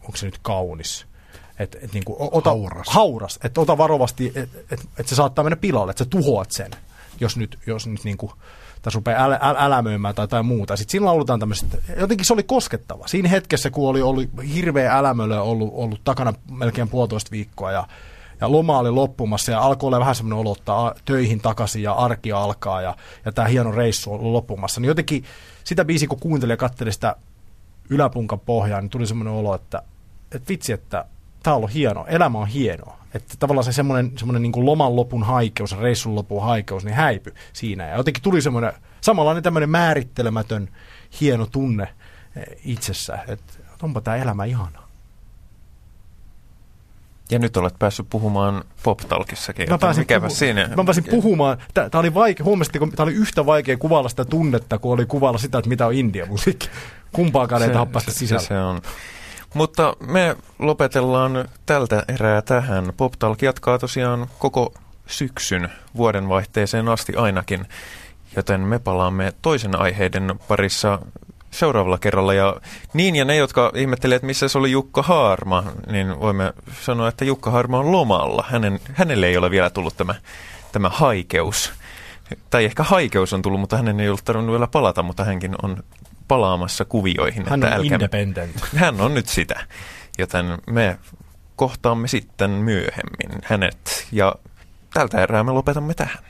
[0.01, 1.10] onko se nyt kaunis?
[1.61, 2.89] Et, et niin kuin, ota, hauras.
[2.89, 3.39] hauras.
[3.45, 6.71] Että ota varovasti, että et, et se saattaa mennä pilalle, että sä tuhoat sen,
[7.21, 8.33] jos nyt, jos nyt niin kuin,
[8.83, 10.77] tässä rupeaa äl, äl, älämöimään tai jotain muuta.
[10.77, 13.07] Sitten siinä lauletaan tämmöistä, jotenkin se oli koskettava.
[13.07, 17.87] Siinä hetkessä, kun oli ollut hirveä älämölö ollut, ollut takana melkein puolitoista viikkoa ja
[18.41, 22.33] ja loma oli loppumassa ja alkoi olla vähän semmoinen olo, että töihin takaisin ja arki
[22.33, 24.81] alkaa ja, ja tämä hieno reissu on loppumassa.
[24.81, 25.25] Niin jotenkin
[25.65, 27.17] sitä biisi, kun kuuntelin ja katselin sitä
[27.91, 29.83] yläpunkan pohjaa, niin tuli semmoinen olo, että,
[30.33, 31.05] että vitsi, että
[31.43, 33.01] tämä on ollut hieno, elämä on hienoa.
[33.15, 37.89] Että tavallaan se semmoinen, semmoinen niin loman lopun haikeus, reissun lopun haikeus, niin häipy siinä.
[37.89, 40.69] Ja jotenkin tuli semmoinen samanlainen tämmöinen määrittelemätön
[41.21, 41.95] hieno tunne
[42.37, 43.53] eh, itsessä, että
[43.83, 44.81] onpa tämä elämä ihana.
[47.31, 50.69] Ja nyt olet päässyt puhumaan PopTalkissakin, mä pääsin puhu- siinä.
[50.77, 54.79] Mä pääsin puhumaan, tämä oli, vaikea, huomasitte, kun tämä oli yhtä vaikea kuvailla sitä tunnetta,
[54.79, 56.69] kuin oli kuvailla sitä, että mitä on India-musiikki.
[57.13, 58.43] Kumpaakaan ei tappasta sisällä.
[58.43, 58.81] Se, se on.
[59.55, 62.93] Mutta me lopetellaan tältä erää tähän.
[62.97, 64.75] PopTalk jatkaa tosiaan koko
[65.07, 67.67] syksyn vuodenvaihteeseen asti ainakin.
[68.37, 70.99] joten me palaamme toisen aiheiden parissa
[71.51, 72.35] seuraavalla kerralla.
[72.35, 72.57] Ja
[72.93, 77.25] niin ja ne, jotka ihmettelevät, että missä se oli Jukka Haarma, niin voimme sanoa, että
[77.25, 78.45] Jukka Haarma on lomalla.
[78.49, 80.15] Hänen, hänelle ei ole vielä tullut tämä,
[80.73, 81.73] tämä haikeus.
[82.51, 85.83] Tai ehkä haikeus on tullut, mutta hänen ei ollut tarvinnut vielä palata, mutta hänkin on
[86.31, 87.45] palaamassa kuvioihin.
[87.49, 88.57] Hän että on älkää- independent.
[88.77, 89.67] Hän on nyt sitä,
[90.19, 90.99] joten me
[91.57, 94.07] kohtaamme sitten myöhemmin hänet.
[94.13, 94.35] Ja
[94.95, 96.19] tältä erää me lopetamme tähän.